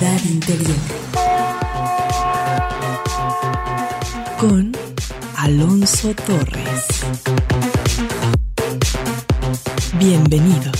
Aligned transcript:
interior. 0.00 0.76
Con 4.38 4.72
Alonso 5.36 6.14
Torres. 6.14 6.86
Bienvenidos. 9.98 10.79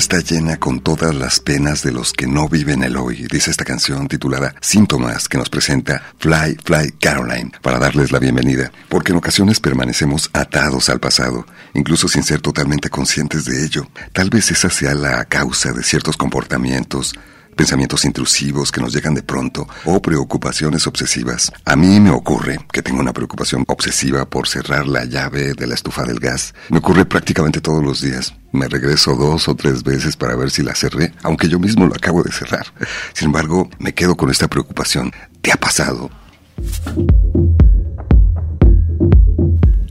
Está 0.00 0.20
llena 0.20 0.56
con 0.56 0.80
todas 0.80 1.14
las 1.14 1.40
penas 1.40 1.82
de 1.82 1.92
los 1.92 2.14
que 2.14 2.26
no 2.26 2.48
viven 2.48 2.82
el 2.82 2.96
hoy, 2.96 3.26
dice 3.30 3.50
esta 3.50 3.66
canción 3.66 4.08
titulada 4.08 4.54
Síntomas 4.62 5.28
que 5.28 5.36
nos 5.36 5.50
presenta 5.50 6.02
Fly, 6.18 6.56
Fly 6.64 6.92
Caroline, 6.92 7.52
para 7.60 7.78
darles 7.78 8.10
la 8.10 8.18
bienvenida, 8.18 8.72
porque 8.88 9.12
en 9.12 9.18
ocasiones 9.18 9.60
permanecemos 9.60 10.30
atados 10.32 10.88
al 10.88 11.00
pasado, 11.00 11.44
incluso 11.74 12.08
sin 12.08 12.22
ser 12.22 12.40
totalmente 12.40 12.88
conscientes 12.88 13.44
de 13.44 13.62
ello. 13.62 13.88
Tal 14.14 14.30
vez 14.30 14.50
esa 14.50 14.70
sea 14.70 14.94
la 14.94 15.26
causa 15.26 15.72
de 15.72 15.82
ciertos 15.82 16.16
comportamientos, 16.16 17.14
pensamientos 17.60 18.06
intrusivos 18.06 18.72
que 18.72 18.80
nos 18.80 18.94
llegan 18.94 19.12
de 19.12 19.22
pronto 19.22 19.68
o 19.84 20.00
preocupaciones 20.00 20.86
obsesivas. 20.86 21.52
A 21.66 21.76
mí 21.76 22.00
me 22.00 22.08
ocurre 22.08 22.58
que 22.72 22.80
tengo 22.80 23.00
una 23.00 23.12
preocupación 23.12 23.66
obsesiva 23.68 24.24
por 24.24 24.48
cerrar 24.48 24.86
la 24.86 25.04
llave 25.04 25.52
de 25.52 25.66
la 25.66 25.74
estufa 25.74 26.04
del 26.04 26.20
gas. 26.20 26.54
Me 26.70 26.78
ocurre 26.78 27.04
prácticamente 27.04 27.60
todos 27.60 27.84
los 27.84 28.00
días. 28.00 28.32
Me 28.52 28.66
regreso 28.66 29.14
dos 29.14 29.46
o 29.46 29.54
tres 29.56 29.82
veces 29.82 30.16
para 30.16 30.36
ver 30.36 30.50
si 30.50 30.62
la 30.62 30.74
cerré, 30.74 31.12
aunque 31.22 31.50
yo 31.50 31.58
mismo 31.58 31.86
lo 31.86 31.94
acabo 31.94 32.22
de 32.22 32.32
cerrar. 32.32 32.64
Sin 33.12 33.26
embargo, 33.26 33.68
me 33.78 33.92
quedo 33.92 34.16
con 34.16 34.30
esta 34.30 34.48
preocupación. 34.48 35.12
¿Te 35.42 35.52
ha 35.52 35.56
pasado? 35.56 36.10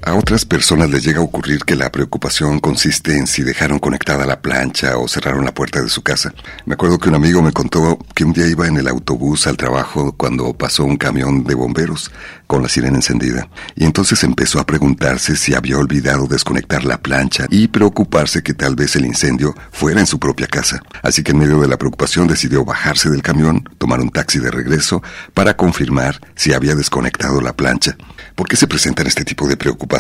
A 0.10 0.16
otras 0.16 0.44
personas 0.44 0.90
les 0.90 1.04
llega 1.04 1.20
a 1.20 1.24
ocurrir 1.24 1.66
que 1.66 1.76
la 1.76 1.92
preocupación 1.92 2.60
consiste 2.60 3.16
en 3.16 3.28
si 3.28 3.44
dejaron 3.44 3.78
conectada 3.78 4.26
la 4.26 4.42
plancha 4.42 4.98
o 4.98 5.08
cerraron 5.08 5.46
la 5.46 5.54
puerta 5.54 5.84
de 5.84 5.88
su 5.88 6.02
casa. 6.02 6.34
Me 6.66 6.74
acuerdo 6.74 6.98
que 6.98 7.10
un 7.10 7.14
amigo 7.14 7.44
me 7.44 7.52
contó 7.52 8.00
que 8.16 8.24
un 8.24 8.34
día 8.34 8.48
iba 8.48 8.66
en 8.66 8.78
el 8.78 8.88
autobús 8.88 9.46
al 9.46 9.56
trabajo 9.56 10.14
cuando 10.14 10.52
pasó 10.56 10.84
un 10.84 10.98
camión 10.98 11.44
de 11.44 11.54
bomberos 11.54 12.12
con 12.48 12.64
la 12.64 12.70
sirena 12.70 12.96
encendida 12.96 13.50
y 13.76 13.86
entonces 13.86 14.24
empezó 14.24 14.60
a 14.60 14.66
preguntarse 14.66 15.36
si 15.36 15.54
había 15.54 15.78
olvidado 15.78 16.26
desconectar 16.26 16.86
la 16.86 16.98
plancha 16.98 17.46
y 17.52 17.68
preocuparse 17.68 18.42
que 18.42 18.56
tal 18.56 18.76
vez 18.76 18.96
el 18.96 19.06
incendio 19.06 19.54
fuera 19.72 20.00
en 20.00 20.08
su 20.08 20.18
propia 20.18 20.48
casa. 20.48 20.82
Así 21.04 21.22
que 21.22 21.34
en 21.34 21.38
medio 21.38 21.60
de 21.60 21.68
la 21.68 21.78
preocupación 21.78 22.28
decidió 22.28 22.66
bajarse 22.66 23.12
del 23.12 23.22
camión, 23.22 23.70
tomar 23.78 24.00
un 24.00 24.10
taxi 24.10 24.40
de 24.40 24.50
regreso 24.50 25.04
para 25.36 25.56
confirmar 25.56 26.20
si 26.34 26.52
había 26.54 26.74
desconectado 26.74 27.42
la 27.42 27.56
plancha. 27.56 27.96
¿Por 28.34 28.48
qué 28.48 28.56
se 28.56 28.66
presentan 28.66 29.06
este 29.06 29.24
tipo 29.24 29.48
de 29.48 29.56
preocupaciones, 29.56 29.99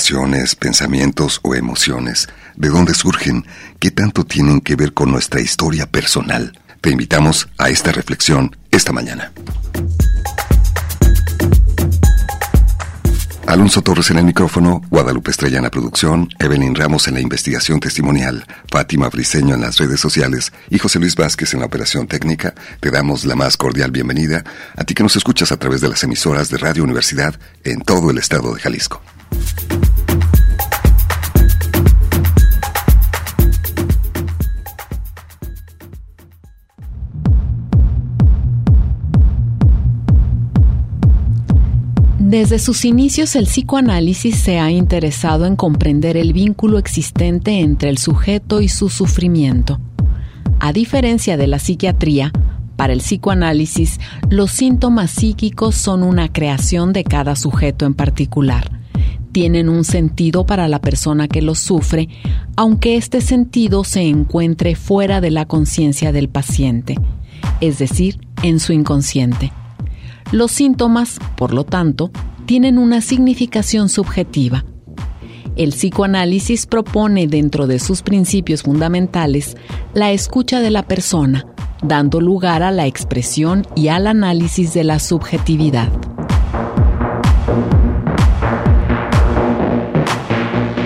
pensamientos 0.59 1.39
o 1.43 1.55
emociones? 1.55 2.29
¿De 2.55 2.69
dónde 2.69 2.93
surgen? 2.93 3.45
¿Qué 3.79 3.91
tanto 3.91 4.23
tienen 4.23 4.61
que 4.61 4.75
ver 4.75 4.93
con 4.93 5.11
nuestra 5.11 5.41
historia 5.41 5.87
personal? 5.87 6.57
Te 6.81 6.89
invitamos 6.89 7.49
a 7.57 7.69
esta 7.69 7.91
reflexión 7.91 8.55
esta 8.71 8.93
mañana. 8.93 9.31
Alonso 13.45 13.81
Torres 13.81 14.09
en 14.11 14.19
el 14.19 14.25
micrófono, 14.25 14.81
Guadalupe 14.89 15.31
Estrella 15.31 15.57
en 15.57 15.63
la 15.63 15.71
producción, 15.71 16.29
Evelyn 16.39 16.75
Ramos 16.75 17.07
en 17.07 17.15
la 17.15 17.19
investigación 17.19 17.79
testimonial, 17.79 18.45
Fátima 18.71 19.09
Briseño 19.09 19.55
en 19.55 19.61
las 19.61 19.79
redes 19.79 19.99
sociales 19.99 20.53
y 20.69 20.77
José 20.77 20.99
Luis 20.99 21.15
Vázquez 21.15 21.53
en 21.53 21.61
la 21.61 21.65
operación 21.65 22.07
técnica. 22.07 22.53
Te 22.79 22.91
damos 22.91 23.25
la 23.25 23.35
más 23.35 23.57
cordial 23.57 23.91
bienvenida 23.91 24.43
a 24.77 24.83
ti 24.83 24.93
que 24.93 25.03
nos 25.03 25.15
escuchas 25.15 25.51
a 25.51 25.57
través 25.57 25.81
de 25.81 25.89
las 25.89 26.03
emisoras 26.03 26.49
de 26.49 26.57
Radio 26.57 26.83
Universidad 26.83 27.39
en 27.63 27.81
todo 27.81 28.11
el 28.11 28.19
estado 28.19 28.53
de 28.53 28.61
Jalisco. 28.61 29.01
Desde 42.29 42.59
sus 42.59 42.85
inicios 42.85 43.35
el 43.35 43.45
psicoanálisis 43.45 44.35
se 44.35 44.59
ha 44.59 44.69
interesado 44.69 45.47
en 45.47 45.55
comprender 45.55 46.15
el 46.15 46.31
vínculo 46.31 46.77
existente 46.77 47.59
entre 47.59 47.89
el 47.89 47.97
sujeto 47.97 48.61
y 48.61 48.67
su 48.67 48.89
sufrimiento. 48.89 49.79
A 50.59 50.71
diferencia 50.71 51.37
de 51.37 51.47
la 51.47 51.57
psiquiatría, 51.57 52.31
para 52.75 52.93
el 52.93 52.99
psicoanálisis 52.99 53.99
los 54.29 54.51
síntomas 54.51 55.09
psíquicos 55.09 55.73
son 55.73 56.03
una 56.03 56.31
creación 56.31 56.93
de 56.93 57.03
cada 57.03 57.35
sujeto 57.35 57.87
en 57.87 57.95
particular. 57.95 58.79
Tienen 59.31 59.67
un 59.67 59.83
sentido 59.83 60.45
para 60.45 60.67
la 60.67 60.81
persona 60.81 61.27
que 61.27 61.41
los 61.41 61.57
sufre, 61.57 62.09
aunque 62.55 62.95
este 62.95 63.21
sentido 63.21 63.83
se 63.83 64.03
encuentre 64.03 64.75
fuera 64.75 65.19
de 65.19 65.31
la 65.31 65.47
conciencia 65.47 66.11
del 66.11 66.29
paciente, 66.29 66.95
es 67.59 67.79
decir, 67.79 68.19
en 68.43 68.59
su 68.59 68.71
inconsciente. 68.71 69.51
Los 70.31 70.51
síntomas, 70.51 71.17
por 71.35 71.55
lo 71.55 71.63
tanto, 71.63 72.11
tienen 72.45 72.77
una 72.77 73.01
significación 73.01 73.89
subjetiva. 73.89 74.63
El 75.55 75.71
psicoanálisis 75.71 76.67
propone 76.67 77.25
dentro 77.25 77.65
de 77.65 77.79
sus 77.79 78.03
principios 78.03 78.61
fundamentales 78.61 79.57
la 79.95 80.11
escucha 80.11 80.59
de 80.59 80.69
la 80.69 80.83
persona, 80.83 81.47
dando 81.81 82.21
lugar 82.21 82.61
a 82.61 82.69
la 82.69 82.85
expresión 82.85 83.65
y 83.75 83.87
al 83.87 84.05
análisis 84.05 84.71
de 84.75 84.83
la 84.83 84.99
subjetividad. 84.99 85.89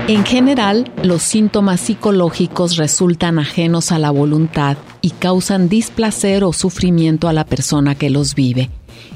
En 0.07 0.24
general, 0.24 0.90
los 1.04 1.22
síntomas 1.22 1.81
psicológicos 1.81 2.78
resultan 2.78 3.40
ajenos 3.40 3.92
a 3.92 4.00
la 4.00 4.12
voluntad 4.12 4.78
y 5.01 5.10
causan 5.10 5.68
displacer 5.68 6.45
o 6.45 6.54
sufrimiento 6.54 7.28
a 7.28 7.34
la 7.34 7.45
persona 7.45 7.95
que 7.95 8.10
los 8.10 8.36
vive 8.36 8.69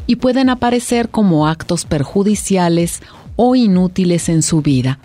y 0.07 0.15
pueden 0.15 0.50
aparecer 0.50 1.09
como 1.09 1.48
actos 1.48 1.86
perjudiciales 1.86 3.01
o 3.36 3.56
inútiles 3.56 4.30
en 4.30 4.42
su 4.42 4.62
vida. 4.62 5.00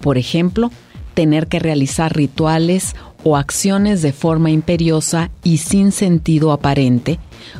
Por 0.00 0.16
ejemplo, 0.16 0.70
tener 1.14 1.48
que 1.48 1.58
realizar 1.58 2.14
rituales 2.14 2.94
o 3.24 3.36
acciones 3.36 4.02
de 4.02 4.12
forma 4.12 4.50
imperiosa 4.50 5.30
y 5.42 5.58
sin 5.58 5.90
sentido 5.90 6.52
aparente, 6.52 7.18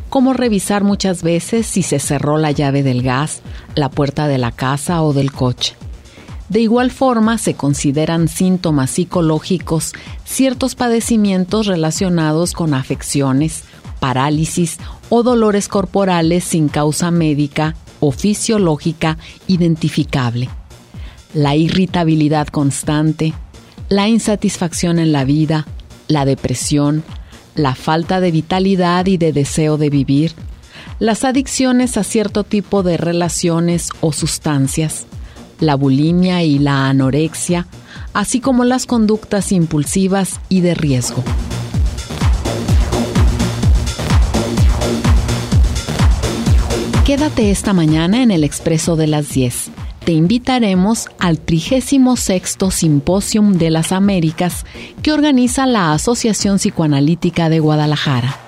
como 0.08 0.32
revisar 0.32 0.84
muchas 0.84 1.22
veces 1.22 1.66
si 1.66 1.82
se 1.82 1.98
cerró 1.98 2.38
la 2.38 2.52
llave 2.52 2.82
del 2.82 3.02
gas, 3.02 3.40
la 3.74 3.90
puerta 3.90 4.28
de 4.28 4.38
la 4.38 4.52
casa 4.52 5.02
o 5.02 5.12
del 5.12 5.32
coche. 5.32 5.74
De 6.48 6.60
igual 6.60 6.92
forma, 6.92 7.38
se 7.38 7.54
consideran 7.54 8.28
síntomas 8.28 8.90
psicológicos 8.90 9.92
ciertos 10.24 10.76
padecimientos 10.76 11.66
relacionados 11.66 12.52
con 12.52 12.72
afecciones, 12.72 13.64
parálisis 14.06 14.78
o 15.08 15.24
dolores 15.24 15.66
corporales 15.66 16.44
sin 16.44 16.68
causa 16.68 17.10
médica 17.10 17.74
o 17.98 18.12
fisiológica 18.12 19.18
identificable. 19.48 20.48
La 21.34 21.56
irritabilidad 21.56 22.46
constante, 22.46 23.34
la 23.88 24.06
insatisfacción 24.06 25.00
en 25.00 25.10
la 25.10 25.24
vida, 25.24 25.66
la 26.06 26.24
depresión, 26.24 27.02
la 27.56 27.74
falta 27.74 28.20
de 28.20 28.30
vitalidad 28.30 29.06
y 29.06 29.16
de 29.16 29.32
deseo 29.32 29.76
de 29.76 29.90
vivir, 29.90 30.34
las 31.00 31.24
adicciones 31.24 31.96
a 31.96 32.04
cierto 32.04 32.44
tipo 32.44 32.84
de 32.84 32.98
relaciones 32.98 33.88
o 34.00 34.12
sustancias, 34.12 35.06
la 35.58 35.74
bulimia 35.74 36.44
y 36.44 36.60
la 36.60 36.88
anorexia, 36.88 37.66
así 38.12 38.38
como 38.38 38.62
las 38.62 38.86
conductas 38.86 39.50
impulsivas 39.50 40.38
y 40.48 40.60
de 40.60 40.76
riesgo. 40.76 41.24
Quédate 47.06 47.52
esta 47.52 47.72
mañana 47.72 48.20
en 48.20 48.32
el 48.32 48.42
Expreso 48.42 48.96
de 48.96 49.06
las 49.06 49.28
10. 49.28 49.70
Te 50.04 50.10
invitaremos 50.10 51.06
al 51.20 51.38
36 51.38 52.56
Simposium 52.70 53.58
de 53.58 53.70
las 53.70 53.92
Américas 53.92 54.66
que 55.02 55.12
organiza 55.12 55.66
la 55.66 55.92
Asociación 55.92 56.56
Psicoanalítica 56.56 57.48
de 57.48 57.60
Guadalajara. 57.60 58.45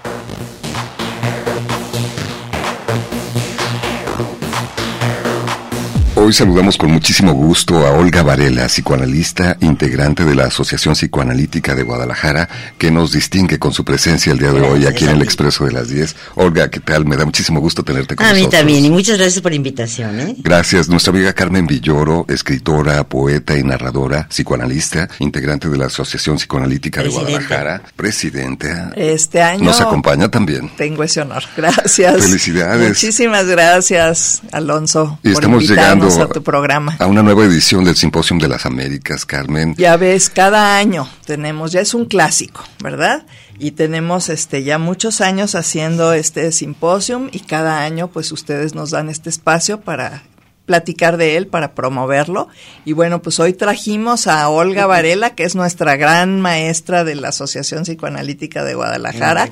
Hoy 6.20 6.32
saludamos 6.32 6.76
con 6.76 6.91
muchísimo 6.91 7.32
gusto 7.32 7.87
a 7.87 7.93
Olga 7.93 8.25
Varela, 8.25 8.67
psicoanalista, 8.67 9.56
integrante 9.61 10.25
de 10.25 10.35
la 10.35 10.47
Asociación 10.47 10.94
Psicoanalítica 10.94 11.76
de 11.76 11.85
Guadalajara, 11.85 12.49
que 12.76 12.91
nos 12.91 13.12
distingue 13.12 13.61
con 13.61 13.73
su 13.73 13.85
presencia 13.85 14.32
el 14.32 14.38
día 14.41 14.50
de 14.50 14.61
hoy 14.61 14.85
aquí 14.85 15.05
en 15.05 15.11
el 15.11 15.23
Expreso 15.23 15.65
de 15.65 15.70
las 15.70 15.88
10. 15.88 16.17
Olga, 16.35 16.70
¿qué 16.70 16.81
tal? 16.81 17.06
Me 17.06 17.17
da 17.17 17.25
muchísimo 17.25 17.61
gusto 17.61 17.85
tenerte 17.85 18.17
con 18.17 18.26
nosotros. 18.26 18.43
A 18.43 18.47
mí 18.47 18.50
también, 18.50 18.85
y 18.85 18.91
muchas 18.91 19.17
gracias 19.17 19.41
por 19.41 19.53
la 19.53 19.56
invitación. 19.56 20.19
¿eh? 20.19 20.35
Gracias. 20.38 20.88
Nuestra 20.88 21.12
amiga 21.12 21.32
Carmen 21.32 21.69
Villoro, 21.69 22.26
escritora, 22.28 23.04
poeta 23.04 23.57
y 23.57 23.62
narradora, 23.62 24.26
psicoanalista, 24.28 25.09
integrante 25.21 25.69
de 25.69 25.76
la 25.78 25.87
Asociación 25.87 26.37
Psicoanalítica 26.37 27.00
de 27.00 27.11
Guadalajara, 27.11 27.81
presidenta. 27.95 28.90
Este 28.97 29.40
año. 29.40 29.62
Nos 29.62 29.81
acompaña 29.81 30.28
también. 30.28 30.69
Tengo 30.76 31.04
ese 31.04 31.21
honor. 31.21 31.45
Gracias. 31.57 32.21
Felicidades. 32.21 32.88
Muchísimas 32.88 33.47
gracias, 33.47 34.43
Alonso. 34.50 35.21
Y 35.23 35.31
estamos 35.31 35.69
llegando 35.69 36.08
a 36.17 36.29
tu 36.29 36.43
programa. 36.43 36.97
A 36.99 37.07
una 37.07 37.23
nueva 37.23 37.45
edición 37.45 37.85
del 37.85 37.97
Simposium 37.97 38.38
de 38.38 38.49
las 38.49 38.65
Américas, 38.65 39.27
Carmen. 39.27 39.75
Ya 39.77 39.97
ves, 39.97 40.31
cada 40.31 40.79
año 40.79 41.09
tenemos, 41.27 41.73
ya 41.73 41.81
es 41.81 41.93
un 41.93 42.07
clásico, 42.07 42.65
¿verdad? 42.83 43.27
Y 43.59 43.73
tenemos 43.73 44.29
este 44.29 44.62
ya 44.62 44.79
muchos 44.79 45.21
años 45.21 45.55
haciendo 45.55 46.12
este 46.12 46.53
simposium 46.53 47.29
y 47.33 47.41
cada 47.41 47.83
año 47.83 48.09
pues 48.09 48.33
ustedes 48.33 48.75
nos 48.75 48.91
dan 48.91 49.11
este 49.11 49.29
espacio 49.29 49.81
para 49.81 50.23
platicar 50.65 51.17
de 51.17 51.37
él, 51.37 51.47
para 51.47 51.75
promoverlo. 51.75 52.49
Y 52.85 52.93
bueno, 52.93 53.21
pues 53.23 53.41
hoy 53.41 53.55
trajimos 53.55 54.27
a 54.27 54.49
Olga 54.49 54.87
Varela, 54.87 55.31
que 55.31 55.45
es 55.45 55.57
nuestra 55.57 55.97
gran 55.97 56.41
maestra 56.41 57.05
de 57.05 57.15
la 57.15 57.29
Asociación 57.29 57.85
Psicoanalítica 57.85 58.65
de 58.65 58.75
Guadalajara, 58.75 59.49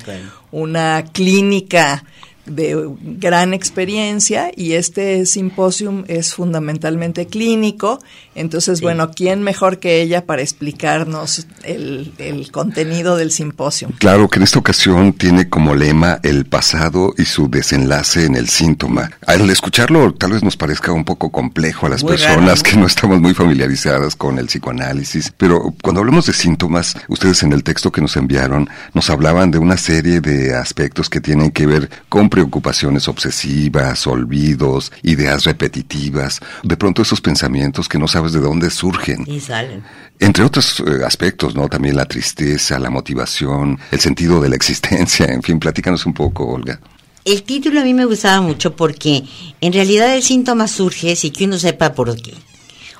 una 0.51 1.03
clínica 1.11 2.03
de 2.47 2.89
gran 3.01 3.53
experiencia 3.53 4.51
y 4.55 4.73
este 4.73 5.25
simposium 5.25 6.03
es 6.07 6.33
fundamentalmente 6.33 7.27
clínico. 7.27 7.99
Entonces, 8.35 8.81
bueno, 8.81 9.11
¿quién 9.11 9.43
mejor 9.43 9.79
que 9.79 10.01
ella 10.01 10.25
para 10.25 10.41
explicarnos 10.41 11.47
el, 11.63 12.13
el, 12.17 12.51
contenido 12.51 13.17
del 13.17 13.31
simposium? 13.31 13.91
Claro 13.93 14.29
que 14.29 14.37
en 14.37 14.43
esta 14.43 14.59
ocasión 14.59 15.13
tiene 15.13 15.49
como 15.49 15.75
lema 15.75 16.19
el 16.23 16.45
pasado 16.45 17.13
y 17.17 17.25
su 17.25 17.49
desenlace 17.49 18.25
en 18.25 18.35
el 18.35 18.47
síntoma. 18.47 19.11
Al 19.25 19.49
escucharlo 19.49 20.13
tal 20.13 20.33
vez 20.33 20.43
nos 20.43 20.57
parezca 20.57 20.91
un 20.91 21.05
poco 21.05 21.31
complejo 21.31 21.87
a 21.87 21.89
las 21.89 22.03
personas 22.03 22.63
que 22.63 22.75
no 22.77 22.85
estamos 22.85 23.19
muy 23.19 23.33
familiarizadas 23.33 24.15
con 24.15 24.39
el 24.39 24.47
psicoanálisis, 24.47 25.33
pero 25.35 25.73
cuando 25.81 26.01
hablamos 26.01 26.27
de 26.27 26.33
síntomas, 26.33 26.95
ustedes 27.07 27.43
en 27.43 27.53
el 27.53 27.63
texto 27.63 27.91
que 27.91 28.01
nos 28.01 28.15
enviaron 28.17 28.69
nos 28.93 29.09
hablaban 29.09 29.51
de 29.51 29.57
una 29.57 29.77
serie 29.77 30.21
de 30.21 30.55
aspectos 30.55 31.09
que 31.09 31.21
tienen 31.21 31.51
que 31.51 31.65
ver 31.65 31.89
con 32.09 32.29
preocupaciones 32.37 33.07
obsesivas, 33.07 34.05
olvidos, 34.05 34.91
ideas 35.01 35.43
repetitivas, 35.43 36.39
de 36.61 36.77
pronto 36.77 37.01
esos 37.01 37.19
pensamientos 37.19 37.89
que 37.89 37.97
no 37.97 38.07
sabes 38.07 38.31
de 38.31 38.39
dónde 38.39 38.69
surgen. 38.69 39.23
Y 39.25 39.39
salen. 39.39 39.83
Entre 40.19 40.43
otros 40.43 40.79
eh, 40.81 41.03
aspectos, 41.03 41.55
¿no? 41.55 41.67
También 41.67 41.95
la 41.95 42.05
tristeza, 42.05 42.77
la 42.77 42.91
motivación, 42.91 43.79
el 43.89 43.99
sentido 43.99 44.39
de 44.39 44.49
la 44.49 44.55
existencia, 44.55 45.25
en 45.29 45.41
fin, 45.41 45.57
platícanos 45.57 46.05
un 46.05 46.13
poco, 46.13 46.45
Olga. 46.45 46.79
El 47.25 47.41
título 47.41 47.81
a 47.81 47.83
mí 47.83 47.95
me 47.95 48.05
gustaba 48.05 48.39
mucho 48.39 48.75
porque 48.75 49.23
en 49.59 49.73
realidad 49.73 50.15
el 50.15 50.21
síntoma 50.21 50.67
surge 50.67 51.15
si 51.15 51.31
que 51.31 51.45
uno 51.45 51.57
sepa 51.57 51.93
por 51.95 52.15
qué. 52.21 52.35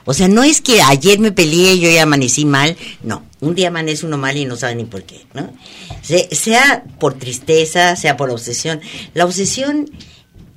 O 0.05 0.15
sea, 0.15 0.27
no 0.27 0.41
es 0.41 0.61
que 0.61 0.81
ayer 0.81 1.19
me 1.19 1.31
peleé 1.31 1.75
y 1.75 1.85
hoy 1.85 1.97
amanecí 1.99 2.43
mal, 2.43 2.75
no, 3.03 3.21
un 3.41 3.55
día 3.55 3.67
amanece 3.69 4.05
uno 4.05 4.17
mal 4.17 4.35
y 4.37 4.45
no 4.45 4.55
sabe 4.55 4.75
ni 4.75 4.85
por 4.85 5.03
qué, 5.03 5.25
¿no? 5.33 5.53
Se- 6.01 6.33
sea 6.35 6.83
por 6.99 7.13
tristeza, 7.15 7.95
sea 7.95 8.17
por 8.17 8.29
obsesión. 8.29 8.81
La 9.13 9.25
obsesión, 9.25 9.89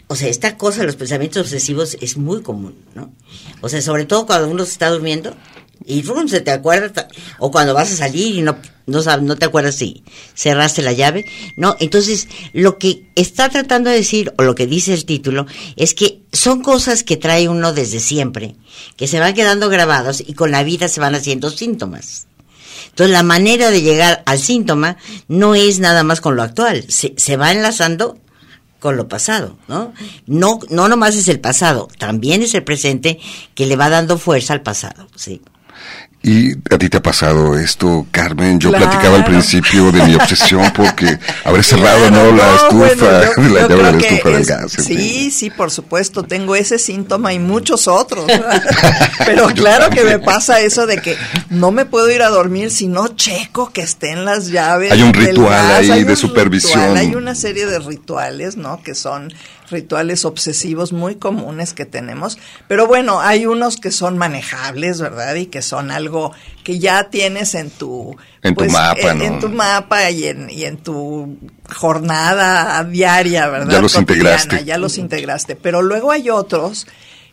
o 0.06 0.16
sea, 0.16 0.28
esta 0.28 0.56
cosa, 0.56 0.82
los 0.84 0.96
pensamientos 0.96 1.42
obsesivos 1.42 1.96
es 2.00 2.16
muy 2.16 2.42
común, 2.42 2.74
¿no? 2.94 3.12
O 3.60 3.68
sea, 3.68 3.82
sobre 3.82 4.06
todo 4.06 4.26
cuando 4.26 4.48
uno 4.48 4.64
se 4.64 4.72
está 4.72 4.88
durmiendo 4.90 5.34
y 5.84 6.02
¡fum! 6.02 6.28
se 6.28 6.40
te 6.40 6.50
acuerda, 6.50 7.08
o 7.38 7.50
cuando 7.50 7.72
vas 7.74 7.90
a 7.92 7.96
salir 7.96 8.36
y 8.36 8.42
no, 8.42 8.56
no, 8.86 9.02
no 9.22 9.36
te 9.36 9.46
acuerdas 9.46 9.76
si 9.76 10.02
cerraste 10.34 10.82
la 10.82 10.92
llave, 10.92 11.24
¿no? 11.56 11.74
Entonces, 11.80 12.28
lo 12.52 12.76
que 12.78 13.06
está 13.14 13.48
tratando 13.48 13.88
de 13.88 13.96
decir, 13.96 14.32
o 14.36 14.42
lo 14.42 14.54
que 14.54 14.66
dice 14.66 14.92
el 14.92 15.04
título, 15.06 15.46
es 15.76 15.94
que 15.94 16.20
son 16.32 16.62
cosas 16.62 17.02
que 17.02 17.16
trae 17.16 17.48
uno 17.48 17.72
desde 17.72 17.98
siempre, 18.00 18.56
que 18.96 19.06
se 19.06 19.20
van 19.20 19.32
quedando 19.34 19.68
grabados 19.70 20.22
y 20.26 20.34
con 20.34 20.50
la 20.50 20.64
vida 20.64 20.88
se 20.88 21.00
van 21.00 21.14
haciendo 21.14 21.50
síntomas. 21.50 22.26
Entonces, 22.88 23.12
la 23.12 23.22
manera 23.22 23.70
de 23.70 23.82
llegar 23.82 24.22
al 24.26 24.38
síntoma 24.38 24.96
no 25.28 25.54
es 25.54 25.78
nada 25.78 26.02
más 26.02 26.20
con 26.20 26.36
lo 26.36 26.42
actual, 26.42 26.84
se, 26.88 27.36
va 27.36 27.52
enlazando 27.52 28.18
con 28.78 28.96
lo 28.96 29.08
pasado, 29.08 29.58
¿no? 29.68 29.92
No, 30.26 30.58
no 30.70 30.88
nomás 30.88 31.14
es 31.16 31.28
el 31.28 31.40
pasado, 31.40 31.88
también 31.98 32.42
es 32.42 32.54
el 32.54 32.64
presente 32.64 33.20
que 33.54 33.66
le 33.66 33.76
va 33.76 33.90
dando 33.90 34.18
fuerza 34.18 34.54
al 34.54 34.62
pasado, 34.62 35.08
sí. 35.14 35.42
¿Y 36.22 36.52
a 36.52 36.76
ti 36.78 36.90
te 36.90 36.98
ha 36.98 37.02
pasado 37.02 37.58
esto, 37.58 38.06
Carmen? 38.10 38.60
Yo 38.60 38.68
Claro. 38.68 38.84
platicaba 38.90 39.16
al 39.16 39.24
principio 39.24 39.90
de 39.90 40.02
mi 40.02 40.14
obsesión 40.16 40.70
porque 40.76 41.18
habré 41.44 41.62
cerrado, 41.62 42.08
Claro, 42.08 42.30
¿no? 42.32 42.36
La 42.36 42.54
estufa, 42.56 42.74
bueno, 42.76 43.02
yo- 43.04 43.42
la 43.54 43.60
yo 43.62 43.68
llave 43.68 43.74
de 43.76 43.82
la 43.82 43.98
estufa 43.98 44.28
del 44.28 44.40
es- 44.42 44.46
gas. 44.48 44.78
en 44.78 44.84
fin. 44.84 44.98
Sí, 44.98 45.30
sí, 45.30 45.50
por 45.50 45.70
supuesto, 45.70 46.22
tengo 46.22 46.54
ese 46.56 46.78
síntoma 46.78 47.32
y 47.32 47.38
muchos 47.38 47.88
otros. 47.88 48.26
Pero 49.24 49.46
claro 49.48 49.88
que 49.88 50.04
me 50.04 50.18
pasa 50.18 50.60
eso 50.60 50.86
de 50.86 50.98
que 50.98 51.16
no 51.48 51.70
me 51.70 51.86
puedo 51.86 52.10
ir 52.10 52.22
a 52.22 52.28
dormir 52.28 52.70
si 52.70 52.86
no 52.86 53.08
checo 53.08 53.70
que 53.72 53.80
estén 53.80 54.24
las 54.26 54.48
llaves. 54.48 54.92
Hay 54.92 55.02
un 55.02 55.12
del 55.12 55.28
ritual 55.28 55.48
gas, 55.68 55.78
ahí 55.80 55.90
hay 55.90 56.04
de 56.04 56.16
supervisión. 56.16 56.78
ritual, 56.80 56.96
hay 56.98 57.14
una 57.14 57.34
serie 57.34 57.64
de 57.64 57.78
rituales, 57.78 58.58
¿no? 58.58 58.82
Que 58.82 58.94
son 58.94 59.32
rituales 59.70 60.24
obsesivos 60.24 60.92
muy 60.92 61.16
comunes 61.16 61.72
que 61.72 61.86
tenemos. 61.86 62.38
Pero 62.68 62.86
bueno, 62.86 63.20
hay 63.20 63.46
unos 63.46 63.76
que 63.76 63.90
son 63.90 64.18
manejables, 64.18 65.00
¿verdad? 65.00 65.34
Y 65.34 65.46
que 65.46 65.62
son 65.62 65.90
algo 65.90 66.32
que 66.64 66.78
ya 66.78 67.10
tienes 67.10 67.54
en 67.54 67.70
tu... 67.70 68.16
En 68.42 68.54
tu 68.54 68.64
mapa, 68.66 69.10
en, 69.10 69.18
¿no? 69.18 69.24
en 69.24 69.38
tu 69.40 69.48
mapa 69.48 70.10
y 70.10 70.26
en, 70.26 70.50
y 70.50 70.64
en 70.64 70.78
tu 70.78 71.38
jornada 71.74 72.82
diaria, 72.84 73.48
¿verdad? 73.48 73.70
Ya 73.70 73.80
los 73.80 73.94
Cotidiana, 73.94 74.30
integraste. 74.30 74.64
Ya 74.64 74.78
los 74.78 74.98
integraste. 74.98 75.56
Pero 75.56 75.82
luego 75.82 76.10
hay 76.10 76.30
otros 76.30 76.86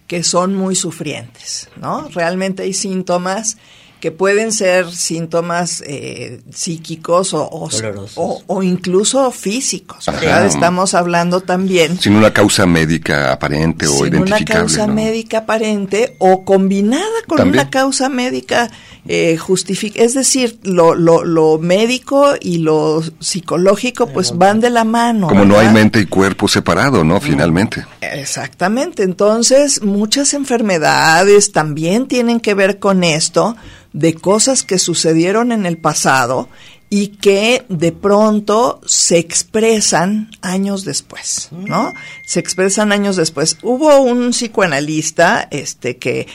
que 0.08 0.24
son 0.24 0.56
muy 0.56 0.76
sufrientes, 0.76 1.70
¿no? 1.76 2.08
Realmente 2.14 2.64
hay 2.64 2.74
síntomas 2.74 3.58
que 4.00 4.12
pueden 4.12 4.52
ser 4.52 4.92
síntomas 4.92 5.84
eh, 5.86 6.42
psíquicos 6.54 7.34
o, 7.34 7.50
o, 7.50 7.68
Dolorosos. 7.70 8.14
o- 8.16 8.44
o 8.46 8.64
incluso 8.64 9.32
físicos. 9.32 10.08
Estamos 10.46 10.94
hablando 10.94 11.42
también 11.42 12.00
Sin 12.00 12.16
una 12.16 12.32
causa 12.32 12.66
médica 12.66 13.32
aparente 13.34 13.88
o 13.88 13.92
sin 13.92 14.00
una 14.16 14.18
identificable. 14.20 14.62
causa 14.68 14.88
¿no? 14.88 14.94
médica 14.94 15.38
aparente 15.40 16.16
o 16.20 16.46
combinada 16.46 17.04
con 17.28 17.38
También. 17.38 17.62
una 17.64 17.70
causa 17.72 18.08
médica 18.10 18.70
eh, 19.08 19.38
justifica, 19.38 20.02
es 20.02 20.14
decir, 20.14 20.60
lo, 20.64 20.94
lo, 20.94 21.24
lo 21.24 21.60
médico 21.60 22.34
y 22.42 22.58
lo 22.58 23.02
psicológico 23.20 24.08
pues 24.08 24.38
van 24.38 24.60
de 24.60 24.70
la 24.70 24.84
mano. 24.84 25.28
Como 25.28 25.46
no 25.46 25.58
hay 25.58 25.70
mente 25.70 26.02
y 26.02 26.06
cuerpo 26.06 26.48
separado, 26.48 27.04
¿no? 27.04 27.22
Finalmente. 27.22 27.86
Exactamente, 28.02 29.04
entonces 29.04 29.82
muchas 29.82 30.34
enfermedades 30.34 31.52
también 31.52 32.08
tienen 32.08 32.40
que 32.40 32.54
ver 32.54 32.80
con 32.80 33.04
esto, 33.04 33.56
de 33.94 34.14
cosas 34.14 34.64
que 34.64 34.78
sucedieron 34.78 35.52
en 35.52 35.66
el 35.66 35.78
pasado 35.78 36.50
y 36.90 37.08
que 37.08 37.66
de 37.68 37.92
pronto 37.92 38.80
se 38.86 39.18
expresan 39.18 40.32
años 40.42 40.86
después, 40.86 41.50
¿no? 41.52 41.94
Se 42.26 42.40
expresan 42.40 42.92
años 42.92 43.16
después. 43.16 43.58
Hubo 43.62 44.00
un 44.02 44.32
psicoanalista 44.32 45.48
este 45.52 45.98
que 45.98 46.28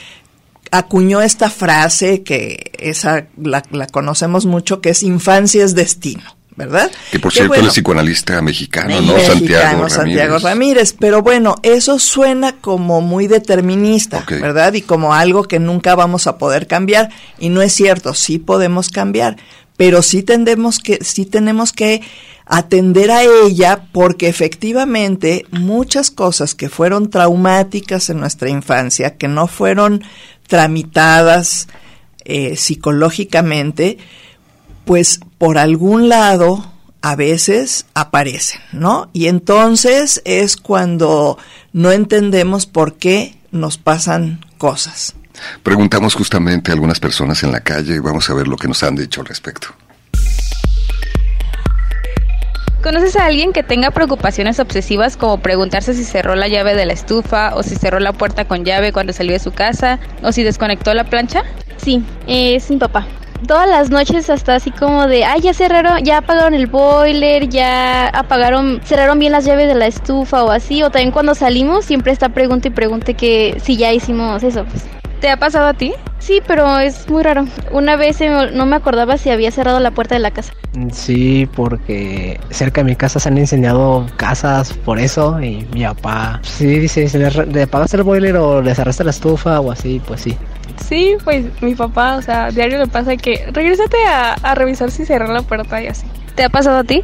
acuñó 0.73 1.21
esta 1.21 1.51
frase 1.51 2.23
que 2.23 2.71
esa 2.79 3.27
la, 3.37 3.63
la 3.71 3.85
conocemos 3.85 4.47
mucho 4.47 4.81
que 4.81 4.89
es 4.89 5.03
infancia 5.03 5.63
es 5.63 5.75
destino, 5.75 6.23
¿verdad? 6.55 6.91
Que 7.11 7.19
por 7.19 7.31
Que 7.31 7.37
cierto, 7.37 7.49
bueno, 7.49 7.65
el 7.65 7.71
psicoanalista 7.71 8.41
mexicano, 8.41 8.99
¿no? 9.01 9.13
Mexicano, 9.13 9.27
Santiago 9.27 9.89
Santiago 9.89 10.39
Ramírez. 10.39 10.43
Ramírez. 10.43 10.95
Pero 10.99 11.21
bueno, 11.21 11.55
eso 11.61 11.99
suena 11.99 12.55
como 12.55 13.01
muy 13.01 13.27
determinista. 13.27 14.25
¿verdad? 14.27 14.73
Y 14.73 14.81
como 14.81 15.13
algo 15.13 15.43
que 15.43 15.59
nunca 15.59 15.93
vamos 15.93 16.25
a 16.25 16.39
poder 16.39 16.65
cambiar. 16.65 17.09
Y 17.37 17.49
no 17.49 17.61
es 17.61 17.73
cierto, 17.73 18.15
sí 18.15 18.39
podemos 18.39 18.89
cambiar, 18.89 19.37
pero 19.77 20.01
sí 20.01 20.23
tendemos 20.23 20.79
que, 20.79 21.03
sí 21.03 21.27
tenemos 21.27 21.71
que 21.71 22.01
atender 22.45 23.11
a 23.11 23.23
ella 23.23 23.85
porque 23.91 24.27
efectivamente 24.27 25.45
muchas 25.51 26.11
cosas 26.11 26.55
que 26.55 26.69
fueron 26.69 27.09
traumáticas 27.09 28.09
en 28.09 28.19
nuestra 28.19 28.49
infancia, 28.49 29.17
que 29.17 29.27
no 29.27 29.47
fueron 29.47 30.03
tramitadas 30.47 31.67
eh, 32.25 32.55
psicológicamente, 32.55 33.97
pues 34.85 35.19
por 35.37 35.57
algún 35.57 36.09
lado 36.09 36.71
a 37.01 37.15
veces 37.15 37.85
aparecen, 37.93 38.61
¿no? 38.71 39.09
Y 39.11 39.27
entonces 39.27 40.21
es 40.23 40.55
cuando 40.55 41.37
no 41.73 41.91
entendemos 41.91 42.65
por 42.65 42.93
qué 42.95 43.35
nos 43.51 43.77
pasan 43.77 44.45
cosas. 44.57 45.15
Preguntamos 45.63 46.15
justamente 46.15 46.71
a 46.71 46.75
algunas 46.75 46.99
personas 46.99 47.43
en 47.43 47.51
la 47.51 47.59
calle 47.59 47.95
y 47.95 47.99
vamos 47.99 48.29
a 48.29 48.33
ver 48.33 48.47
lo 48.47 48.55
que 48.55 48.67
nos 48.67 48.83
han 48.83 48.95
dicho 48.95 49.21
al 49.21 49.27
respecto. 49.27 49.67
¿Conoces 52.83 53.15
a 53.15 53.27
alguien 53.27 53.53
que 53.53 53.63
tenga 53.63 53.91
preocupaciones 53.91 54.59
obsesivas 54.59 55.15
como 55.15 55.37
preguntarse 55.37 55.93
si 55.93 56.03
cerró 56.03 56.35
la 56.35 56.49
llave 56.49 56.75
de 56.75 56.85
la 56.85 56.91
estufa 56.91 57.55
o 57.55 57.63
si 57.63 57.77
cerró 57.77 58.01
la 58.01 58.11
puerta 58.11 58.43
con 58.43 58.65
llave 58.65 58.91
cuando 58.91 59.13
salió 59.13 59.31
de 59.31 59.39
su 59.39 59.53
casa 59.53 59.99
o 60.21 60.33
si 60.33 60.43
desconectó 60.43 60.93
la 60.93 61.05
plancha? 61.05 61.43
Sí, 61.77 62.03
es 62.27 62.69
mi 62.69 62.75
papá. 62.75 63.07
Todas 63.47 63.69
las 63.69 63.89
noches 63.89 64.29
hasta 64.29 64.55
así 64.55 64.69
como 64.69 65.07
de, 65.07 65.23
ay, 65.23 65.39
ya 65.39 65.53
cerraron, 65.53 66.03
ya 66.03 66.17
apagaron 66.17 66.53
el 66.53 66.67
boiler, 66.67 67.47
ya 67.47 68.09
apagaron, 68.09 68.81
cerraron 68.83 69.17
bien 69.17 69.31
las 69.31 69.45
llaves 69.45 69.69
de 69.69 69.75
la 69.75 69.87
estufa 69.87 70.43
o 70.43 70.51
así. 70.51 70.83
O 70.83 70.89
también 70.89 71.11
cuando 71.11 71.35
salimos 71.35 71.85
siempre 71.85 72.11
está 72.11 72.29
pregunta 72.29 72.67
y 72.67 72.71
pregunte 72.71 73.13
que 73.13 73.61
si 73.63 73.77
ya 73.77 73.93
hicimos 73.93 74.43
eso. 74.43 74.65
Pues. 74.65 74.83
¿Te 75.21 75.29
ha 75.29 75.37
pasado 75.37 75.67
a 75.67 75.73
ti? 75.73 75.93
Sí, 76.23 76.41
pero 76.47 76.79
es 76.79 77.09
muy 77.09 77.21
raro. 77.21 77.45
Una 77.71 77.97
vez 77.97 78.19
no 78.53 78.65
me 78.65 78.77
acordaba 78.77 79.17
si 79.17 79.29
había 79.29 79.51
cerrado 79.51 79.81
la 79.81 79.91
puerta 79.91 80.15
de 80.15 80.19
la 80.19 80.31
casa. 80.31 80.53
Sí, 80.93 81.49
porque 81.53 82.39
cerca 82.49 82.79
de 82.79 82.85
mi 82.85 82.95
casa 82.95 83.19
se 83.19 83.27
han 83.27 83.37
incendiado 83.37 84.07
casas 84.15 84.71
por 84.71 84.99
eso 84.99 85.41
y 85.41 85.67
mi 85.73 85.83
papá 85.83 86.39
sí 86.41 86.65
dice, 86.79 87.09
¿se 87.09 87.19
le, 87.19 87.63
apagaste 87.63 87.97
el 87.97 88.03
boiler 88.03 88.37
o 88.37 88.61
le 88.61 88.73
cerraste 88.73 89.03
la 89.03 89.09
estufa 89.09 89.59
o 89.59 89.69
así? 89.69 90.01
Pues 90.07 90.21
sí. 90.21 90.37
Sí, 90.87 91.17
pues 91.25 91.43
mi 91.61 91.75
papá, 91.75 92.15
o 92.15 92.21
sea, 92.21 92.51
diario 92.51 92.79
le 92.79 92.87
pasa 92.87 93.17
que 93.17 93.45
regrésate 93.51 93.97
a, 94.05 94.35
a 94.35 94.55
revisar 94.55 94.91
si 94.91 95.05
cerró 95.05 95.27
la 95.27 95.41
puerta 95.41 95.81
y 95.83 95.87
así. 95.87 96.07
¿Te 96.35 96.45
ha 96.45 96.49
pasado 96.49 96.77
a 96.77 96.83
ti? 96.85 97.03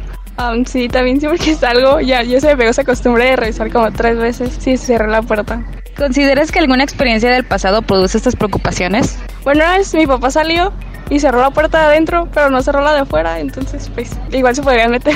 sí, 0.64 0.88
también 0.88 1.20
siempre 1.20 1.38
que 1.38 1.54
salgo, 1.54 2.00
ya, 2.00 2.22
ya 2.22 2.40
se 2.40 2.46
me 2.46 2.56
pegó 2.56 2.70
esa 2.70 2.84
costumbre 2.84 3.26
de 3.26 3.36
revisar 3.36 3.70
como 3.70 3.92
tres 3.92 4.16
veces 4.16 4.56
si 4.58 4.78
cerró 4.78 5.08
la 5.08 5.20
puerta. 5.20 5.62
¿Consideras 6.00 6.50
que 6.50 6.58
alguna 6.60 6.82
experiencia 6.82 7.30
del 7.30 7.44
pasado 7.44 7.82
produce 7.82 8.16
estas 8.16 8.34
preocupaciones? 8.34 9.16
Bueno, 9.44 9.62
una 9.64 9.76
vez 9.76 9.92
mi 9.92 10.06
papá 10.06 10.30
salió 10.30 10.72
y 11.10 11.20
cerró 11.20 11.42
la 11.42 11.50
puerta 11.50 11.78
de 11.78 11.84
adentro, 11.88 12.26
pero 12.32 12.48
no 12.48 12.62
cerró 12.62 12.80
la 12.80 12.94
de 12.94 13.00
afuera, 13.00 13.38
entonces 13.38 13.90
pues 13.94 14.08
igual 14.32 14.56
se 14.56 14.62
podrían 14.62 14.92
meter. 14.92 15.14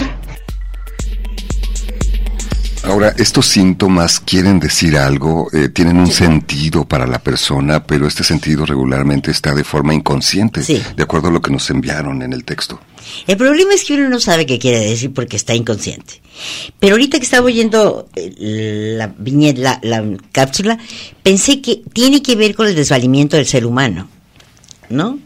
Ahora, 2.82 3.14
estos 3.16 3.46
síntomas 3.46 4.20
quieren 4.20 4.60
decir 4.60 4.98
algo, 4.98 5.48
eh, 5.54 5.70
tienen 5.70 5.96
un 5.96 6.08
sentido 6.08 6.84
para 6.84 7.06
la 7.06 7.18
persona, 7.18 7.82
pero 7.84 8.06
este 8.06 8.22
sentido 8.22 8.66
regularmente 8.66 9.30
está 9.30 9.54
de 9.54 9.64
forma 9.64 9.94
inconsciente, 9.94 10.60
Sí. 10.60 10.84
de 10.94 11.02
acuerdo 11.02 11.28
a 11.28 11.30
lo 11.30 11.40
que 11.40 11.50
nos 11.50 11.70
enviaron 11.70 12.20
en 12.20 12.34
el 12.34 12.44
texto. 12.44 12.78
El 13.26 13.37
problema 13.37 13.75
es 13.75 13.84
que 13.84 13.94
uno 13.94 14.08
no 14.08 14.20
sabe 14.20 14.46
qué 14.46 14.58
quiere 14.58 14.80
decir 14.80 15.12
porque 15.12 15.37
está 15.37 15.54
inconsciente. 15.54 16.20
Pero 16.78 16.94
ahorita 16.94 17.18
que 17.18 17.25
estaba 17.25 17.46
oyendo 17.46 18.08
eh, 18.16 18.94
la 18.96 19.14
viñeta, 19.18 19.61
la, 19.61 19.80
la 19.82 20.16
cápsula, 20.32 20.78
pensé 21.23 21.61
que 21.61 21.82
tiene 21.92 22.23
que 22.23 22.37
ver 22.37 22.54
con 22.54 22.66
el 22.66 22.75
desvalimiento 22.75 23.37
del 23.37 23.46
ser 23.46 23.66
humano, 23.66 24.08
¿no? 24.88 25.18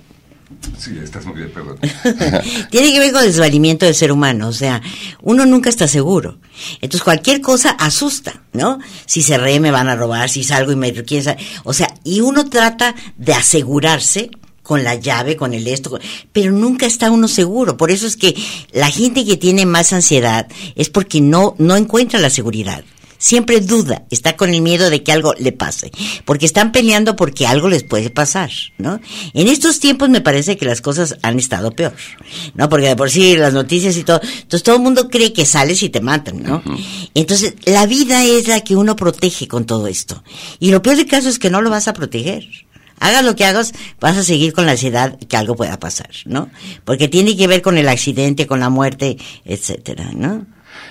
Sí, 0.78 0.97
estás 1.02 1.25
muy 1.26 1.37
bien, 1.37 1.50
perdón. 1.52 1.78
Tiene 2.70 2.92
que 2.92 2.99
ver 2.99 3.12
con 3.12 3.23
el 3.23 3.28
desvalimiento 3.28 3.85
del 3.85 3.94
ser 3.94 4.11
humano, 4.11 4.49
o 4.49 4.52
sea, 4.52 4.80
uno 5.23 5.44
nunca 5.44 5.68
está 5.68 5.87
seguro. 5.87 6.38
Entonces 6.80 7.02
cualquier 7.02 7.40
cosa 7.40 7.70
asusta, 7.70 8.42
¿no? 8.52 8.78
Si 9.06 9.23
se 9.23 9.38
re 9.38 9.61
me 9.61 9.70
van 9.70 9.88
a 9.88 9.97
robar, 9.97 10.28
si 10.30 10.44
salgo 10.44 10.73
y 10.73 10.76
me 10.76 10.92
quién 11.04 11.23
sabe. 11.23 11.38
O 11.64 11.73
sea, 11.73 11.94
y 12.02 12.20
uno 12.20 12.49
trata 12.49 12.94
de 13.16 13.35
asegurarse 13.35 14.30
con 14.68 14.84
la 14.84 14.96
llave, 14.96 15.34
con 15.34 15.54
el 15.54 15.66
esto, 15.66 15.98
pero 16.30 16.52
nunca 16.52 16.84
está 16.84 17.10
uno 17.10 17.26
seguro. 17.26 17.78
Por 17.78 17.90
eso 17.90 18.06
es 18.06 18.18
que 18.18 18.37
la 18.70 18.90
gente 18.90 19.25
que 19.25 19.38
tiene 19.38 19.64
más 19.64 19.94
ansiedad 19.94 20.46
es 20.76 20.90
porque 20.90 21.22
no 21.22 21.54
no 21.56 21.75
encuentra 21.75 22.20
la 22.20 22.28
seguridad 22.28 22.84
siempre 23.18 23.60
duda, 23.60 24.04
está 24.10 24.37
con 24.37 24.54
el 24.54 24.62
miedo 24.62 24.90
de 24.90 25.02
que 25.02 25.12
algo 25.12 25.34
le 25.38 25.52
pase, 25.52 25.90
porque 26.25 26.46
están 26.46 26.72
peleando 26.72 27.16
porque 27.16 27.46
algo 27.46 27.68
les 27.68 27.82
puede 27.82 28.10
pasar, 28.10 28.50
¿no? 28.78 29.00
En 29.34 29.48
estos 29.48 29.80
tiempos 29.80 30.08
me 30.08 30.20
parece 30.20 30.56
que 30.56 30.64
las 30.64 30.80
cosas 30.80 31.16
han 31.22 31.38
estado 31.38 31.72
peor, 31.72 31.94
¿no? 32.54 32.68
Porque 32.68 32.87
de 32.87 32.96
por 32.96 33.10
sí 33.10 33.37
las 33.37 33.52
noticias 33.52 33.96
y 33.96 34.04
todo, 34.04 34.20
entonces 34.22 34.62
todo 34.62 34.76
el 34.76 34.82
mundo 34.82 35.08
cree 35.10 35.32
que 35.32 35.44
sales 35.44 35.82
y 35.82 35.88
te 35.88 36.00
matan, 36.00 36.42
¿no? 36.42 36.62
Entonces 37.14 37.54
la 37.64 37.87
vida 37.87 38.25
es 38.25 38.46
la 38.46 38.60
que 38.60 38.76
uno 38.76 38.96
protege 38.96 39.48
con 39.48 39.66
todo 39.66 39.88
esto. 39.88 40.22
Y 40.60 40.70
lo 40.70 40.80
peor 40.80 40.96
del 40.96 41.06
caso 41.06 41.28
es 41.28 41.38
que 41.38 41.50
no 41.50 41.60
lo 41.60 41.70
vas 41.70 41.88
a 41.88 41.94
proteger. 41.94 42.46
Hagas 43.00 43.25
lo 43.25 43.37
que 43.37 43.45
hagas, 43.45 43.73
vas 44.00 44.17
a 44.17 44.23
seguir 44.23 44.52
con 44.52 44.67
la 44.67 44.73
ansiedad 44.73 45.19
que 45.19 45.37
algo 45.37 45.57
pueda 45.57 45.78
pasar, 45.78 46.11
¿no? 46.26 46.50
Porque 46.85 47.09
tiene 47.09 47.37
que 47.37 47.47
ver 47.47 47.62
con 47.62 47.78
el 47.78 47.88
accidente, 47.88 48.47
con 48.47 48.61
la 48.61 48.69
muerte, 48.69 49.17
etcétera, 49.45 50.11
¿no? 50.14 50.47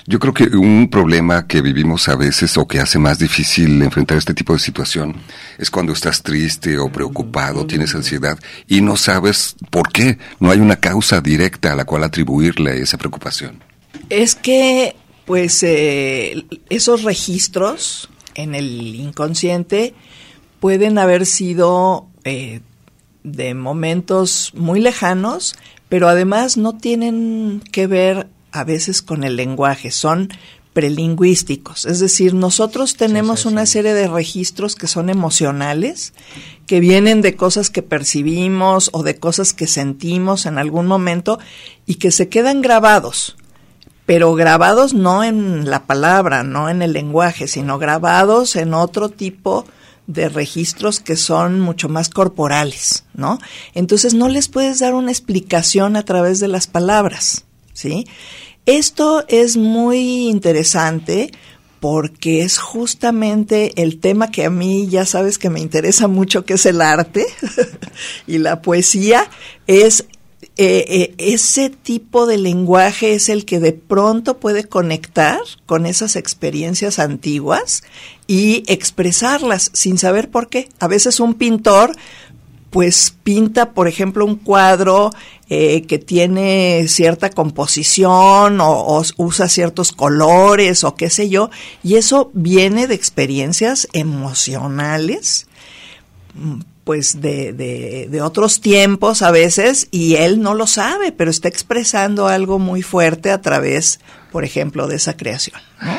Yo 0.05 0.19
creo 0.19 0.33
que 0.33 0.45
un 0.55 0.89
problema 0.89 1.47
que 1.47 1.61
vivimos 1.61 2.07
a 2.07 2.15
veces 2.15 2.57
o 2.57 2.67
que 2.67 2.79
hace 2.79 2.97
más 2.97 3.19
difícil 3.19 3.81
enfrentar 3.81 4.17
este 4.17 4.33
tipo 4.33 4.53
de 4.53 4.59
situación 4.59 5.15
es 5.57 5.69
cuando 5.69 5.91
estás 5.91 6.23
triste 6.23 6.77
o 6.77 6.89
preocupado, 6.89 7.65
tienes 7.65 7.93
ansiedad 7.93 8.39
y 8.67 8.81
no 8.81 8.95
sabes 8.95 9.55
por 9.69 9.91
qué. 9.91 10.17
No 10.39 10.51
hay 10.51 10.59
una 10.59 10.77
causa 10.77 11.19
directa 11.19 11.73
a 11.73 11.75
la 11.75 11.85
cual 11.85 12.05
atribuirle 12.05 12.81
esa 12.81 12.97
preocupación. 12.97 13.61
Es 14.09 14.35
que, 14.35 14.95
pues, 15.25 15.61
eh, 15.63 16.45
esos 16.69 17.03
registros 17.03 18.09
en 18.35 18.55
el 18.55 18.95
inconsciente 18.95 19.93
pueden 20.59 20.97
haber 20.97 21.25
sido 21.25 22.07
eh, 22.23 22.61
de 23.23 23.53
momentos 23.53 24.51
muy 24.55 24.79
lejanos, 24.79 25.55
pero 25.89 26.07
además 26.07 26.57
no 26.57 26.77
tienen 26.77 27.61
que 27.71 27.87
ver 27.87 28.27
a 28.51 28.63
veces 28.63 29.01
con 29.01 29.23
el 29.23 29.35
lenguaje, 29.35 29.91
son 29.91 30.29
prelingüísticos, 30.73 31.85
es 31.85 31.99
decir, 31.99 32.35
nosotros 32.35 32.97
tenemos 32.97 33.45
una 33.45 33.65
serie 33.65 33.95
de 33.95 34.07
registros 34.07 34.75
que 34.75 34.85
son 34.85 35.09
emocionales, 35.09 36.13
que 36.67 36.79
vienen 36.79 37.23
de 37.23 37.35
cosas 37.35 37.71
que 37.71 37.81
percibimos 37.81 38.91
o 38.93 39.01
de 39.01 39.17
cosas 39.17 39.53
que 39.53 39.65
sentimos 39.65 40.45
en 40.45 40.59
algún 40.59 40.85
momento 40.85 41.39
y 41.87 41.95
que 41.95 42.11
se 42.11 42.29
quedan 42.29 42.61
grabados, 42.61 43.37
pero 44.05 44.35
grabados 44.35 44.93
no 44.93 45.23
en 45.23 45.67
la 45.67 45.87
palabra, 45.87 46.43
no 46.43 46.69
en 46.69 46.83
el 46.83 46.93
lenguaje, 46.93 47.47
sino 47.47 47.79
grabados 47.79 48.55
en 48.55 48.75
otro 48.75 49.09
tipo 49.09 49.65
de 50.07 50.29
registros 50.29 50.99
que 50.99 51.17
son 51.17 51.59
mucho 51.59 51.89
más 51.89 52.09
corporales, 52.09 53.03
¿no? 53.13 53.39
Entonces 53.73 54.13
no 54.13 54.29
les 54.29 54.47
puedes 54.47 54.79
dar 54.79 54.95
una 54.95 55.11
explicación 55.11 55.95
a 55.97 56.03
través 56.03 56.39
de 56.39 56.47
las 56.47 56.65
palabras, 56.65 57.43
¿sí? 57.73 58.07
Esto 58.65 59.25
es 59.27 59.57
muy 59.57 60.27
interesante 60.29 61.31
porque 61.79 62.41
es 62.41 62.57
justamente 62.57 63.81
el 63.81 63.99
tema 63.99 64.31
que 64.31 64.45
a 64.45 64.49
mí 64.49 64.87
ya 64.87 65.05
sabes 65.05 65.37
que 65.37 65.49
me 65.49 65.59
interesa 65.59 66.07
mucho, 66.07 66.43
que 66.43 66.55
es 66.55 66.65
el 66.65 66.81
arte 66.81 67.25
y 68.27 68.39
la 68.39 68.61
poesía, 68.61 69.29
es 69.67 70.05
eh, 70.57 70.85
eh, 70.87 71.15
ese 71.19 71.69
tipo 71.69 72.25
de 72.25 72.37
lenguaje 72.39 73.13
es 73.13 73.29
el 73.29 73.45
que 73.45 73.59
de 73.59 73.73
pronto 73.73 74.37
puede 74.37 74.63
conectar 74.63 75.39
con 75.67 75.85
esas 75.85 76.15
experiencias 76.15 76.97
antiguas 76.97 77.83
y 78.25 78.63
expresarlas 78.67 79.69
sin 79.73 79.97
saber 79.97 80.31
por 80.31 80.49
qué. 80.49 80.69
A 80.79 80.87
veces 80.87 81.19
un 81.19 81.35
pintor 81.35 81.91
pues 82.69 83.15
pinta, 83.23 83.71
por 83.71 83.87
ejemplo, 83.87 84.25
un 84.25 84.35
cuadro 84.35 85.11
eh, 85.49 85.83
que 85.83 85.99
tiene 85.99 86.87
cierta 86.87 87.29
composición 87.29 88.59
o, 88.59 89.03
usa 89.17 89.47
ciertos 89.47 89.91
colores 89.91 90.83
o 90.83 90.95
qué 90.95 91.09
sé 91.09 91.29
yo, 91.29 91.49
y 91.83 91.95
eso 91.95 92.29
viene 92.33 92.87
de 92.87 92.95
experiencias 92.95 93.87
emocionales, 93.93 95.47
pues 96.87 97.19
de, 97.19 97.51
de, 97.51 98.07
de 98.09 98.21
otros 98.21 98.61
tiempos 98.61 99.21
a 99.21 99.29
veces, 99.29 99.89
y 99.91 100.15
él 100.15 100.41
no 100.41 100.55
lo 100.55 100.67
sabe, 100.67 101.11
pero 101.11 101.29
está 101.29 101.49
expresando 101.49 102.29
algo 102.29 102.59
muy 102.59 102.81
fuerte 102.81 103.29
a 103.29 103.41
través, 103.41 103.99
por 104.31 104.45
ejemplo, 104.45 104.87
de 104.87 104.95
esa 104.95 105.17
creación. 105.17 105.59
¿no? 105.81 105.91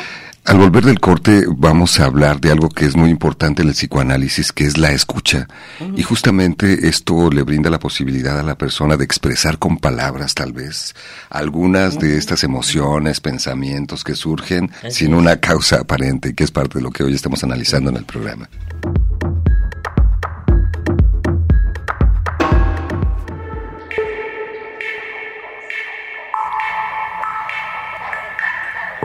Al 0.49 0.57
volver 0.57 0.83
del 0.83 0.99
corte 0.99 1.43
vamos 1.47 1.99
a 1.99 2.05
hablar 2.05 2.41
de 2.41 2.51
algo 2.51 2.69
que 2.69 2.85
es 2.85 2.95
muy 2.95 3.11
importante 3.11 3.61
en 3.61 3.67
el 3.67 3.75
psicoanálisis, 3.75 4.51
que 4.51 4.63
es 4.63 4.79
la 4.79 4.91
escucha. 4.91 5.47
Y 5.95 6.01
justamente 6.01 6.87
esto 6.87 7.29
le 7.29 7.43
brinda 7.43 7.69
la 7.69 7.77
posibilidad 7.77 8.39
a 8.39 8.41
la 8.41 8.57
persona 8.57 8.97
de 8.97 9.05
expresar 9.05 9.59
con 9.59 9.77
palabras 9.77 10.33
tal 10.33 10.51
vez 10.51 10.95
algunas 11.29 11.99
de 11.99 12.17
estas 12.17 12.43
emociones, 12.43 13.19
pensamientos 13.19 14.03
que 14.03 14.15
surgen 14.15 14.71
sin 14.89 15.13
una 15.13 15.39
causa 15.39 15.81
aparente, 15.81 16.33
que 16.33 16.45
es 16.45 16.49
parte 16.51 16.79
de 16.79 16.83
lo 16.83 16.89
que 16.89 17.03
hoy 17.03 17.13
estamos 17.13 17.43
analizando 17.43 17.91
en 17.91 17.97
el 17.97 18.05
programa. 18.05 18.49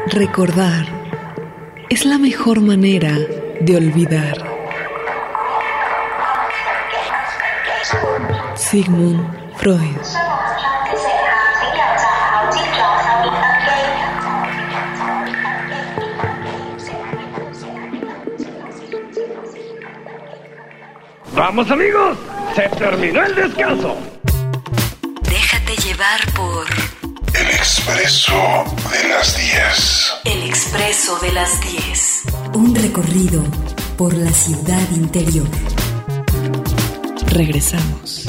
Recordar 0.09 0.87
es 1.89 2.05
la 2.05 2.19
mejor 2.19 2.61
manera 2.61 3.17
de 3.61 3.77
olvidar. 3.77 4.37
Sigmund 8.55 9.57
Freud. 9.57 9.79
Vamos 21.35 21.71
amigos, 21.71 22.19
se 22.55 22.69
terminó 22.77 23.23
el 23.25 23.35
descanso. 23.35 23.97
Déjate 25.23 25.77
llevar 25.77 26.21
por 26.35 26.94
el 27.45 27.51
expreso 27.51 28.33
de 28.91 29.09
las 29.09 29.37
10. 29.37 30.13
El 30.25 30.43
expreso 30.45 31.19
de 31.19 31.33
las 31.33 31.61
10. 31.61 32.23
Un 32.55 32.75
recorrido 32.75 33.43
por 33.99 34.15
la 34.15 34.31
ciudad 34.31 34.91
interior. 34.93 35.47
Regresamos. 37.27 38.27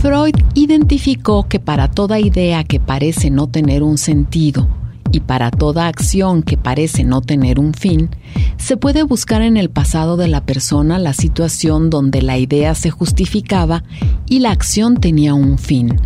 Freud 0.00 0.36
identificó 0.54 1.48
que 1.48 1.58
para 1.58 1.90
toda 1.90 2.20
idea 2.20 2.62
que 2.62 2.78
parece 2.78 3.30
no 3.30 3.48
tener 3.48 3.82
un 3.82 3.98
sentido, 3.98 4.68
y 5.16 5.20
para 5.20 5.50
toda 5.50 5.88
acción 5.88 6.42
que 6.42 6.58
parece 6.58 7.02
no 7.02 7.22
tener 7.22 7.58
un 7.58 7.72
fin, 7.72 8.10
se 8.58 8.76
puede 8.76 9.02
buscar 9.02 9.40
en 9.40 9.56
el 9.56 9.70
pasado 9.70 10.16
de 10.18 10.28
la 10.28 10.44
persona 10.44 10.98
la 10.98 11.14
situación 11.14 11.88
donde 11.88 12.20
la 12.20 12.36
idea 12.36 12.74
se 12.74 12.90
justificaba 12.90 13.82
y 14.26 14.40
la 14.40 14.50
acción 14.50 14.98
tenía 14.98 15.32
un 15.32 15.56
fin. 15.58 15.96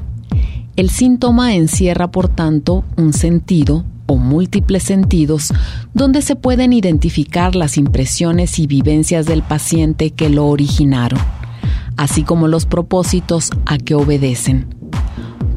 El 0.77 0.91
síntoma 0.91 1.55
encierra, 1.55 2.11
por 2.13 2.29
tanto, 2.29 2.85
un 2.97 3.13
sentido 3.13 3.85
o 4.07 4.17
múltiples 4.17 4.85
sentidos 4.85 5.53
donde 5.93 6.23
se 6.23 6.37
pueden 6.37 6.73
identificar 6.73 7.57
las 7.57 7.77
impresiones 7.79 8.61
y 8.61 8.69
vivencias 8.69 9.27
del 9.27 9.43
paciente 9.43 10.13
que 10.13 10.31
lo 10.31 10.47
originaron, 10.47 11.21
así 11.97 12.23
como 12.23 12.47
los 12.47 12.65
propósitos 12.65 13.51
a 13.67 13.77
que 13.77 13.95
obedecen. 13.95 14.80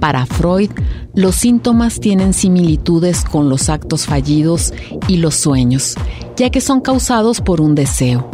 Para 0.04 0.26
Freud, 0.26 0.70
los 1.16 1.36
síntomas 1.36 2.02
tienen 2.02 2.34
similitudes 2.34 3.24
con 3.24 3.48
los 3.48 3.70
actos 3.70 4.06
fallidos 4.06 4.74
y 5.08 5.16
los 5.16 5.36
sueños, 5.36 5.96
ya 6.36 6.50
que 6.50 6.60
son 6.60 6.82
causados 6.82 7.40
por 7.40 7.62
un 7.62 7.74
deseo. 7.74 8.30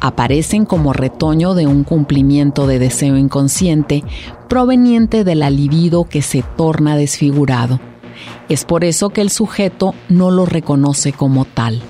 Aparecen 0.00 0.64
como 0.64 0.92
retoño 0.92 1.54
de 1.54 1.66
un 1.66 1.82
cumplimiento 1.82 2.66
de 2.66 2.78
deseo 2.78 3.16
inconsciente 3.16 4.04
proveniente 4.48 5.24
del 5.24 5.40
libido 5.56 6.04
que 6.04 6.22
se 6.22 6.44
torna 6.56 6.96
desfigurado. 6.96 7.80
Es 8.48 8.64
por 8.64 8.84
eso 8.84 9.10
que 9.10 9.22
el 9.22 9.30
sujeto 9.30 9.94
no 10.08 10.30
lo 10.30 10.46
reconoce 10.46 11.12
como 11.12 11.44
tal. 11.44 11.82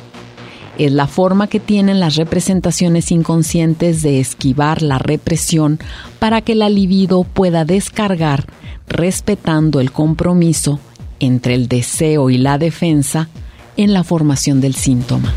Es 0.79 0.91
la 0.91 1.07
forma 1.07 1.49
que 1.49 1.61
tienen 1.61 2.01
las 2.01 2.17
representaciones 2.17 3.13
inconscientes 3.13 4.01
de 4.01 4.21
esquivar 4.21 4.81
la 4.81 4.99
represión 4.99 5.79
para 6.19 6.41
que 6.41 6.55
la 6.55 6.71
libido 6.71 7.25
pueda 7.25 7.67
descargar 7.67 8.47
respetando 8.89 9.81
el 9.81 9.93
compromiso 9.93 10.81
entre 11.21 11.55
el 11.55 11.69
deseo 11.69 12.31
y 12.31 12.39
la 12.39 12.59
defensa 12.59 13.29
en 13.77 13.93
la 13.93 14.05
formación 14.05 14.61
del 14.61 14.75
síntoma. 14.75 15.33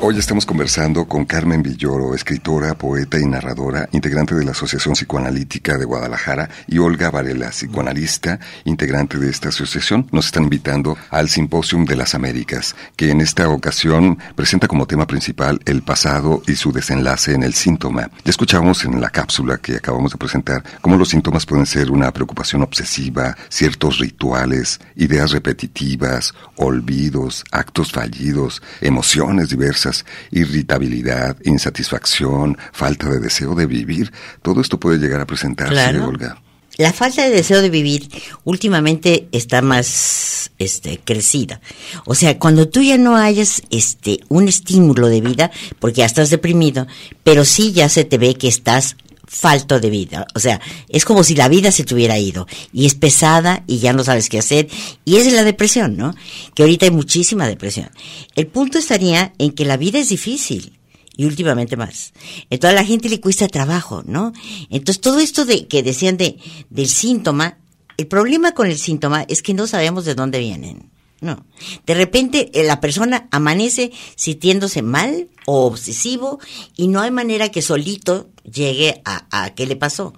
Hoy 0.00 0.16
estamos 0.16 0.46
conversando 0.46 1.06
con 1.06 1.24
Carmen 1.24 1.60
Villoro, 1.60 2.14
escritora, 2.14 2.74
poeta 2.78 3.18
y 3.18 3.26
narradora, 3.26 3.88
integrante 3.90 4.36
de 4.36 4.44
la 4.44 4.52
Asociación 4.52 4.94
Psicoanalítica 4.94 5.76
de 5.76 5.84
Guadalajara, 5.84 6.48
y 6.68 6.78
Olga 6.78 7.10
Varela, 7.10 7.48
psicoanalista, 7.48 8.38
integrante 8.64 9.18
de 9.18 9.28
esta 9.28 9.48
asociación. 9.48 10.06
Nos 10.12 10.26
están 10.26 10.44
invitando 10.44 10.96
al 11.10 11.28
Simposium 11.28 11.84
de 11.84 11.96
las 11.96 12.14
Américas, 12.14 12.76
que 12.94 13.10
en 13.10 13.20
esta 13.20 13.48
ocasión 13.48 14.18
presenta 14.36 14.68
como 14.68 14.86
tema 14.86 15.04
principal 15.04 15.60
el 15.64 15.82
pasado 15.82 16.42
y 16.46 16.54
su 16.54 16.70
desenlace 16.70 17.34
en 17.34 17.42
el 17.42 17.54
síntoma. 17.54 18.08
Ya 18.24 18.30
escuchamos 18.30 18.84
en 18.84 19.00
la 19.00 19.10
cápsula 19.10 19.58
que 19.58 19.76
acabamos 19.76 20.12
de 20.12 20.18
presentar 20.18 20.62
cómo 20.80 20.96
los 20.96 21.08
síntomas 21.08 21.44
pueden 21.44 21.66
ser 21.66 21.90
una 21.90 22.12
preocupación 22.12 22.62
obsesiva, 22.62 23.36
ciertos 23.48 23.98
rituales, 23.98 24.78
ideas 24.94 25.32
repetitivas, 25.32 26.34
olvidos, 26.54 27.42
actos 27.50 27.90
fallidos, 27.90 28.62
emociones 28.80 29.48
diversas 29.48 29.87
irritabilidad, 30.30 31.36
insatisfacción, 31.44 32.56
falta 32.72 33.08
de 33.08 33.20
deseo 33.20 33.54
de 33.54 33.66
vivir. 33.66 34.12
Todo 34.42 34.60
esto 34.60 34.78
puede 34.78 34.98
llegar 34.98 35.20
a 35.20 35.26
presentarse, 35.26 35.98
Olga. 36.00 36.40
La 36.78 36.92
falta 36.92 37.24
de 37.24 37.30
deseo 37.30 37.60
de 37.60 37.70
vivir 37.70 38.08
últimamente 38.44 39.28
está 39.32 39.62
más 39.62 40.52
este 40.58 41.00
crecida. 41.04 41.60
O 42.04 42.14
sea, 42.14 42.38
cuando 42.38 42.68
tú 42.68 42.82
ya 42.82 42.96
no 42.96 43.16
hayas 43.16 43.62
este 43.70 44.20
un 44.28 44.46
estímulo 44.46 45.08
de 45.08 45.20
vida, 45.20 45.50
porque 45.80 45.98
ya 45.98 46.06
estás 46.06 46.30
deprimido, 46.30 46.86
pero 47.24 47.44
sí 47.44 47.72
ya 47.72 47.88
se 47.88 48.04
te 48.04 48.16
ve 48.16 48.36
que 48.36 48.46
estás 48.46 48.96
falto 49.28 49.78
de 49.78 49.90
vida. 49.90 50.26
O 50.34 50.40
sea, 50.40 50.60
es 50.88 51.04
como 51.04 51.22
si 51.22 51.34
la 51.34 51.48
vida 51.48 51.70
se 51.70 51.84
te 51.84 51.94
hubiera 51.94 52.18
ido 52.18 52.46
y 52.72 52.86
es 52.86 52.94
pesada 52.94 53.62
y 53.66 53.78
ya 53.78 53.92
no 53.92 54.02
sabes 54.02 54.28
qué 54.28 54.38
hacer. 54.38 54.68
Y 55.04 55.16
es 55.16 55.30
la 55.32 55.44
depresión, 55.44 55.96
¿no? 55.96 56.14
Que 56.54 56.62
ahorita 56.62 56.86
hay 56.86 56.90
muchísima 56.90 57.46
depresión. 57.46 57.90
El 58.34 58.46
punto 58.46 58.78
estaría 58.78 59.34
en 59.38 59.52
que 59.52 59.64
la 59.64 59.76
vida 59.76 59.98
es 59.98 60.08
difícil 60.08 60.78
y 61.16 61.26
últimamente 61.26 61.76
más. 61.76 62.14
Entonces 62.48 62.78
a 62.78 62.80
la 62.80 62.86
gente 62.86 63.08
le 63.08 63.20
cuesta 63.20 63.48
trabajo, 63.48 64.02
¿no? 64.06 64.32
Entonces 64.70 65.00
todo 65.00 65.20
esto 65.20 65.44
de 65.44 65.66
que 65.66 65.82
decían 65.82 66.16
de 66.16 66.38
del 66.70 66.88
síntoma, 66.88 67.58
el 67.96 68.06
problema 68.06 68.52
con 68.52 68.68
el 68.68 68.78
síntoma 68.78 69.22
es 69.28 69.42
que 69.42 69.54
no 69.54 69.66
sabemos 69.66 70.04
de 70.04 70.14
dónde 70.14 70.38
vienen. 70.38 70.90
No. 71.20 71.44
De 71.84 71.94
repente 71.94 72.50
eh, 72.54 72.64
la 72.64 72.80
persona 72.80 73.26
amanece 73.32 73.90
sintiéndose 74.14 74.82
mal 74.82 75.28
o 75.46 75.66
obsesivo 75.66 76.38
y 76.76 76.86
no 76.86 77.00
hay 77.00 77.10
manera 77.10 77.48
que 77.48 77.60
solito 77.60 78.30
llegue 78.50 79.00
a, 79.04 79.26
a 79.30 79.54
qué 79.54 79.66
le 79.66 79.76
pasó. 79.76 80.14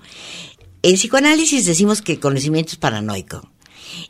En 0.83 0.95
psicoanálisis 0.95 1.67
decimos 1.67 2.03
que 2.03 2.13
el 2.13 2.21
conocimiento 2.21 2.73
es 2.73 2.79
paranoico. 2.79 3.49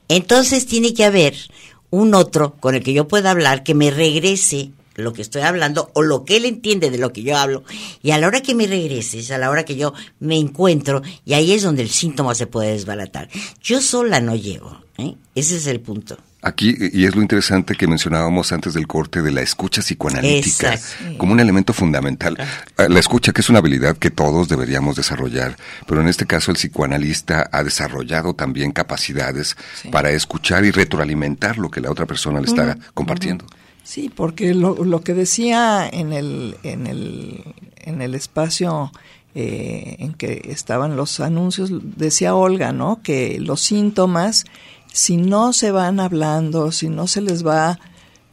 Entonces 0.09 0.67
tiene 0.67 0.95
que 0.95 1.05
haber 1.05 1.37
un 1.91 2.15
otro 2.15 2.55
con 2.57 2.75
el 2.75 2.83
que 2.83 2.93
yo 2.93 3.09
pueda 3.09 3.31
hablar 3.33 3.63
que 3.63 3.75
me 3.75 3.91
regrese 3.91 4.71
lo 4.95 5.13
que 5.13 5.23
estoy 5.23 5.43
hablando 5.43 5.91
o 5.95 6.03
lo 6.03 6.25
que 6.25 6.37
él 6.37 6.45
entiende 6.45 6.91
de 6.91 6.99
lo 6.99 7.13
que 7.13 7.23
yo 7.23 7.37
hablo 7.37 7.65
y 8.03 8.11
a 8.11 8.19
la 8.19 8.27
hora 8.27 8.43
que 8.43 8.55
me 8.55 8.67
regreses, 8.67 9.31
a 9.31 9.39
la 9.39 9.51
hora 9.51 9.65
que 9.65 9.77
yo 9.77 9.95
me 10.19 10.37
encuentro 10.37 11.03
y 11.25 11.35
ahí 11.35 11.53
es 11.53 11.63
donde 11.63 11.83
el 11.83 11.91
síntoma 11.91 12.35
se 12.35 12.47
puede 12.47 12.73
desbaratar. 12.73 13.29
Yo 13.63 13.81
sola 13.81 14.21
no 14.21 14.37
llego, 14.37 14.81
¿eh? 14.99 15.17
ese 15.35 15.57
es 15.57 15.67
el 15.67 15.81
punto. 15.81 16.17
Aquí, 16.43 16.75
y 16.93 17.05
es 17.05 17.15
lo 17.15 17.21
interesante 17.21 17.75
que 17.75 17.87
mencionábamos 17.87 18.51
antes 18.53 18.73
del 18.73 18.87
corte 18.87 19.21
de 19.21 19.31
la 19.31 19.43
escucha 19.43 19.83
psicoanalítica 19.83 20.79
como 21.19 21.33
un 21.33 21.41
elemento 21.41 21.75
fundamental. 21.75 22.39
Ah, 22.79 22.87
la 22.89 22.99
escucha 22.99 23.33
que 23.33 23.43
es 23.43 23.51
una 23.51 23.59
habilidad 23.59 23.99
que 23.99 24.11
todos 24.11 24.49
deberíamos 24.49 24.97
desarrollar, 24.97 25.57
pero 25.87 26.01
en 26.01 26.09
este 26.09 26.27
caso 26.27 26.51
el 26.51 26.57
psicoanalista 26.57 27.51
ha 27.53 27.63
desarrollado 27.63 28.35
también 28.35 28.73
capacidades 28.73 29.57
para 29.91 30.11
escuchar 30.13 30.65
y 30.65 30.71
retroalimentar 30.71 31.59
lo 31.59 31.71
que 31.71 31.83
la 31.83 31.91
otra 31.91 32.07
persona 32.07 32.41
le 32.41 32.47
está 32.47 32.79
compartiendo. 32.95 33.45
Sí, 33.85 34.11
porque 34.15 34.55
lo, 34.55 34.85
lo, 34.85 35.03
que 35.03 35.15
decía 35.15 35.89
en 35.91 36.13
el, 36.13 36.57
en 36.63 36.87
el, 36.87 37.55
en 37.77 38.01
el 38.01 38.15
espacio 38.15 38.93
eh, 39.35 39.97
en 40.01 40.15
que 40.15 40.43
estaban 40.47 40.97
los 40.97 41.21
anuncios, 41.21 41.71
decía 41.97 42.35
Olga, 42.35 42.73
¿no? 42.73 43.01
Que 43.03 43.39
los 43.39 43.61
síntomas 43.61 44.45
si 44.93 45.17
no 45.17 45.53
se 45.53 45.71
van 45.71 46.01
hablando, 46.01 46.73
si 46.73 46.89
no 46.89 47.07
se 47.07 47.21
les 47.21 47.47
va 47.47 47.79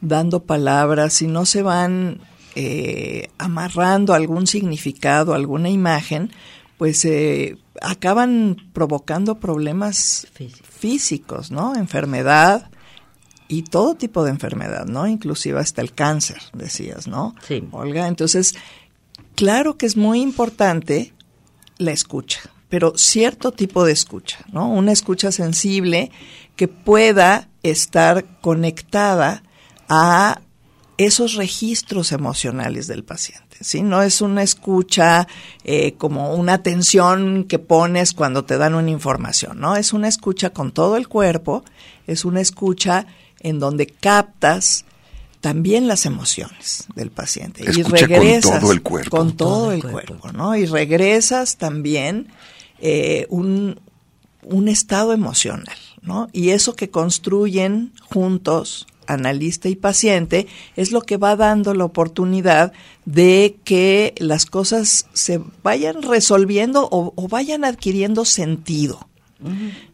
dando 0.00 0.44
palabras, 0.44 1.12
si 1.12 1.26
no 1.26 1.44
se 1.44 1.62
van 1.62 2.20
eh, 2.54 3.30
amarrando 3.38 4.14
algún 4.14 4.46
significado, 4.46 5.34
alguna 5.34 5.70
imagen, 5.70 6.30
pues 6.76 7.04
eh, 7.04 7.58
acaban 7.82 8.56
provocando 8.72 9.38
problemas 9.38 10.28
físicos, 10.62 11.50
¿no? 11.50 11.74
Enfermedad 11.76 12.70
y 13.48 13.62
todo 13.62 13.94
tipo 13.94 14.24
de 14.24 14.30
enfermedad, 14.30 14.86
¿no? 14.86 15.06
Inclusive 15.06 15.58
hasta 15.58 15.82
el 15.82 15.94
cáncer, 15.94 16.38
decías, 16.52 17.08
¿no? 17.08 17.34
Sí. 17.46 17.66
Olga, 17.72 18.06
entonces, 18.06 18.54
claro 19.34 19.76
que 19.76 19.86
es 19.86 19.96
muy 19.96 20.20
importante 20.20 21.14
la 21.78 21.92
escucha, 21.92 22.40
pero 22.68 22.92
cierto 22.96 23.52
tipo 23.52 23.84
de 23.84 23.92
escucha, 23.92 24.38
¿no? 24.52 24.70
Una 24.70 24.92
escucha 24.92 25.32
sensible 25.32 26.10
que 26.58 26.66
pueda 26.66 27.48
estar 27.62 28.26
conectada 28.40 29.44
a 29.88 30.40
esos 30.96 31.34
registros 31.34 32.10
emocionales 32.10 32.88
del 32.88 33.04
paciente. 33.04 33.56
¿sí? 33.60 33.82
No 33.82 34.02
es 34.02 34.20
una 34.20 34.42
escucha 34.42 35.28
eh, 35.62 35.94
como 35.94 36.34
una 36.34 36.54
atención 36.54 37.44
que 37.44 37.60
pones 37.60 38.12
cuando 38.12 38.44
te 38.44 38.58
dan 38.58 38.74
una 38.74 38.90
información, 38.90 39.60
¿no? 39.60 39.76
Es 39.76 39.92
una 39.92 40.08
escucha 40.08 40.50
con 40.50 40.72
todo 40.72 40.96
el 40.96 41.06
cuerpo, 41.06 41.64
es 42.08 42.24
una 42.24 42.40
escucha 42.40 43.06
en 43.38 43.60
donde 43.60 43.86
captas 43.86 44.84
también 45.40 45.86
las 45.86 46.06
emociones 46.06 46.86
del 46.96 47.12
paciente 47.12 47.62
y 47.62 47.84
regresas 47.84 48.50
con 48.50 48.60
todo 48.60 48.72
el 48.72 48.82
cuerpo, 48.82 49.16
con 49.16 49.36
todo, 49.36 49.70
el, 49.70 49.82
cuerpo. 49.84 50.32
¿no? 50.32 50.56
Y 50.56 50.66
regresas 50.66 51.56
también 51.56 52.26
eh, 52.80 53.28
un, 53.30 53.78
un 54.42 54.66
estado 54.66 55.12
emocional, 55.12 55.78
¿no? 56.02 56.28
Y 56.32 56.50
eso 56.50 56.74
que 56.74 56.90
construyen 56.90 57.92
juntos, 58.10 58.86
analista 59.06 59.68
y 59.68 59.76
paciente, 59.76 60.46
es 60.76 60.92
lo 60.92 61.02
que 61.02 61.16
va 61.16 61.36
dando 61.36 61.74
la 61.74 61.84
oportunidad 61.84 62.72
de 63.04 63.56
que 63.64 64.14
las 64.18 64.46
cosas 64.46 65.06
se 65.12 65.40
vayan 65.62 66.02
resolviendo 66.02 66.88
o, 66.90 67.28
vayan 67.28 67.64
adquiriendo 67.64 68.24
sentido. 68.24 69.08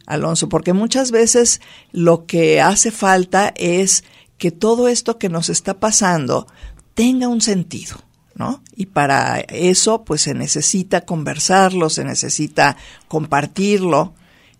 Alonso, 0.07 0.49
porque 0.49 0.73
muchas 0.73 1.11
veces 1.11 1.61
lo 1.91 2.25
que 2.25 2.61
hace 2.61 2.89
falta 2.89 3.53
es 3.55 4.03
que 4.39 4.49
todo 4.49 4.87
esto 4.87 5.19
que 5.19 5.29
nos 5.29 5.49
está 5.49 5.79
pasando 5.79 6.47
tenga 6.95 7.27
un 7.27 7.41
sentido. 7.41 7.97
¿no? 8.35 8.61
Y 8.75 8.87
para 8.87 9.39
eso, 9.39 10.03
pues 10.03 10.21
se 10.21 10.33
necesita 10.33 11.01
conversarlo, 11.01 11.89
se 11.89 12.03
necesita 12.03 12.75
compartirlo, 13.07 14.13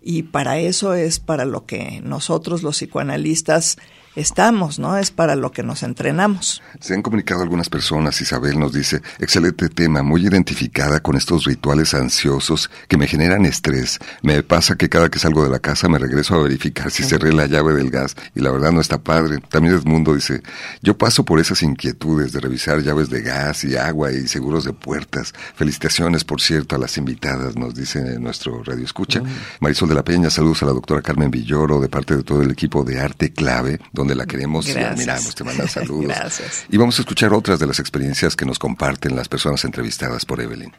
y 0.07 0.21
para 0.21 0.59
eso 0.59 0.93
es 0.93 1.19
para 1.19 1.45
lo 1.45 1.65
que 1.65 1.99
nosotros 2.03 2.61
los 2.61 2.77
psicoanalistas 2.77 3.77
estamos, 4.15 4.79
¿no? 4.79 4.97
Es 4.97 5.11
para 5.11 5.35
lo 5.35 5.51
que 5.51 5.63
nos 5.63 5.83
entrenamos. 5.83 6.61
Se 6.79 6.93
han 6.93 7.01
comunicado 7.01 7.41
algunas 7.41 7.69
personas, 7.69 8.19
Isabel 8.21 8.59
nos 8.59 8.73
dice, 8.73 9.01
excelente 9.19 9.69
tema, 9.69 10.03
muy 10.03 10.25
identificada 10.25 10.99
con 10.99 11.15
estos 11.15 11.45
rituales 11.45 11.93
ansiosos 11.93 12.69
que 12.87 12.97
me 12.97 13.07
generan 13.07 13.45
estrés. 13.45 13.99
Me 14.21 14.43
pasa 14.43 14.75
que 14.75 14.89
cada 14.89 15.09
que 15.09 15.19
salgo 15.19 15.43
de 15.43 15.49
la 15.49 15.59
casa 15.59 15.89
me 15.89 15.99
regreso 15.99 16.35
a 16.35 16.43
verificar 16.43 16.91
si 16.91 17.03
cerré 17.03 17.33
la 17.33 17.45
llave 17.45 17.73
del 17.73 17.89
gas 17.89 18.15
y 18.33 18.41
la 18.41 18.51
verdad 18.51 18.71
no 18.71 18.81
está 18.81 18.97
padre. 18.97 19.39
También 19.49 19.75
Edmundo 19.75 20.13
dice, 20.13 20.41
yo 20.81 20.97
paso 20.97 21.25
por 21.25 21.39
esas 21.39 21.61
inquietudes 21.63 22.31
de 22.31 22.39
revisar 22.39 22.81
llaves 22.81 23.09
de 23.09 23.21
gas 23.21 23.63
y 23.63 23.75
agua 23.75 24.11
y 24.11 24.27
seguros 24.27 24.63
de 24.63 24.73
puertas. 24.73 25.33
Felicitaciones, 25.55 26.23
por 26.23 26.41
cierto, 26.41 26.75
a 26.75 26.79
las 26.79 26.97
invitadas, 26.97 27.55
nos 27.55 27.75
dice 27.75 28.19
nuestro 28.19 28.63
radio 28.63 28.85
escucha. 28.85 29.21
Mm. 29.21 29.27
Marisol 29.59 29.89
de 29.89 29.95
la 29.95 30.03
Peña, 30.03 30.29
saludos 30.29 30.63
a 30.63 30.67
la 30.67 30.73
doctora 30.73 31.01
Carmen 31.01 31.31
Villoro 31.31 31.79
de 31.79 31.89
parte 31.89 32.15
de 32.15 32.23
todo 32.23 32.41
el 32.41 32.51
equipo 32.51 32.83
de 32.83 32.99
Arte 32.99 33.33
Clave, 33.33 33.79
donde 33.91 34.04
la 34.13 34.27
queremos 34.27 34.67
y 34.67 34.73
admiramos. 34.73 35.33
Te 35.33 35.43
manda 35.43 35.67
saludos. 35.69 36.05
Gracias. 36.05 36.65
Y 36.69 36.77
vamos 36.77 36.99
a 36.99 37.01
escuchar 37.01 37.33
otras 37.33 37.59
de 37.59 37.65
las 37.65 37.79
experiencias 37.79 38.35
que 38.35 38.45
nos 38.45 38.59
comparten 38.59 39.15
las 39.15 39.27
personas 39.27 39.65
entrevistadas 39.65 40.25
por 40.25 40.39
Evelyn. 40.41 40.71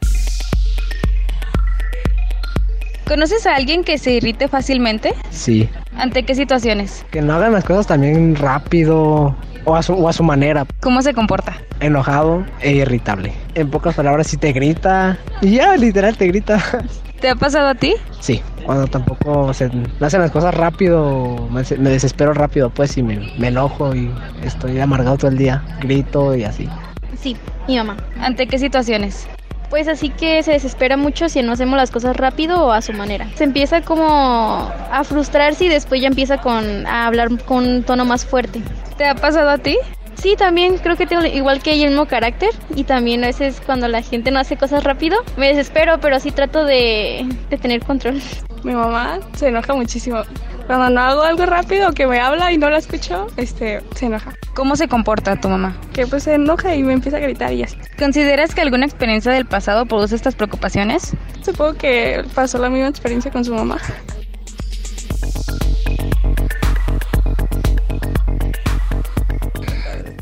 ¿Conoces 3.07 3.47
a 3.47 3.55
alguien 3.55 3.85
que 3.85 3.97
se 3.97 4.11
irrite 4.11 4.49
fácilmente? 4.49 5.13
Sí. 5.29 5.69
¿Ante 5.95 6.23
qué 6.23 6.35
situaciones? 6.35 7.05
Que 7.09 7.21
no 7.21 7.35
hagan 7.35 7.53
las 7.53 7.63
cosas 7.63 7.87
también 7.87 8.35
rápido 8.35 9.33
o 9.63 9.75
a 9.77 9.81
su, 9.81 9.93
o 9.93 10.09
a 10.09 10.13
su 10.13 10.23
manera. 10.23 10.65
¿Cómo 10.81 11.01
se 11.01 11.13
comporta? 11.13 11.55
Enojado 11.79 12.45
e 12.59 12.73
irritable. 12.73 13.31
En 13.55 13.69
pocas 13.69 13.95
palabras, 13.95 14.27
si 14.27 14.35
te 14.35 14.51
grita, 14.51 15.17
y 15.41 15.55
ya, 15.55 15.77
literal, 15.77 16.17
te 16.17 16.27
grita. 16.27 16.61
¿Te 17.21 17.29
ha 17.29 17.35
pasado 17.35 17.69
a 17.69 17.75
ti? 17.75 17.95
Sí, 18.19 18.41
cuando 18.65 18.87
tampoco 18.87 19.53
se 19.53 19.71
hacen 20.01 20.21
las 20.21 20.31
cosas 20.31 20.53
rápido, 20.53 21.47
me, 21.49 21.63
desespero 21.89 22.33
rápido, 22.33 22.69
pues, 22.69 22.97
y 22.97 23.03
me, 23.03 23.31
me, 23.37 23.47
enojo 23.47 23.95
y 23.95 24.11
estoy 24.43 24.79
amargado 24.81 25.17
todo 25.17 25.31
el 25.31 25.37
día, 25.37 25.63
grito 25.79 26.35
y 26.35 26.43
así. 26.43 26.67
Sí, 27.17 27.37
mi 27.69 27.77
mamá. 27.77 27.95
¿Ante 28.19 28.47
qué 28.47 28.59
situaciones? 28.59 29.27
Pues 29.69 29.87
así 29.87 30.09
que 30.09 30.41
se 30.43 30.51
desespera 30.51 30.95
mucho 30.95 31.27
si 31.27 31.41
no 31.41 31.51
hacemos 31.51 31.77
las 31.77 31.91
cosas 31.91 32.15
rápido 32.15 32.65
o 32.65 32.71
a 32.71 32.81
su 32.81 32.93
manera. 32.93 33.27
Se 33.35 33.43
empieza 33.43 33.81
como 33.81 34.71
a 34.91 35.03
frustrarse 35.03 35.65
y 35.65 35.69
después 35.69 36.01
ya 36.01 36.07
empieza 36.07 36.37
con 36.37 36.87
a 36.87 37.05
hablar 37.05 37.29
con 37.43 37.67
un 37.67 37.83
tono 37.83 38.05
más 38.05 38.25
fuerte. 38.25 38.61
¿Te 38.97 39.05
ha 39.05 39.15
pasado 39.15 39.49
a 39.49 39.57
ti? 39.57 39.77
Sí, 40.21 40.35
también 40.35 40.77
creo 40.77 40.97
que 40.97 41.05
tengo 41.05 41.23
igual 41.25 41.61
que 41.61 41.73
ella 41.73 41.83
el 41.85 41.91
mismo 41.91 42.07
carácter 42.07 42.49
y 42.75 42.83
también 42.83 43.23
a 43.23 43.27
veces 43.27 43.61
cuando 43.65 43.87
la 43.87 44.01
gente 44.01 44.31
no 44.31 44.39
hace 44.39 44.57
cosas 44.57 44.83
rápido 44.83 45.19
me 45.37 45.47
desespero, 45.47 45.99
pero 45.99 46.19
sí 46.19 46.31
trato 46.31 46.65
de, 46.65 47.27
de 47.49 47.57
tener 47.57 47.83
control. 47.83 48.19
Mi 48.63 48.73
mamá 48.73 49.19
se 49.35 49.49
enoja 49.49 49.73
muchísimo. 49.75 50.23
Cuando 50.65 50.89
no 50.89 50.99
hago 50.99 51.21
algo 51.21 51.45
rápido 51.45 51.89
o 51.89 51.93
que 51.93 52.07
me 52.07 52.19
habla 52.19 52.51
y 52.51 52.57
no 52.57 52.69
la 52.69 52.77
escucho, 52.79 53.27
este, 53.37 53.81
se 53.95 54.07
enoja. 54.07 54.33
¿Cómo 54.53 54.75
se 54.75 54.89
comporta 54.89 55.39
tu 55.39 55.47
mamá? 55.47 55.77
Que 55.93 56.05
pues 56.05 56.23
se 56.23 56.33
enoja 56.33 56.75
y 56.75 56.83
me 56.83 56.91
empieza 56.91 57.17
a 57.17 57.19
gritar 57.21 57.53
y 57.53 57.63
así. 57.63 57.77
¿Consideras 57.97 58.53
que 58.53 58.61
alguna 58.61 58.85
experiencia 58.85 59.31
del 59.31 59.45
pasado 59.45 59.85
produce 59.85 60.15
estas 60.15 60.35
preocupaciones? 60.35 61.15
Supongo 61.41 61.75
que 61.75 62.25
pasó 62.35 62.57
la 62.57 62.69
misma 62.69 62.89
experiencia 62.89 63.31
con 63.31 63.45
su 63.45 63.53
mamá. 63.53 63.77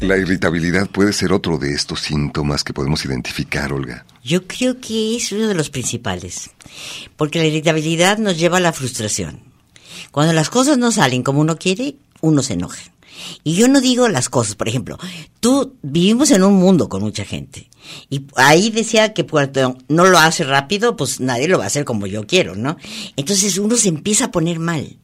La 0.06 0.18
irritabilidad 0.18 0.88
puede 0.88 1.14
ser 1.14 1.34
otro 1.34 1.58
de 1.58 1.74
estos 1.74 2.02
síntomas 2.02 2.64
que 2.64 2.74
podemos 2.74 3.04
identificar, 3.06 3.74
Olga. 3.74 4.06
Yo 4.24 4.46
creo 4.46 4.80
que 4.80 5.16
es 5.16 5.32
uno 5.32 5.48
de 5.48 5.56
los 5.56 5.72
principales, 5.72 6.52
porque 7.18 7.40
la 7.40 7.46
irritabilidad 7.46 8.20
nos 8.20 8.38
lleva 8.38 8.58
a 8.58 8.62
la 8.62 8.72
frustración. 8.72 9.40
Cuando 10.12 10.32
las 10.34 10.52
cosas 10.52 10.78
no 10.78 10.92
salen 10.92 11.24
como 11.24 11.42
uno 11.42 11.58
quiere, 11.58 11.96
uno 12.22 12.44
se 12.44 12.54
enoja. 12.54 12.84
Y 13.44 13.56
yo 13.56 13.68
no 13.68 13.82
digo 13.82 14.08
las 14.08 14.30
cosas, 14.30 14.54
por 14.54 14.70
ejemplo, 14.70 15.00
tú 15.40 15.76
vivimos 15.82 16.30
en 16.30 16.44
un 16.44 16.54
mundo 16.54 16.88
con 16.88 17.02
mucha 17.02 17.26
gente. 17.26 17.72
Y 18.08 18.28
ahí 18.36 18.70
decía 18.70 19.12
que 19.12 19.26
cuando 19.26 19.76
no 19.88 20.06
lo 20.06 20.20
hace 20.20 20.44
rápido, 20.44 20.96
pues 20.96 21.20
nadie 21.20 21.48
lo 21.48 21.58
va 21.58 21.64
a 21.64 21.68
hacer 21.68 21.84
como 21.84 22.06
yo 22.06 22.28
quiero, 22.28 22.56
¿no? 22.56 22.78
Entonces 23.16 23.58
uno 23.58 23.76
se 23.76 23.90
empieza 23.90 24.26
a 24.26 24.32
poner 24.32 24.60
mal. 24.60 25.00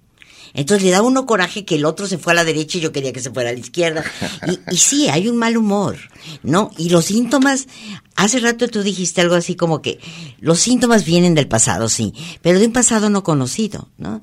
Entonces 0.54 0.84
le 0.84 0.92
da 0.92 1.02
uno 1.02 1.26
coraje 1.26 1.66
que 1.66 1.76
el 1.76 1.86
otro 1.86 2.08
se 2.08 2.18
fue 2.18 2.34
a 2.34 2.36
la 2.36 2.44
derecha 2.44 2.78
y 2.78 2.82
yo 2.82 2.92
quería 2.92 3.14
que 3.14 3.22
se 3.22 3.32
fuera 3.32 3.50
a 3.50 3.54
la 3.54 3.60
izquierda. 3.60 4.04
Y, 4.48 4.74
y 4.74 4.78
sí, 4.78 5.08
hay 5.10 5.28
un 5.28 5.38
mal 5.38 5.58
humor, 5.58 5.98
¿no? 6.44 6.72
Y 6.78 6.90
los 6.90 7.06
síntomas, 7.06 7.68
hace 8.16 8.40
rato 8.40 8.68
tú 8.68 8.84
dijiste 8.84 9.22
algo 9.22 9.36
así 9.36 9.56
como 9.56 9.82
que 9.82 10.00
los 10.40 10.60
síntomas 10.60 11.06
vienen 11.06 11.36
del 11.36 11.48
pasado, 11.48 11.90
sí, 11.90 12.14
pero 12.42 12.60
de 12.60 12.66
un 12.66 12.74
pasado 12.74 13.10
no 13.10 13.24
conocido, 13.24 13.90
¿no? 13.98 14.22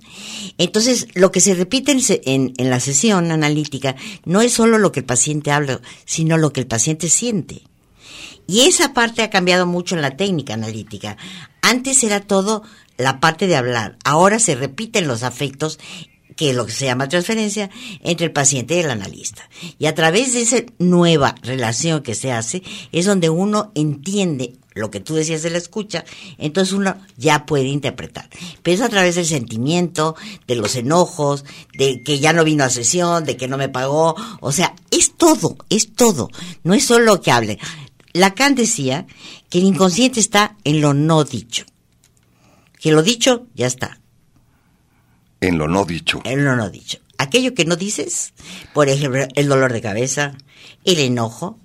Entonces, 0.58 1.08
lo 1.14 1.32
que 1.32 1.40
se 1.40 1.54
repite 1.54 1.96
en, 2.24 2.52
en 2.56 2.70
la 2.70 2.80
sesión 2.80 3.30
analítica 3.30 3.96
no 4.24 4.40
es 4.40 4.52
solo 4.52 4.78
lo 4.78 4.92
que 4.92 5.00
el 5.00 5.06
paciente 5.06 5.50
habla, 5.50 5.80
sino 6.04 6.36
lo 6.36 6.52
que 6.52 6.60
el 6.60 6.66
paciente 6.66 7.08
siente. 7.08 7.62
Y 8.46 8.62
esa 8.62 8.94
parte 8.94 9.22
ha 9.22 9.28
cambiado 9.28 9.66
mucho 9.66 9.94
en 9.94 10.00
la 10.00 10.16
técnica 10.16 10.54
analítica. 10.54 11.18
Antes 11.60 12.02
era 12.02 12.20
todo 12.20 12.62
la 12.96 13.20
parte 13.20 13.46
de 13.46 13.56
hablar. 13.56 13.98
Ahora 14.04 14.38
se 14.38 14.54
repiten 14.54 15.06
los 15.06 15.22
afectos, 15.22 15.78
que 16.38 16.50
es 16.50 16.56
lo 16.56 16.66
que 16.66 16.72
se 16.72 16.84
llama 16.84 17.08
transferencia, 17.08 17.68
entre 18.00 18.26
el 18.26 18.32
paciente 18.32 18.76
y 18.76 18.78
el 18.78 18.90
analista. 18.90 19.50
Y 19.76 19.86
a 19.86 19.94
través 19.96 20.34
de 20.34 20.42
esa 20.42 20.58
nueva 20.78 21.34
relación 21.42 22.00
que 22.04 22.14
se 22.14 22.30
hace, 22.30 22.62
es 22.92 23.06
donde 23.06 23.28
uno 23.28 23.72
entiende 23.74 24.54
lo 24.72 24.88
que 24.88 25.00
tú 25.00 25.16
decías 25.16 25.42
de 25.42 25.50
la 25.50 25.58
escucha, 25.58 26.04
entonces 26.38 26.72
uno 26.72 26.96
ya 27.16 27.44
puede 27.44 27.64
interpretar. 27.64 28.30
Pero 28.62 28.76
es 28.76 28.80
a 28.82 28.88
través 28.88 29.16
del 29.16 29.26
sentimiento, 29.26 30.14
de 30.46 30.54
los 30.54 30.76
enojos, 30.76 31.44
de 31.76 32.04
que 32.04 32.20
ya 32.20 32.32
no 32.32 32.44
vino 32.44 32.62
a 32.62 32.70
sesión, 32.70 33.24
de 33.24 33.36
que 33.36 33.48
no 33.48 33.58
me 33.58 33.68
pagó, 33.68 34.14
o 34.40 34.52
sea, 34.52 34.76
es 34.92 35.16
todo, 35.16 35.56
es 35.70 35.92
todo. 35.96 36.30
No 36.62 36.72
es 36.72 36.84
solo 36.84 37.04
lo 37.04 37.20
que 37.20 37.32
hable. 37.32 37.58
Lacan 38.12 38.54
decía 38.54 39.08
que 39.50 39.58
el 39.58 39.64
inconsciente 39.64 40.20
está 40.20 40.56
en 40.62 40.80
lo 40.80 40.94
no 40.94 41.24
dicho. 41.24 41.64
Que 42.78 42.92
lo 42.92 43.02
dicho 43.02 43.48
ya 43.56 43.66
está, 43.66 43.98
En 45.40 45.58
lo 45.58 45.68
no 45.68 45.84
dicho. 45.84 46.20
en 46.24 46.44
lo 46.44 46.56
no 46.56 46.70
dicho. 46.70 46.98
Aquello 47.16 47.54
que 47.54 47.64
no 47.64 47.76
dices, 47.76 48.32
por 48.72 48.88
ejemplo, 48.88 49.26
el 49.34 49.48
dolor 49.48 49.72
de 49.72 49.80
cabeza, 49.80 50.36
el 50.84 50.98
enojo, 51.00 51.58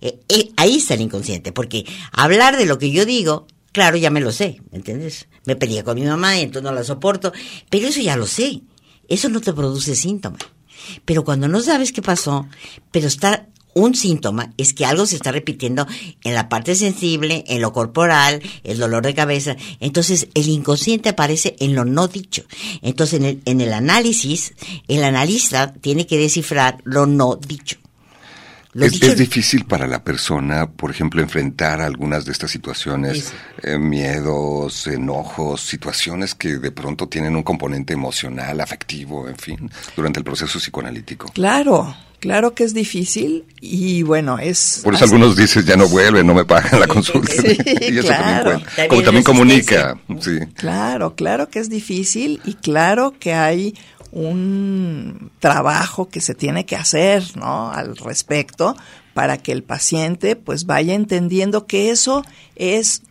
eh, 0.00 0.20
eh, 0.28 0.50
ahí 0.56 0.76
está 0.76 0.94
el 0.94 1.02
inconsciente, 1.02 1.52
porque 1.52 1.84
hablar 2.12 2.56
de 2.56 2.66
lo 2.66 2.78
que 2.78 2.90
yo 2.90 3.04
digo, 3.04 3.46
claro, 3.72 3.96
ya 3.96 4.10
me 4.10 4.20
lo 4.20 4.32
sé, 4.32 4.60
¿me 4.70 4.78
entiendes? 4.78 5.28
Me 5.44 5.56
peleé 5.56 5.84
con 5.84 5.98
mi 5.98 6.06
mamá 6.06 6.38
y 6.38 6.42
entonces 6.42 6.64
no 6.64 6.74
la 6.74 6.84
soporto, 6.84 7.32
pero 7.70 7.88
eso 7.88 8.00
ya 8.00 8.16
lo 8.16 8.26
sé, 8.26 8.62
eso 9.08 9.28
no 9.28 9.40
te 9.40 9.52
produce 9.52 9.94
síntoma. 9.94 10.38
Pero 11.04 11.24
cuando 11.24 11.48
no 11.48 11.60
sabes 11.60 11.92
qué 11.92 12.02
pasó, 12.02 12.46
pero 12.90 13.06
está 13.06 13.48
un 13.74 13.94
síntoma, 13.94 14.52
es 14.56 14.72
que 14.72 14.86
algo 14.86 15.06
se 15.06 15.16
está 15.16 15.32
repitiendo 15.32 15.86
en 16.22 16.34
la 16.34 16.48
parte 16.48 16.74
sensible, 16.74 17.44
en 17.48 17.60
lo 17.60 17.72
corporal, 17.72 18.40
el 18.62 18.78
dolor 18.78 19.04
de 19.04 19.14
cabeza. 19.14 19.56
Entonces, 19.80 20.28
el 20.34 20.48
inconsciente 20.48 21.08
aparece 21.10 21.56
en 21.58 21.74
lo 21.74 21.84
no 21.84 22.08
dicho. 22.08 22.44
Entonces, 22.82 23.20
en 23.20 23.24
el, 23.26 23.42
en 23.44 23.60
el 23.60 23.72
análisis, 23.72 24.54
el 24.88 25.04
analista 25.04 25.72
tiene 25.72 26.06
que 26.06 26.18
descifrar 26.18 26.78
lo 26.84 27.06
no 27.06 27.36
dicho. 27.36 27.78
Lo 28.72 28.86
Es, 28.86 28.92
dicho- 28.92 29.06
es 29.06 29.18
difícil 29.18 29.66
para 29.66 29.86
la 29.86 30.02
persona, 30.02 30.68
por 30.68 30.90
ejemplo, 30.90 31.22
enfrentar 31.22 31.80
algunas 31.80 32.24
de 32.24 32.32
estas 32.32 32.50
situaciones, 32.50 33.32
eh, 33.62 33.78
miedos, 33.78 34.88
enojos, 34.88 35.60
situaciones 35.60 36.34
que 36.34 36.58
de 36.58 36.72
pronto 36.72 37.08
tienen 37.08 37.36
un 37.36 37.44
componente 37.44 37.92
emocional, 37.92 38.60
afectivo, 38.60 39.28
en 39.28 39.36
fin, 39.36 39.70
durante 39.96 40.18
el 40.18 40.24
proceso 40.24 40.58
psicoanalítico. 40.58 41.28
Claro, 41.32 41.94
claro 42.24 42.54
que 42.54 42.64
es 42.64 42.72
difícil 42.72 43.44
y 43.60 44.02
bueno, 44.02 44.38
es... 44.38 44.80
Por 44.82 44.94
eso 44.94 45.04
algunos 45.04 45.36
dicen, 45.36 45.62
ya 45.66 45.76
no 45.76 45.86
vuelven, 45.90 46.26
no 46.26 46.32
me 46.32 46.46
pagan 46.46 46.80
la 46.80 46.86
consulta. 46.86 47.30
Sí, 47.30 47.58
y 47.82 47.98
eso 47.98 48.08
claro. 48.08 48.50
también 48.52 48.64
cuenta. 48.64 48.88
Como 48.88 49.02
también 49.02 49.24
comunica. 49.24 50.00
Sí. 50.20 50.38
Claro, 50.54 51.16
claro 51.16 51.50
que 51.50 51.58
es 51.58 51.68
difícil 51.68 52.40
y 52.46 52.54
claro 52.54 53.12
que 53.20 53.34
hay 53.34 53.74
un 54.10 55.32
trabajo 55.38 56.08
que 56.08 56.22
se 56.22 56.34
tiene 56.34 56.64
que 56.64 56.76
hacer, 56.76 57.36
¿no? 57.36 57.70
Al 57.70 57.94
respecto 57.94 58.74
para 59.12 59.36
que 59.36 59.52
el 59.52 59.62
paciente 59.62 60.34
pues 60.34 60.64
vaya 60.64 60.94
entendiendo 60.94 61.66
que 61.66 61.90
eso 61.90 62.24
es 62.56 63.02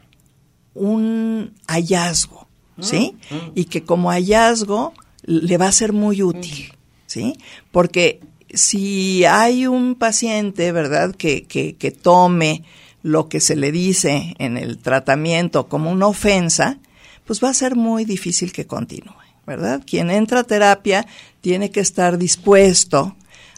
un 0.74 1.54
hallazgo, 1.68 2.48
¿sí? 2.82 3.16
Y 3.54 3.66
que 3.66 3.84
como 3.84 4.10
hallazgo 4.10 4.92
le 5.22 5.58
va 5.58 5.68
a 5.68 5.72
ser 5.72 5.94
muy 5.94 6.24
útil, 6.24 6.74
¿sí? 7.06 7.38
Porque 7.72 8.20
si 8.54 9.26
hay 9.26 9.68
un 9.68 9.96
paciente, 9.96 10.72
¿verdad?, 10.72 11.16
que, 11.16 11.44
que, 11.44 11.76
que 11.76 11.92
tome 11.92 12.64
lo 13.02 13.28
que 13.28 13.40
se 13.40 13.56
le 13.56 13.72
dice 13.72 14.36
en 14.40 14.58
el 14.58 14.78
tratamiento 14.78 15.68
como 15.68 15.92
una 15.92 16.08
ofensa, 16.08 16.78
pues 17.26 17.44
va 17.44 17.50
a 17.50 17.54
ser 17.54 17.76
muy 17.76 18.06
difícil 18.06 18.52
que 18.52 18.66
continúe, 18.66 19.14
¿verdad? 19.46 19.82
Quien 19.86 20.10
entra 20.10 20.42
a 20.42 20.44
terapia 20.44 21.06
tiene 21.42 21.72
que 21.72 21.82
estar 21.82 22.18
dispuesto 22.18 23.16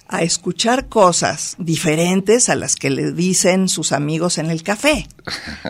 a 0.07 0.21
escuchar 0.21 0.87
cosas 0.87 1.55
diferentes 1.57 2.49
a 2.49 2.55
las 2.55 2.75
que 2.75 2.89
le 2.89 3.11
dicen 3.11 3.69
sus 3.69 3.91
amigos 3.91 4.37
en 4.37 4.51
el 4.51 4.63
café, 4.63 5.07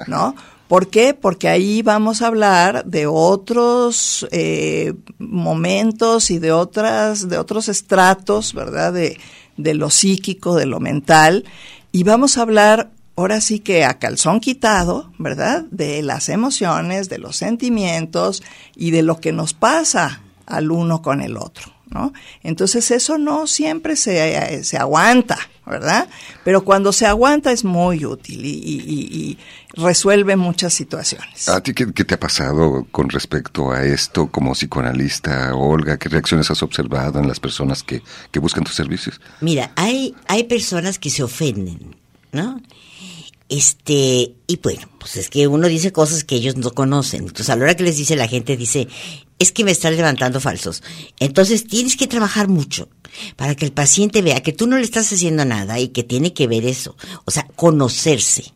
¿no? 0.07 0.35
¿Por 0.67 0.87
qué? 0.87 1.13
Porque 1.13 1.47
ahí 1.47 1.81
vamos 1.81 2.21
a 2.21 2.27
hablar 2.27 2.85
de 2.85 3.05
otros 3.05 4.27
eh, 4.31 4.93
momentos 5.19 6.31
y 6.31 6.39
de 6.39 6.51
otras, 6.51 7.29
de 7.29 7.37
otros 7.37 7.69
estratos, 7.69 8.53
¿verdad? 8.53 8.91
De, 8.91 9.19
de 9.57 9.73
lo 9.73 9.89
psíquico, 9.89 10.55
de 10.55 10.65
lo 10.65 10.79
mental, 10.79 11.45
y 11.91 12.03
vamos 12.03 12.37
a 12.37 12.41
hablar 12.41 12.91
ahora 13.15 13.41
sí 13.41 13.59
que 13.59 13.85
a 13.85 13.99
calzón 13.99 14.39
quitado, 14.39 15.11
¿verdad? 15.17 15.65
De 15.71 16.01
las 16.01 16.29
emociones, 16.29 17.09
de 17.09 17.17
los 17.17 17.37
sentimientos 17.37 18.43
y 18.75 18.91
de 18.91 19.03
lo 19.03 19.19
que 19.19 19.31
nos 19.31 19.53
pasa 19.53 20.21
al 20.45 20.71
uno 20.71 21.01
con 21.01 21.21
el 21.21 21.37
otro, 21.37 21.71
¿no? 21.89 22.13
Entonces 22.43 22.91
eso 22.91 23.17
no 23.17 23.47
siempre 23.47 23.95
se, 23.95 24.63
se 24.63 24.77
aguanta, 24.77 25.37
¿verdad? 25.65 26.07
Pero 26.43 26.63
cuando 26.63 26.91
se 26.91 27.05
aguanta 27.05 27.51
es 27.51 27.63
muy 27.63 28.05
útil 28.05 28.45
y, 28.45 28.49
y- 28.49 28.83
y- 28.85 29.15
y 29.31 29.37
resuelve 29.81 30.35
muchas 30.35 30.73
situaciones. 30.73 31.47
¿A 31.49 31.61
ti 31.61 31.73
qué, 31.73 31.91
qué 31.93 32.03
te 32.03 32.15
ha 32.15 32.19
pasado 32.19 32.85
con 32.91 33.09
respecto 33.09 33.71
a 33.71 33.83
esto 33.83 34.27
como 34.27 34.53
psicoanalista, 34.53 35.53
Olga? 35.55 35.97
¿Qué 35.97 36.09
reacciones 36.09 36.49
has 36.51 36.61
observado 36.63 37.19
en 37.19 37.27
las 37.27 37.39
personas 37.39 37.83
que, 37.83 38.01
que 38.31 38.39
buscan 38.39 38.63
tus 38.63 38.75
servicios? 38.75 39.19
Mira, 39.41 39.71
hay, 39.75 40.15
hay 40.27 40.45
personas 40.45 40.99
que 40.99 41.09
se 41.09 41.23
ofenden, 41.23 41.95
¿no? 42.31 42.61
Este, 43.47 44.35
y 44.47 44.57
bueno, 44.61 44.89
pues 44.99 45.17
es 45.17 45.29
que 45.29 45.47
uno 45.47 45.67
dice 45.67 45.91
cosas 45.91 46.23
que 46.23 46.35
ellos 46.35 46.55
no 46.55 46.71
conocen. 46.71 47.21
Entonces, 47.21 47.49
a 47.49 47.55
la 47.55 47.63
hora 47.63 47.75
que 47.75 47.83
les 47.83 47.97
dice 47.97 48.15
la 48.15 48.27
gente, 48.27 48.57
dice, 48.57 48.87
es 49.37 49.51
que 49.51 49.63
me 49.63 49.71
están 49.71 49.95
levantando 49.95 50.39
falsos. 50.39 50.81
Entonces, 51.19 51.67
tienes 51.67 51.95
que 51.95 52.07
trabajar 52.07 52.47
mucho 52.47 52.89
para 53.35 53.55
que 53.55 53.65
el 53.65 53.71
paciente 53.71 54.21
vea 54.21 54.41
que 54.41 54.53
tú 54.53 54.67
no 54.67 54.77
le 54.77 54.83
estás 54.83 55.11
haciendo 55.13 55.45
nada 55.45 55.79
y 55.79 55.89
que 55.89 56.03
tiene 56.03 56.33
que 56.33 56.47
ver 56.47 56.65
eso. 56.65 56.97
O 57.25 57.31
sea, 57.31 57.47
conocerse. 57.55 58.53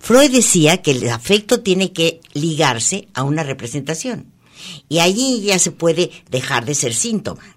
Freud 0.00 0.30
decía 0.30 0.82
que 0.82 0.92
el 0.92 1.08
afecto 1.08 1.60
tiene 1.60 1.92
que 1.92 2.20
ligarse 2.32 3.08
a 3.14 3.22
una 3.22 3.42
representación. 3.42 4.32
Y 4.88 4.98
allí 4.98 5.42
ya 5.42 5.58
se 5.58 5.70
puede 5.70 6.10
dejar 6.30 6.64
de 6.64 6.74
ser 6.74 6.94
síntoma. 6.94 7.56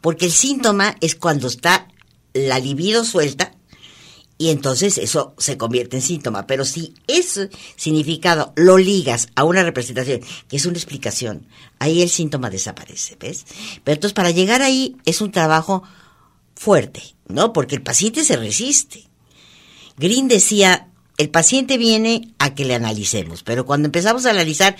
Porque 0.00 0.26
el 0.26 0.32
síntoma 0.32 0.96
es 1.00 1.14
cuando 1.16 1.48
está 1.48 1.88
la 2.34 2.58
libido 2.58 3.04
suelta 3.04 3.54
Y 4.38 4.50
entonces 4.50 4.98
eso 4.98 5.34
se 5.38 5.56
convierte 5.56 5.96
en 5.96 6.02
síntoma. 6.02 6.46
Pero 6.46 6.64
si 6.64 6.94
ese 7.06 7.50
significado 7.76 8.52
lo 8.56 8.78
ligas 8.78 9.28
a 9.36 9.44
una 9.44 9.62
representación, 9.62 10.20
que 10.48 10.56
es 10.56 10.66
una 10.66 10.78
explicación, 10.78 11.46
ahí 11.78 12.02
el 12.02 12.08
síntoma 12.08 12.50
desaparece, 12.50 13.16
¿ves? 13.20 13.44
Pero 13.84 13.94
entonces 13.94 14.14
para 14.14 14.30
llegar 14.30 14.62
ahí 14.62 14.96
es 15.04 15.20
un 15.20 15.30
trabajo 15.30 15.82
fuerte, 16.56 17.02
¿no? 17.28 17.52
Porque 17.52 17.76
el 17.76 17.82
paciente 17.82 18.24
se 18.24 18.36
resiste. 18.36 19.04
Green 19.96 20.28
decía, 20.28 20.88
el 21.18 21.30
paciente 21.30 21.78
viene 21.78 22.34
a 22.38 22.54
que 22.54 22.64
le 22.64 22.74
analicemos, 22.74 23.42
pero 23.42 23.66
cuando 23.66 23.86
empezamos 23.86 24.26
a 24.26 24.30
analizar, 24.30 24.76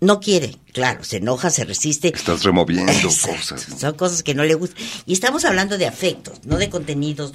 no 0.00 0.20
quiere, 0.20 0.56
claro, 0.72 1.04
se 1.04 1.18
enoja, 1.18 1.50
se 1.50 1.64
resiste. 1.64 2.12
Estás 2.14 2.42
removiendo 2.42 2.92
Exacto, 2.92 3.36
cosas. 3.36 3.66
Son 3.78 3.94
cosas 3.94 4.22
que 4.22 4.34
no 4.34 4.44
le 4.44 4.54
gustan. 4.54 4.84
Y 5.06 5.12
estamos 5.12 5.44
hablando 5.44 5.78
de 5.78 5.86
afectos, 5.86 6.40
no 6.44 6.56
de 6.58 6.70
contenidos 6.70 7.32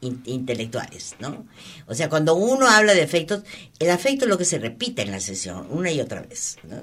in- 0.00 0.22
intelectuales, 0.24 1.14
¿no? 1.20 1.46
O 1.86 1.94
sea, 1.94 2.08
cuando 2.08 2.34
uno 2.34 2.68
habla 2.68 2.94
de 2.94 3.02
afectos, 3.02 3.42
el 3.78 3.90
afecto 3.90 4.24
es 4.24 4.28
lo 4.30 4.38
que 4.38 4.44
se 4.44 4.58
repite 4.58 5.02
en 5.02 5.10
la 5.12 5.20
sesión, 5.20 5.66
una 5.70 5.90
y 5.92 6.00
otra 6.00 6.22
vez, 6.22 6.56
¿no? 6.64 6.76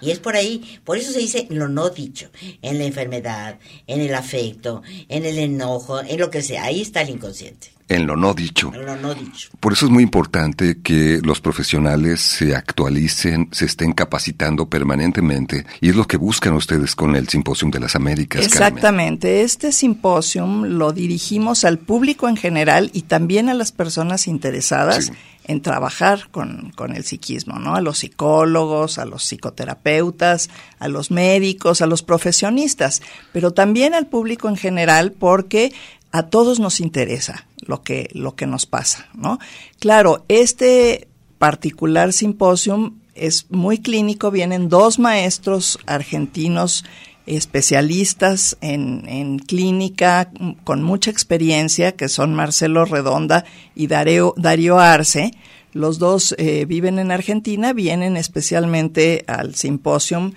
Y 0.00 0.10
es 0.10 0.18
por 0.18 0.36
ahí, 0.36 0.80
por 0.84 0.98
eso 0.98 1.12
se 1.12 1.18
dice 1.20 1.46
lo 1.50 1.68
no 1.68 1.88
dicho, 1.88 2.28
en 2.62 2.78
la 2.78 2.84
enfermedad, 2.84 3.58
en 3.86 4.00
el 4.00 4.14
afecto, 4.14 4.82
en 5.08 5.24
el 5.24 5.38
enojo, 5.38 6.00
en 6.00 6.18
lo 6.20 6.30
que 6.30 6.42
sea, 6.42 6.64
ahí 6.64 6.80
está 6.82 7.00
el 7.02 7.10
inconsciente, 7.10 7.68
En 7.88 8.06
lo 8.06 8.16
no 8.16 8.32
dicho. 8.32 8.72
en 8.74 8.86
lo 8.86 8.96
no 8.96 9.14
dicho. 9.14 9.50
Por 9.60 9.74
eso 9.74 9.84
es 9.86 9.92
muy 9.92 10.02
importante 10.02 10.78
que 10.82 11.20
los 11.22 11.40
profesionales 11.42 12.20
se 12.20 12.56
actualicen, 12.56 13.48
se 13.52 13.66
estén 13.66 13.92
capacitando 13.92 14.68
permanentemente 14.68 15.66
y 15.82 15.90
es 15.90 15.96
lo 15.96 16.06
que 16.06 16.16
buscan 16.16 16.54
ustedes 16.54 16.94
con 16.96 17.14
el 17.14 17.28
Simposium 17.28 17.70
de 17.70 17.80
las 17.80 17.94
Américas. 17.94 18.40
Carmen. 18.48 18.52
Exactamente. 18.52 19.42
Este 19.42 19.70
simposium 19.70 20.64
lo 20.64 20.92
dirigimos 20.92 21.64
al 21.66 21.78
público 21.78 22.28
en 22.28 22.36
general 22.36 22.90
y 22.94 23.02
también 23.02 23.48
a 23.50 23.54
las 23.54 23.70
personas 23.72 24.28
interesadas 24.28 25.06
Sí. 25.06 25.12
en 25.46 25.60
trabajar 25.60 26.28
con, 26.30 26.72
con 26.74 26.96
el 26.96 27.04
psiquismo, 27.04 27.58
¿no? 27.58 27.74
A 27.74 27.82
los 27.82 27.98
psicólogos, 27.98 28.98
a 28.98 29.04
los 29.04 29.24
psicoterapeutas, 29.24 30.48
a 30.78 30.88
los 30.88 31.10
médicos, 31.10 31.82
a 31.82 31.86
los 31.86 32.02
profesionistas, 32.02 33.02
pero 33.32 33.52
también 33.52 33.92
al 33.94 34.06
público 34.06 34.48
en 34.48 34.56
general 34.56 35.12
porque 35.12 35.72
a 36.14 36.22
todos 36.22 36.60
nos 36.60 36.78
interesa 36.78 37.48
lo 37.58 37.82
que, 37.82 38.08
lo 38.12 38.36
que 38.36 38.46
nos 38.46 38.66
pasa, 38.66 39.08
¿no? 39.14 39.40
Claro, 39.80 40.24
este 40.28 41.08
particular 41.38 42.12
simposium 42.12 43.00
es 43.16 43.50
muy 43.50 43.78
clínico, 43.78 44.30
vienen 44.30 44.68
dos 44.68 45.00
maestros 45.00 45.76
argentinos 45.86 46.84
especialistas 47.26 48.56
en, 48.60 49.08
en 49.08 49.40
clínica 49.40 50.30
con 50.62 50.84
mucha 50.84 51.10
experiencia, 51.10 51.96
que 51.96 52.08
son 52.08 52.32
Marcelo 52.32 52.84
Redonda 52.84 53.44
y 53.74 53.88
Darío 53.88 54.78
Arce. 54.78 55.32
Los 55.72 55.98
dos 55.98 56.36
eh, 56.38 56.64
viven 56.64 57.00
en 57.00 57.10
Argentina, 57.10 57.72
vienen 57.72 58.16
especialmente 58.16 59.24
al 59.26 59.56
simposium 59.56 60.32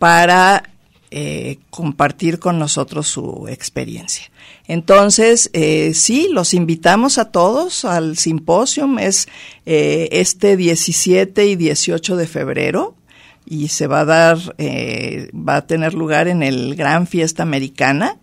para 0.00 0.70
eh, 1.12 1.58
compartir 1.70 2.40
con 2.40 2.58
nosotros 2.58 3.06
su 3.06 3.46
experiencia. 3.48 4.29
Entonces, 4.70 5.50
eh, 5.52 5.94
sí, 5.94 6.28
los 6.30 6.54
invitamos 6.54 7.18
a 7.18 7.32
todos 7.32 7.84
al 7.84 8.16
simposium, 8.16 9.00
es 9.00 9.26
eh, 9.66 10.08
este 10.12 10.56
17 10.56 11.44
y 11.44 11.56
18 11.56 12.14
de 12.14 12.28
febrero 12.28 12.94
y 13.44 13.66
se 13.66 13.88
va 13.88 14.02
a 14.02 14.04
dar, 14.04 14.38
eh, 14.58 15.28
va 15.34 15.56
a 15.56 15.66
tener 15.66 15.94
lugar 15.94 16.28
en 16.28 16.44
el 16.44 16.76
Gran 16.76 17.08
Fiesta 17.08 17.42
Americana 17.42 18.20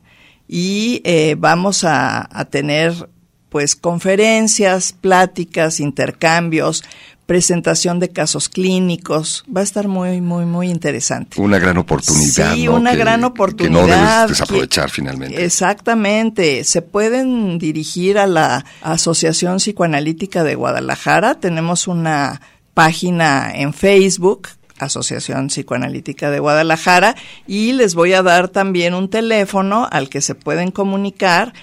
y 0.48 1.02
eh, 1.04 1.36
vamos 1.38 1.84
a, 1.84 2.30
a 2.32 2.46
tener 2.46 3.10
pues 3.50 3.76
conferencias, 3.76 4.94
pláticas, 4.94 5.82
intercambios, 5.82 6.86
presentación 7.28 8.00
de 8.00 8.10
casos 8.10 8.50
clínicos. 8.50 9.44
Va 9.56 9.62
a 9.62 9.64
estar 9.64 9.88
muy, 9.88 10.22
muy, 10.22 10.46
muy 10.46 10.70
interesante. 10.70 11.40
Una 11.40 11.60
gran 11.60 11.78
oportunidad. 11.78 12.56
Sí, 12.56 12.66
¿no? 12.66 12.76
una 12.78 12.92
Que- 12.92 12.98
gran 12.98 13.16
Que 13.18 13.22
no 13.22 13.28
oportunidad. 13.28 14.22
debes 14.26 14.30
desaprovechar 14.40 14.90
finalmente. 14.90 15.44
Exactamente. 15.46 16.64
Se 16.64 16.82
pueden 16.82 17.60
dirigir 17.60 18.18
a 18.18 18.26
la 18.26 18.66
Asociación 18.82 19.58
Psicoanalítica 19.58 20.44
de 20.44 20.56
Guadalajara. 20.56 21.36
Tenemos 21.36 21.88
una 21.88 22.42
página 22.74 23.52
en 23.54 23.74
Facebook, 23.74 24.48
Asociación 24.80 25.48
Psicoanalítica 25.48 26.30
de 26.32 26.40
Guadalajara, 26.40 27.16
y 27.48 27.74
les 27.74 27.94
voy 27.96 28.14
a 28.14 28.22
dar 28.24 28.48
también 28.50 28.94
un 28.94 29.10
teléfono 29.10 29.88
al 29.92 30.08
que 30.08 30.22
se 30.22 30.36
pueden 30.36 30.72
comunicar 30.72 31.54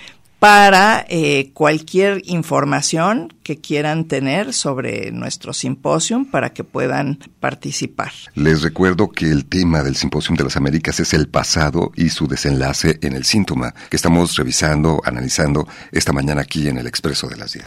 para 0.45 1.07
eh, 1.09 1.53
cualquier 1.55 2.21
información 2.27 3.33
que 3.43 3.63
quieran 3.63 4.05
tener 4.05 4.53
sobre 4.53 5.11
nuestro 5.11 5.55
simposium 5.55 6.27
para 6.27 6.53
que 6.53 6.65
puedan 6.65 7.19
participar. 7.41 8.13
Les 8.35 8.61
recuerdo 8.61 9.09
que 9.09 9.31
el 9.31 9.47
tema 9.47 9.83
del 9.83 9.97
Simposium 9.97 10.37
de 10.37 10.45
las 10.45 10.59
Américas 10.59 11.01
es 11.01 11.15
el 11.15 11.29
pasado 11.29 11.93
y 11.97 12.11
su 12.11 12.27
desenlace 12.29 12.99
en 13.01 13.15
el 13.15 13.25
síntoma, 13.25 13.73
que 13.89 13.97
estamos 13.97 14.37
revisando, 14.37 15.01
analizando 15.07 15.67
esta 15.93 16.13
mañana 16.13 16.43
aquí 16.43 16.69
en 16.69 16.77
el 16.77 16.87
Expreso 16.87 17.27
de 17.27 17.39
las 17.39 17.55
10. 17.55 17.65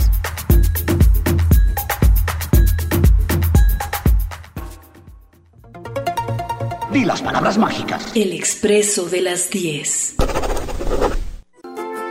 Di 6.94 7.06
las 7.06 7.24
palabras 7.24 7.58
mágicas. 7.58 8.06
El 8.14 8.34
expreso 8.34 9.10
de 9.10 9.22
las 9.22 9.50
10. 9.50 10.16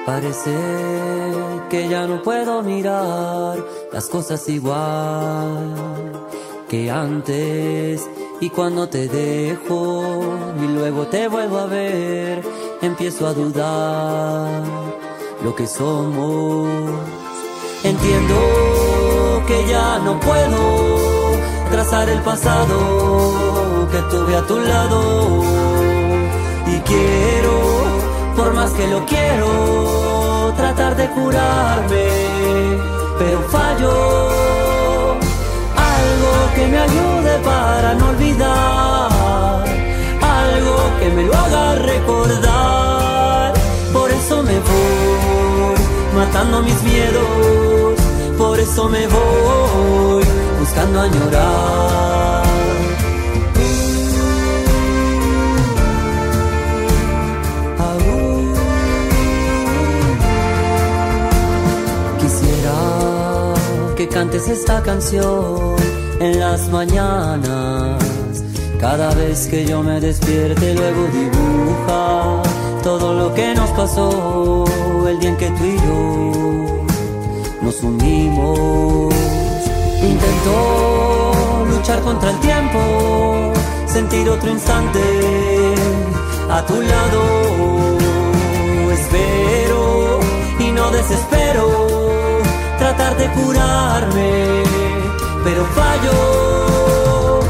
Parece 0.07 0.55
que 1.69 1.89
ya 1.89 2.07
no 2.07 2.23
puedo 2.23 2.63
mirar 2.63 3.59
las 3.93 4.07
cosas 4.07 4.49
igual 4.49 5.75
que 6.69 6.91
antes. 6.91 8.09
Y 8.41 8.51
cuando 8.51 8.89
te 8.89 9.09
dejo 9.09 10.23
y 10.63 10.69
luego 10.69 11.07
te 11.09 11.27
vuelvo 11.27 11.59
a 11.59 11.67
ver, 11.67 12.41
empiezo 12.83 13.27
a 13.27 13.33
dudar 13.33 14.63
lo 15.43 15.55
que 15.57 15.67
somos. 15.67 16.69
Entiendo 17.83 19.43
que 19.49 19.67
ya 19.69 19.99
no 19.99 20.21
puedo 20.21 21.37
trazar 21.71 22.09
el 22.09 22.21
pasado 22.21 23.89
que 23.91 23.99
tuve 24.11 24.37
a 24.37 24.43
tu 24.47 24.59
lado. 24.61 25.43
Y 26.67 26.79
quiero, 26.81 27.86
por 28.37 28.53
más 28.53 28.71
que 28.73 28.87
lo 28.89 29.05
quiero, 29.07 30.53
tratar 30.57 30.95
de 30.95 31.09
curarme, 31.11 32.07
pero 33.19 33.41
fallo. 33.49 34.29
Algo 35.97 36.33
que 36.55 36.67
me 36.67 36.79
ayude 36.79 37.39
para 37.45 37.95
no 37.95 38.11
olvidar, 38.11 39.65
algo 40.21 40.77
que 41.01 41.09
me 41.11 41.23
lo 41.25 41.35
haga 41.35 41.75
recordar. 41.77 43.55
Por 43.93 44.11
eso 44.11 44.43
me 44.43 44.59
voy 44.71 45.77
matando 46.15 46.63
mis 46.63 46.83
miedos, 46.83 47.97
por 48.37 48.61
eso 48.61 48.89
me 48.89 49.07
voy 49.07 50.25
buscando 50.59 51.01
añorar. 51.01 52.76
Cantes 64.17 64.49
esta 64.49 64.83
canción 64.83 65.77
en 66.21 66.41
las 66.41 66.71
mañanas. 66.71 68.03
Cada 68.81 69.15
vez 69.15 69.47
que 69.47 69.67
yo 69.67 69.83
me 69.83 70.01
despierte, 70.01 70.75
luego 70.75 71.03
dibuja 71.13 72.43
todo 72.83 73.13
lo 73.13 73.35
que 73.35 73.55
nos 73.55 73.69
pasó 73.73 74.65
el 75.07 75.21
día 75.21 75.29
en 75.29 75.37
que 75.37 75.51
tú 75.51 75.65
y 75.65 75.77
yo 75.77 76.87
nos 77.61 77.83
unimos. 77.83 79.15
Intentó 80.13 81.67
luchar 81.69 82.01
contra 82.01 82.31
el 82.31 82.41
tiempo, 82.41 83.53
sentir 83.87 84.31
otro 84.31 84.51
instante 84.51 85.05
a 86.49 86.65
tu 86.65 86.81
lado. 86.81 87.23
Espero 88.99 90.21
y 90.59 90.73
no 90.73 90.91
desespero 90.91 91.96
tratar 92.97 93.17
de 93.17 93.29
curarme, 93.31 94.63
pero 95.45 95.65
fallo. 95.77 97.41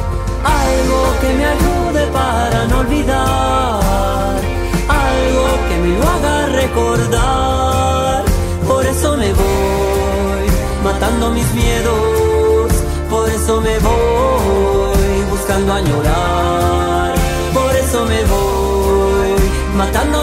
Algo 0.44 1.00
que 1.20 1.28
me 1.38 1.44
ayude 1.44 2.06
para 2.12 2.66
no 2.66 2.80
olvidar, 2.80 4.36
algo 4.88 5.46
que 5.68 5.76
me 5.82 5.98
lo 5.98 6.04
haga 6.14 6.46
recordar. 6.46 8.24
Por 8.66 8.84
eso 8.86 9.16
me 9.16 9.32
voy 9.32 10.46
matando 10.84 11.30
mis 11.30 11.52
miedos, 11.54 12.72
por 13.10 13.28
eso 13.28 13.60
me 13.60 13.78
voy 13.78 15.24
buscando 15.30 15.72
añorar. 15.72 17.14
Por 17.54 17.74
eso 17.76 18.04
me 18.04 18.20
voy 18.24 19.32
matando 19.76 20.15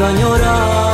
mis 0.00 0.14
miedos, 0.14 0.89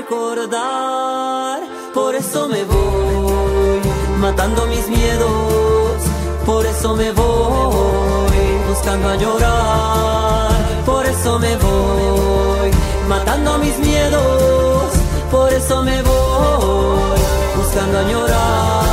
recordar. 0.00 1.60
Por 1.92 2.14
eso 2.14 2.48
me 2.48 2.64
voy, 2.64 3.80
matando 4.18 4.66
mis 4.66 4.88
miedos. 4.88 5.98
Por 6.46 6.64
eso 6.66 6.96
me 6.96 7.12
voy, 7.12 8.40
buscando 8.68 9.08
a 9.08 9.16
llorar. 9.16 10.52
Por 10.86 11.04
eso 11.06 11.38
me 11.38 11.54
voy, 11.56 12.70
matando 13.08 13.58
mis 13.58 13.78
miedos. 13.78 14.90
Por 15.30 15.52
eso 15.52 15.82
me 15.82 16.02
voy, 16.02 17.20
buscando 17.56 17.98
a 17.98 18.02
llorar. 18.10 18.89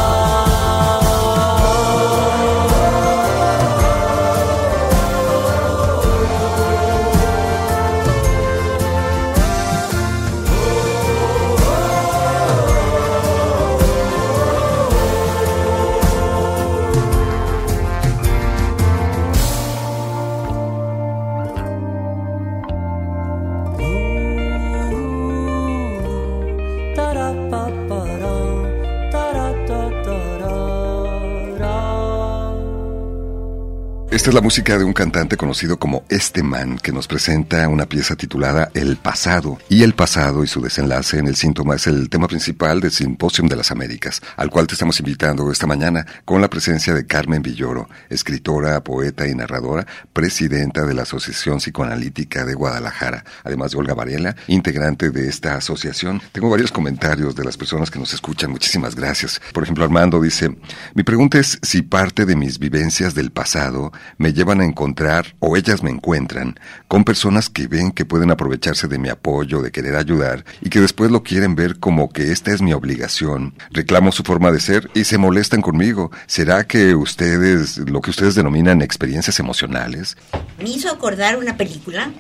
Es 34.28 34.34
la 34.34 34.42
música 34.42 34.78
de 34.78 34.84
un 34.84 34.92
cantante 34.92 35.38
conocido 35.38 35.80
como 35.80 36.04
Este 36.10 36.44
Man, 36.44 36.80
que 36.80 36.92
nos 36.92 37.08
presenta 37.08 37.66
una 37.70 37.86
pieza 37.86 38.18
titulada 38.18 38.70
El 38.74 38.98
pasado. 38.98 39.58
Y 39.70 39.84
el 39.84 39.94
pasado 39.94 40.44
y 40.44 40.48
su 40.48 40.60
desenlace 40.60 41.20
en 41.20 41.28
el 41.28 41.38
síntoma 41.38 41.78
es 41.78 41.88
el 41.88 42.10
tema 42.10 42.28
principal 42.28 42.82
del 42.82 42.92
Simposium 42.92 43.48
de 43.48 43.56
las 43.56 43.72
Américas, 43.72 44.22
al 44.36 44.50
cual 44.50 44.68
te 44.68 44.74
estamos 44.74 45.00
invitando 45.00 45.50
esta 45.50 45.66
mañana 45.66 46.06
con 46.26 46.42
la 46.42 46.50
presencia 46.50 46.94
de 46.94 47.08
Carmen 47.08 47.42
Villoro, 47.42 47.88
escritora, 48.10 48.84
poeta 48.84 49.26
y 49.26 49.34
narradora, 49.34 49.88
presidenta 50.12 50.84
de 50.84 50.94
la 50.94 51.04
Asociación 51.04 51.60
Psicoanalítica 51.60 52.44
de 52.44 52.54
Guadalajara, 52.54 53.24
además 53.46 53.72
de 53.72 53.78
Olga 53.78 53.94
Varela, 53.94 54.36
integrante 54.48 55.10
de 55.10 55.30
esta 55.30 55.56
asociación. 55.56 56.22
Tengo 56.34 56.50
varios 56.50 56.74
comentarios 56.74 57.34
de 57.34 57.46
las 57.46 57.56
personas 57.56 57.90
que 57.90 58.00
nos 58.00 58.14
escuchan. 58.14 58.52
Muchísimas 58.52 58.94
gracias. 58.94 59.42
Por 59.54 59.64
ejemplo, 59.64 59.86
Armando 59.86 60.20
dice, 60.20 60.54
mi 60.96 61.04
pregunta 61.04 61.40
es 61.40 61.60
si 61.62 61.82
parte 61.82 62.26
de 62.26 62.36
mis 62.36 62.60
vivencias 62.60 63.16
del 63.16 63.32
pasado 63.32 63.94
me 64.18 64.34
llevan 64.34 64.61
a 64.61 64.65
encontrar, 64.65 65.36
o 65.39 65.57
ellas 65.57 65.84
me 65.84 65.91
encuentran, 65.91 66.59
con 66.88 67.03
personas 67.03 67.49
que 67.49 67.68
ven 67.68 67.91
que 67.91 68.05
pueden 68.05 68.32
aprovecharse 68.32 68.88
de 68.88 68.97
mi 68.97 69.09
apoyo, 69.09 69.61
de 69.61 69.72
querer 69.72 69.95
ayudar, 69.95 70.45
y 70.61 70.70
que 70.70 70.82
después 70.82 71.11
lo 71.11 71.24
quieren 71.24 71.55
ver 71.55 71.80
como 71.80 72.09
que 72.09 72.32
esta 72.32 72.51
es 72.51 72.61
mi 72.61 72.74
obligación. 72.74 73.53
Reclamo 73.72 74.11
su 74.11 74.24
forma 74.24 74.51
de 74.51 74.59
ser 74.59 74.89
y 74.93 75.03
se 75.03 75.18
molestan 75.18 75.61
conmigo. 75.61 76.11
¿Será 76.26 76.65
que 76.65 76.95
ustedes, 76.95 77.78
lo 77.78 78.01
que 78.01 78.09
ustedes 78.09 78.36
denominan 78.36 78.82
experiencias 78.82 79.39
emocionales? 79.39 80.18
Me 80.57 80.70
hizo 80.70 80.89
acordar 80.89 81.38
una 81.38 81.57
película, 81.57 82.11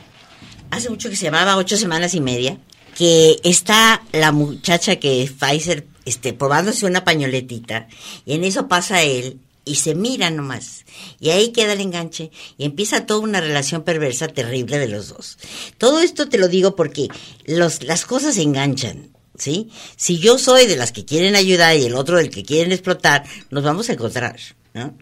hace 0.71 0.89
mucho 0.89 1.09
que 1.09 1.15
se 1.15 1.25
llamaba 1.25 1.57
Ocho 1.57 1.77
Semanas 1.77 2.13
y 2.13 2.21
Media, 2.21 2.57
que 2.95 3.37
está 3.43 4.01
la 4.11 4.31
muchacha 4.31 4.95
que 4.95 5.29
Pfizer 5.39 5.85
este, 6.05 6.33
probándose 6.33 6.85
una 6.85 7.03
pañoletita, 7.03 7.87
y 8.25 8.33
en 8.33 8.43
eso 8.43 8.67
pasa 8.67 9.01
él 9.01 9.39
y 9.67 9.75
se 9.75 9.95
mira 9.95 10.29
nomás. 10.29 10.85
Y 11.19 11.29
ahí 11.29 11.51
queda 11.51 11.73
el 11.73 11.81
enganche 11.81 12.31
y 12.57 12.65
empieza 12.65 13.05
toda 13.05 13.19
una 13.19 13.41
relación 13.41 13.83
perversa 13.83 14.27
terrible 14.27 14.77
de 14.79 14.87
los 14.87 15.09
dos. 15.09 15.37
Todo 15.77 15.99
esto 15.99 16.29
te 16.29 16.37
lo 16.37 16.47
digo 16.47 16.75
porque 16.75 17.07
los, 17.45 17.83
las 17.83 18.05
cosas 18.05 18.35
se 18.35 18.43
enganchan. 18.43 19.11
¿Sí? 19.37 19.69
Si 19.95 20.17
yo 20.17 20.39
soy 20.39 20.65
de 20.65 20.75
las 20.75 20.91
que 20.91 21.05
quieren 21.05 21.35
ayudar 21.35 21.77
y 21.77 21.85
el 21.85 21.93
otro 21.93 22.17
del 22.17 22.31
que 22.31 22.43
quieren 22.43 22.71
explotar, 22.71 23.23
nos 23.51 23.63
vamos 23.63 23.87
a 23.87 23.93
encontrar, 23.93 24.39
¿no? 24.73 24.97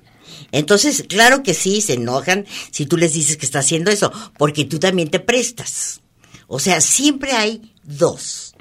Entonces, 0.52 1.06
claro 1.08 1.42
que 1.42 1.54
sí, 1.54 1.80
se 1.80 1.94
enojan 1.94 2.46
si 2.70 2.86
tú 2.86 2.98
les 2.98 3.14
dices 3.14 3.38
que 3.38 3.46
está 3.46 3.60
haciendo 3.60 3.92
eso, 3.92 4.12
porque 4.38 4.66
tú 4.66 4.78
también 4.78 5.10
te 5.10 5.22
prestas. 5.22 6.02
O 6.48 6.60
sea, 6.60 6.82
siempre 6.82 7.32
hay 7.32 7.74
dos. 7.84 8.56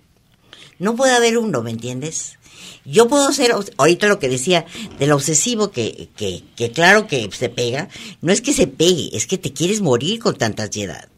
No 0.79 0.95
puede 0.95 1.13
haber 1.13 1.39
uno, 1.39 1.63
¿me 1.63 1.71
entiendes? 1.71 2.39
Yo 2.85 3.09
puedo 3.09 3.33
ser, 3.33 3.55
ahorita 3.79 4.07
lo 4.09 4.19
que 4.19 4.29
decía, 4.29 4.67
del 4.99 5.13
obsesivo 5.13 5.71
que, 5.71 6.11
que, 6.17 6.71
claro 6.73 7.07
que 7.07 7.31
se 7.33 7.49
pega, 7.49 7.89
no 8.21 8.33
es 8.33 8.41
que 8.43 8.53
se 8.53 8.67
pegue, 8.67 9.11
es 9.17 9.27
que 9.27 9.39
te 9.39 9.53
quieres 9.53 9.81
morir 9.81 10.19
con 10.19 10.37
tanta 10.37 10.65
ansiedad. 10.65 11.09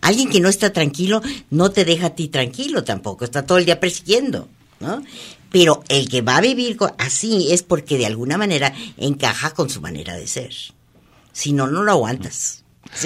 Alguien 0.00 0.30
que 0.30 0.40
no 0.40 0.48
está 0.48 0.72
tranquilo 0.72 1.20
no 1.50 1.70
te 1.70 1.84
deja 1.84 2.08
a 2.08 2.14
ti 2.14 2.28
tranquilo 2.28 2.84
tampoco, 2.84 3.24
está 3.24 3.44
todo 3.44 3.58
el 3.58 3.66
día 3.66 3.80
persiguiendo, 3.80 4.48
¿no? 4.80 5.02
Pero 5.50 5.82
el 5.88 6.08
que 6.08 6.22
va 6.22 6.36
a 6.36 6.40
vivir 6.40 6.78
así 6.96 7.52
es 7.52 7.62
porque 7.62 7.98
de 7.98 8.06
alguna 8.06 8.38
manera 8.38 8.72
encaja 8.96 9.52
con 9.52 9.68
su 9.68 9.80
manera 9.80 10.16
de 10.16 10.26
ser. 10.26 10.54
Si 11.32 11.52
no, 11.52 11.66
no 11.66 11.82
lo 11.82 11.92
aguantas. 11.92 12.59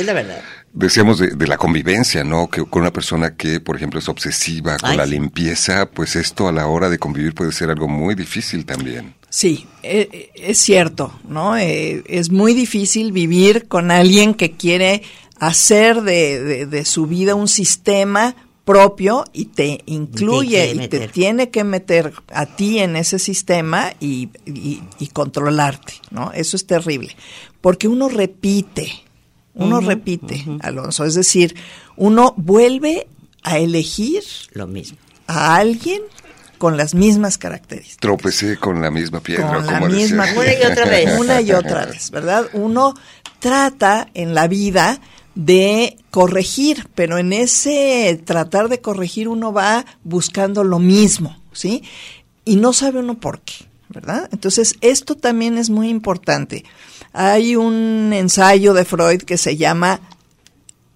La 0.04 0.12
verdad. 0.12 0.40
Decíamos 0.72 1.18
de, 1.18 1.46
la 1.46 1.56
convivencia, 1.56 2.24
¿no? 2.24 2.48
Que 2.50 2.64
con 2.64 2.82
una 2.82 2.92
persona 2.92 3.36
que, 3.36 3.60
por 3.60 3.76
ejemplo, 3.76 4.00
es 4.00 4.08
obsesiva 4.08 4.76
con 4.78 4.90
Ay, 4.90 4.96
la 4.96 5.06
limpieza, 5.06 5.88
pues 5.90 6.16
esto 6.16 6.48
a 6.48 6.52
la 6.52 6.66
hora 6.66 6.88
de 6.90 6.98
convivir 6.98 7.32
puede 7.34 7.52
ser 7.52 7.70
algo 7.70 7.86
muy 7.86 8.14
difícil 8.16 8.64
también. 8.66 9.14
Sí, 9.30 9.66
eh, 9.82 10.30
es 10.34 10.58
cierto, 10.58 11.12
¿no? 11.28 11.56
Eh, 11.56 12.02
es 12.06 12.30
muy 12.30 12.54
difícil 12.54 13.12
vivir 13.12 13.68
con 13.68 13.90
alguien 13.92 14.34
que 14.34 14.52
quiere 14.56 15.02
hacer 15.38 16.02
de, 16.02 16.42
de- 16.42 16.66
de 16.66 16.84
su 16.84 17.06
vida 17.06 17.34
un 17.34 17.48
sistema 17.48 18.34
propio 18.64 19.24
y 19.32 19.44
te 19.46 19.80
incluye 19.86 20.72
y 20.72 20.88
te 20.88 21.06
tiene 21.08 21.50
que 21.50 21.64
meter 21.64 22.14
a 22.32 22.46
ti 22.46 22.78
en 22.78 22.96
ese 22.96 23.18
sistema 23.18 23.92
y, 24.00 24.30
y- 24.46 24.82
y 24.98 25.06
controlarte, 25.08 25.94
¿no? 26.10 26.32
Eso 26.32 26.56
es 26.56 26.66
terrible, 26.66 27.14
porque 27.60 27.86
uno 27.88 28.08
repite, 28.08 28.90
uno 29.54 29.80
repite, 29.80 30.44
Alonso, 30.60 31.04
es 31.04 31.14
decir, 31.14 31.54
uno 31.96 32.34
vuelve 32.36 33.06
a 33.42 33.58
elegir 33.58 34.22
Lo 34.52 34.66
mismo. 34.66 34.98
a 35.26 35.56
alguien 35.56 36.02
con 36.58 36.76
las 36.76 36.94
mismas 36.94 37.38
características. 37.38 37.98
Tropecé 37.98 38.56
con 38.56 38.80
la 38.80 38.90
misma 38.90 39.20
piedra, 39.20 39.48
Con 39.54 39.66
la 39.66 39.78
como 39.80 39.86
misma 39.94 40.26
decía. 40.26 40.40
Una 40.40 40.52
y 40.52 40.72
otra 40.72 40.84
vez. 40.86 41.14
Una 41.18 41.40
y 41.40 41.52
otra 41.52 41.86
vez, 41.86 42.10
¿verdad? 42.10 42.48
Uno 42.54 42.94
trata 43.40 44.08
en 44.14 44.34
la 44.34 44.48
vida 44.48 45.00
de 45.34 45.96
corregir, 46.10 46.88
pero 46.94 47.18
en 47.18 47.32
ese 47.32 48.20
tratar 48.24 48.68
de 48.68 48.80
corregir 48.80 49.28
uno 49.28 49.52
va 49.52 49.84
buscando 50.04 50.64
lo 50.64 50.78
mismo, 50.78 51.36
¿sí? 51.52 51.82
Y 52.44 52.56
no 52.56 52.72
sabe 52.72 53.00
uno 53.00 53.14
por 53.18 53.40
qué, 53.40 53.66
¿verdad? 53.88 54.28
Entonces, 54.32 54.76
esto 54.80 55.16
también 55.16 55.58
es 55.58 55.70
muy 55.70 55.88
importante. 55.88 56.64
Hay 57.14 57.54
un 57.54 58.12
ensayo 58.12 58.74
de 58.74 58.84
Freud 58.84 59.22
que 59.22 59.38
se 59.38 59.56
llama 59.56 60.00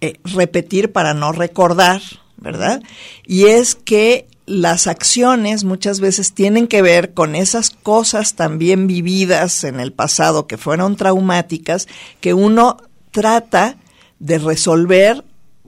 eh, 0.01 0.19
repetir 0.25 0.93
para 0.93 1.15
no 1.15 1.31
recordar, 1.33 2.03
¿verdad? 2.37 2.83
Y 3.25 3.47
es 3.47 3.77
que 3.77 4.27
las 4.45 4.89
acciones 4.89 5.63
muchas 5.63 6.01
veces 6.01 6.33
tienen 6.33 6.67
que 6.67 6.83
ver 6.83 7.15
con 7.15 7.37
esas 7.37 7.71
cosas 7.71 8.35
también 8.35 8.89
vividas 8.89 9.63
en 9.63 9.79
el 9.79 9.93
pasado 9.93 10.47
que 10.49 10.57
fueron 10.57 10.97
traumáticas, 10.97 11.87
que 12.21 12.35
uno 12.35 12.79
trata 13.13 13.77
de 14.19 14.39
resolver 14.39 15.25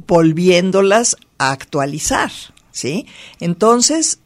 volviéndolas 0.07 1.17
a 1.39 1.53
actualizar, 1.53 2.33
¿sí? 2.73 3.07
Entonces, 3.39 4.19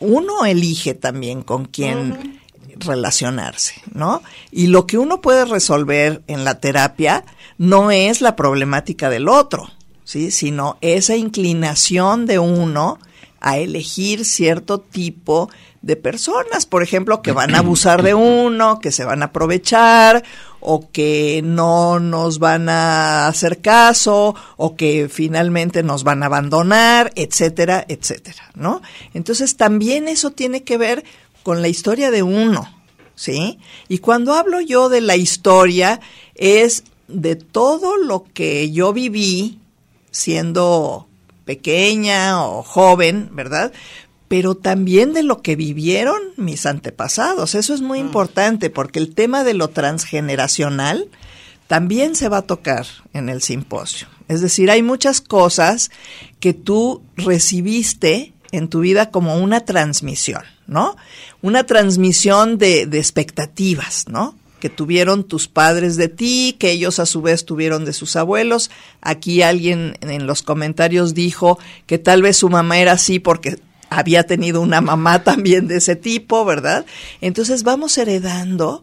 uno 0.00 0.46
elige 0.46 0.94
también 0.94 1.42
con 1.42 1.66
quién 1.66 2.39
relacionarse, 2.80 3.74
¿no? 3.92 4.22
Y 4.50 4.66
lo 4.66 4.86
que 4.86 4.98
uno 4.98 5.20
puede 5.20 5.44
resolver 5.44 6.22
en 6.26 6.44
la 6.44 6.60
terapia 6.60 7.24
no 7.58 7.90
es 7.90 8.20
la 8.20 8.36
problemática 8.36 9.10
del 9.10 9.28
otro, 9.28 9.70
¿sí? 10.04 10.30
Sino 10.30 10.78
esa 10.80 11.16
inclinación 11.16 12.26
de 12.26 12.38
uno 12.38 12.98
a 13.40 13.58
elegir 13.58 14.24
cierto 14.24 14.80
tipo 14.80 15.50
de 15.82 15.96
personas, 15.96 16.66
por 16.66 16.82
ejemplo, 16.82 17.22
que 17.22 17.32
van 17.32 17.54
a 17.54 17.58
abusar 17.58 18.02
de 18.02 18.12
uno, 18.12 18.80
que 18.80 18.92
se 18.92 19.04
van 19.04 19.22
a 19.22 19.26
aprovechar 19.26 20.22
o 20.60 20.90
que 20.90 21.40
no 21.42 22.00
nos 22.00 22.38
van 22.38 22.68
a 22.68 23.28
hacer 23.28 23.60
caso 23.62 24.34
o 24.58 24.76
que 24.76 25.08
finalmente 25.10 25.82
nos 25.82 26.04
van 26.04 26.22
a 26.22 26.26
abandonar, 26.26 27.12
etcétera, 27.14 27.84
etcétera, 27.88 28.50
¿no? 28.54 28.82
Entonces 29.14 29.56
también 29.56 30.06
eso 30.06 30.32
tiene 30.32 30.62
que 30.62 30.76
ver 30.76 31.04
con 31.42 31.62
la 31.62 31.68
historia 31.68 32.10
de 32.10 32.22
uno, 32.22 32.68
¿sí? 33.14 33.58
Y 33.88 33.98
cuando 33.98 34.34
hablo 34.34 34.60
yo 34.60 34.88
de 34.88 35.00
la 35.00 35.16
historia 35.16 36.00
es 36.34 36.84
de 37.08 37.36
todo 37.36 37.96
lo 37.96 38.24
que 38.32 38.70
yo 38.70 38.92
viví 38.92 39.58
siendo 40.10 41.08
pequeña 41.44 42.44
o 42.44 42.62
joven, 42.62 43.30
¿verdad? 43.32 43.72
Pero 44.28 44.54
también 44.54 45.12
de 45.12 45.22
lo 45.22 45.42
que 45.42 45.56
vivieron 45.56 46.20
mis 46.36 46.66
antepasados. 46.66 47.54
Eso 47.54 47.74
es 47.74 47.80
muy 47.80 47.98
importante 47.98 48.70
porque 48.70 49.00
el 49.00 49.14
tema 49.14 49.42
de 49.42 49.54
lo 49.54 49.68
transgeneracional 49.68 51.08
también 51.66 52.14
se 52.14 52.28
va 52.28 52.38
a 52.38 52.42
tocar 52.42 52.86
en 53.12 53.28
el 53.28 53.42
simposio. 53.42 54.08
Es 54.28 54.40
decir, 54.40 54.70
hay 54.70 54.82
muchas 54.82 55.20
cosas 55.20 55.90
que 56.38 56.54
tú 56.54 57.02
recibiste 57.16 58.32
en 58.52 58.68
tu 58.68 58.80
vida 58.80 59.10
como 59.10 59.38
una 59.38 59.64
transmisión, 59.64 60.42
¿no? 60.70 60.96
Una 61.42 61.64
transmisión 61.64 62.56
de, 62.56 62.82
expectativas, 62.82 64.06
¿no? 64.08 64.36
que 64.60 64.70
tuvieron 64.70 65.24
tus 65.24 65.48
padres 65.48 65.96
de 65.96 66.08
ti, 66.08 66.54
que 66.58 66.70
ellos 66.70 66.98
a 66.98 67.06
su 67.06 67.22
vez 67.22 67.46
tuvieron 67.46 67.86
de 67.86 67.94
sus 67.94 68.14
abuelos. 68.14 68.70
Aquí 69.00 69.40
alguien 69.40 69.96
en 70.02 70.26
los 70.26 70.42
comentarios 70.42 71.14
dijo 71.14 71.58
que 71.86 71.96
tal 71.96 72.20
vez 72.20 72.36
su 72.36 72.50
mamá 72.50 72.78
era 72.78 72.92
así 72.92 73.18
porque 73.18 73.58
había 73.88 74.24
tenido 74.24 74.60
una 74.60 74.82
mamá 74.82 75.24
también 75.24 75.66
de 75.66 75.78
ese 75.78 75.96
tipo, 75.96 76.44
¿verdad? 76.44 76.84
Entonces 77.22 77.62
vamos 77.62 77.96
heredando 77.96 78.82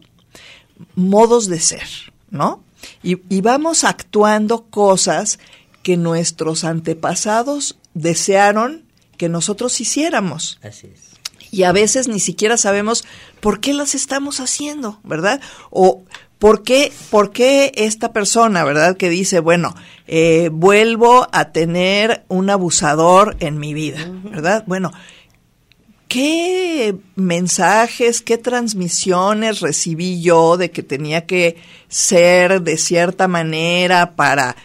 modos 0.96 1.48
de 1.48 1.60
ser, 1.60 1.88
¿no? 2.30 2.64
Y, 3.04 3.18
y 3.32 3.40
vamos 3.40 3.84
actuando 3.84 4.64
cosas 4.64 5.38
que 5.84 5.96
nuestros 5.96 6.64
antepasados 6.64 7.78
desearon 7.94 8.82
que 9.16 9.28
nosotros 9.28 9.80
hiciéramos. 9.80 10.58
Así 10.62 10.88
es. 10.92 11.07
Y 11.50 11.62
a 11.64 11.72
veces 11.72 12.08
ni 12.08 12.20
siquiera 12.20 12.56
sabemos 12.56 13.04
por 13.40 13.60
qué 13.60 13.72
las 13.74 13.94
estamos 13.94 14.40
haciendo, 14.40 15.00
¿verdad? 15.04 15.40
O 15.70 16.04
por 16.38 16.62
qué, 16.62 16.92
por 17.10 17.32
qué 17.32 17.72
esta 17.74 18.12
persona, 18.12 18.64
¿verdad? 18.64 18.96
Que 18.96 19.10
dice, 19.10 19.40
bueno, 19.40 19.74
eh, 20.06 20.50
vuelvo 20.52 21.28
a 21.32 21.52
tener 21.52 22.24
un 22.28 22.50
abusador 22.50 23.36
en 23.40 23.58
mi 23.58 23.74
vida, 23.74 24.08
¿verdad? 24.24 24.64
Bueno, 24.66 24.92
¿qué 26.06 26.96
mensajes, 27.16 28.22
qué 28.22 28.38
transmisiones 28.38 29.60
recibí 29.60 30.22
yo 30.22 30.56
de 30.56 30.70
que 30.70 30.82
tenía 30.82 31.26
que 31.26 31.56
ser 31.88 32.62
de 32.62 32.76
cierta 32.76 33.26
manera 33.26 34.14
para 34.14 34.56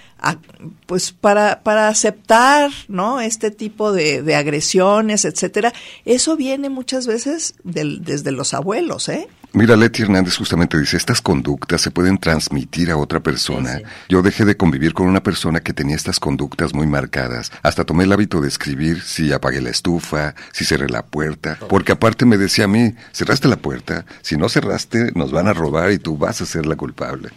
pues 0.85 1.11
para, 1.11 1.61
para 1.63 1.87
aceptar 1.87 2.71
¿no? 2.87 3.21
este 3.21 3.51
tipo 3.51 3.91
de, 3.91 4.21
de 4.21 4.35
agresiones, 4.35 5.25
etcétera, 5.25 5.73
eso 6.05 6.35
viene 6.35 6.69
muchas 6.69 7.07
veces 7.07 7.55
del, 7.63 8.03
desde 8.03 8.31
los 8.31 8.53
abuelos, 8.53 9.09
¿eh? 9.09 9.27
Mira, 9.55 9.75
Leti 9.75 10.01
Hernández 10.01 10.35
justamente 10.37 10.79
dice, 10.79 10.97
estas 10.97 11.21
conductas 11.21 11.79
se 11.79 11.91
pueden 11.91 12.17
transmitir 12.17 12.89
a 12.89 12.97
otra 12.97 13.19
persona. 13.19 13.81
Yo 14.09 14.23
dejé 14.23 14.45
de 14.45 14.57
convivir 14.57 14.95
con 14.95 15.07
una 15.07 15.21
persona 15.21 15.59
que 15.59 15.73
tenía 15.73 15.95
estas 15.95 16.19
conductas 16.19 16.73
muy 16.73 16.87
marcadas. 16.87 17.51
Hasta 17.61 17.83
tomé 17.83 18.05
el 18.05 18.11
hábito 18.11 18.41
de 18.41 18.47
escribir 18.47 19.03
si 19.03 19.31
apagué 19.31 19.61
la 19.61 19.69
estufa, 19.69 20.33
si 20.51 20.65
cerré 20.65 20.89
la 20.89 21.05
puerta. 21.05 21.59
Porque 21.69 21.91
aparte 21.91 22.25
me 22.25 22.39
decía 22.39 22.65
a 22.65 22.67
mí, 22.67 22.95
cerraste 23.11 23.47
la 23.47 23.57
puerta, 23.57 24.07
si 24.23 24.37
no 24.37 24.49
cerraste 24.49 25.11
nos 25.13 25.31
van 25.31 25.47
a 25.47 25.53
robar 25.53 25.91
y 25.91 25.99
tú 25.99 26.17
vas 26.17 26.41
a 26.41 26.47
ser 26.47 26.65
la 26.65 26.75
culpable. 26.75 27.29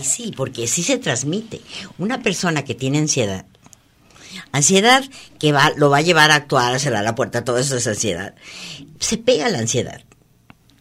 Sí, 0.00 0.32
porque 0.36 0.66
sí 0.66 0.82
se 0.82 0.98
transmite. 0.98 1.60
Una 1.98 2.22
persona 2.22 2.64
que 2.64 2.74
tiene 2.74 2.98
ansiedad, 2.98 3.44
ansiedad 4.52 5.04
que 5.38 5.52
va, 5.52 5.72
lo 5.76 5.90
va 5.90 5.98
a 5.98 6.02
llevar 6.02 6.30
a 6.30 6.36
actuar, 6.36 6.74
a 6.74 6.78
cerrar 6.78 7.04
la 7.04 7.14
puerta, 7.14 7.44
todo 7.44 7.58
eso 7.58 7.76
es 7.76 7.86
ansiedad, 7.86 8.34
se 8.98 9.18
pega 9.18 9.48
la 9.48 9.58
ansiedad. 9.58 10.02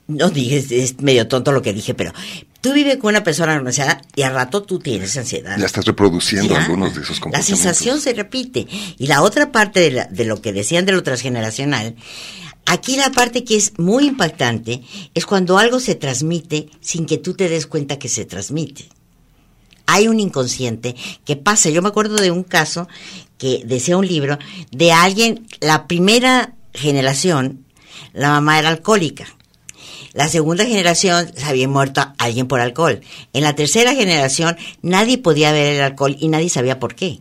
No 0.08 0.30
dije, 0.30 0.58
es 0.84 1.00
medio 1.02 1.28
tonto 1.28 1.52
lo 1.54 1.62
que 1.62 1.72
dije, 1.74 1.94
pero 1.94 2.12
tú 2.60 2.74
vives 2.74 2.98
con 2.98 3.10
una 3.10 3.24
persona 3.24 3.58
con 3.58 3.68
ansiedad 3.68 4.02
y 4.16 4.24
al 4.24 4.34
rato 4.34 4.62
tú 4.64 4.80
tienes 4.80 5.16
ansiedad. 5.16 5.58
Ya 5.58 5.66
estás 5.66 5.86
reproduciendo 5.86 6.54
Ya. 6.54 6.64
algunos 6.64 6.94
de 6.96 7.02
esos 7.02 7.18
La 7.18 7.22
comportamientos. 7.24 7.60
sensación 7.60 8.02
se 8.02 8.14
repite. 8.14 8.68
Y 8.98 9.08
la 9.08 9.22
otra 9.22 9.52
parte 9.54 9.80
de, 9.80 9.92
la- 9.92 10.06
de 10.06 10.26
lo 10.26 10.42
que 10.42 10.52
decían 10.52 10.86
de 10.86 10.92
lo 10.92 11.02
transgeneracional, 11.04 11.96
aquí 12.66 12.98
la 12.98 13.12
parte 13.12 13.46
que 13.46 13.56
es 13.56 13.78
muy 13.80 14.06
impactante 14.06 14.82
es 15.14 15.26
cuando 15.26 15.58
algo 15.58 15.80
se 15.80 15.96
transmite 15.96 16.68
sin 16.82 17.06
que 17.06 17.18
tú 17.18 17.34
te 17.34 17.48
des 17.48 17.66
cuenta 17.68 17.98
que 17.98 18.10
se 18.10 18.26
transmite. 18.26 18.90
Hay 19.94 20.08
un 20.08 20.22
inconsciente 20.22 20.96
que 21.26 21.36
pasa. 21.36 21.70
Yo 21.70 21.82
me 21.82 21.90
acuerdo 21.90 22.16
de 22.16 22.32
un 22.32 22.44
caso 22.44 22.88
que 23.38 23.64
decía 23.66 23.98
un 23.98 24.08
libro 24.08 24.40
de 24.72 24.94
alguien, 24.94 25.48
la 25.60 25.86
primera 25.86 26.54
generación, 26.74 27.66
la 28.14 28.30
mamá 28.30 28.58
era 28.58 28.70
alcohólica. 28.70 29.26
La 30.14 30.30
segunda 30.30 30.66
generación 30.66 31.30
se 31.36 31.44
había 31.44 31.68
muerto 31.68 32.06
alguien 32.18 32.48
por 32.48 32.62
alcohol. 32.62 33.02
En 33.34 33.44
la 33.44 33.54
tercera 33.54 33.94
generación 33.94 34.56
nadie 34.82 35.18
podía 35.18 35.52
ver 35.52 35.76
el 35.76 35.82
alcohol 35.82 36.16
y 36.18 36.30
nadie 36.30 36.50
sabía 36.50 36.80
por 36.80 36.96
qué. 36.96 37.20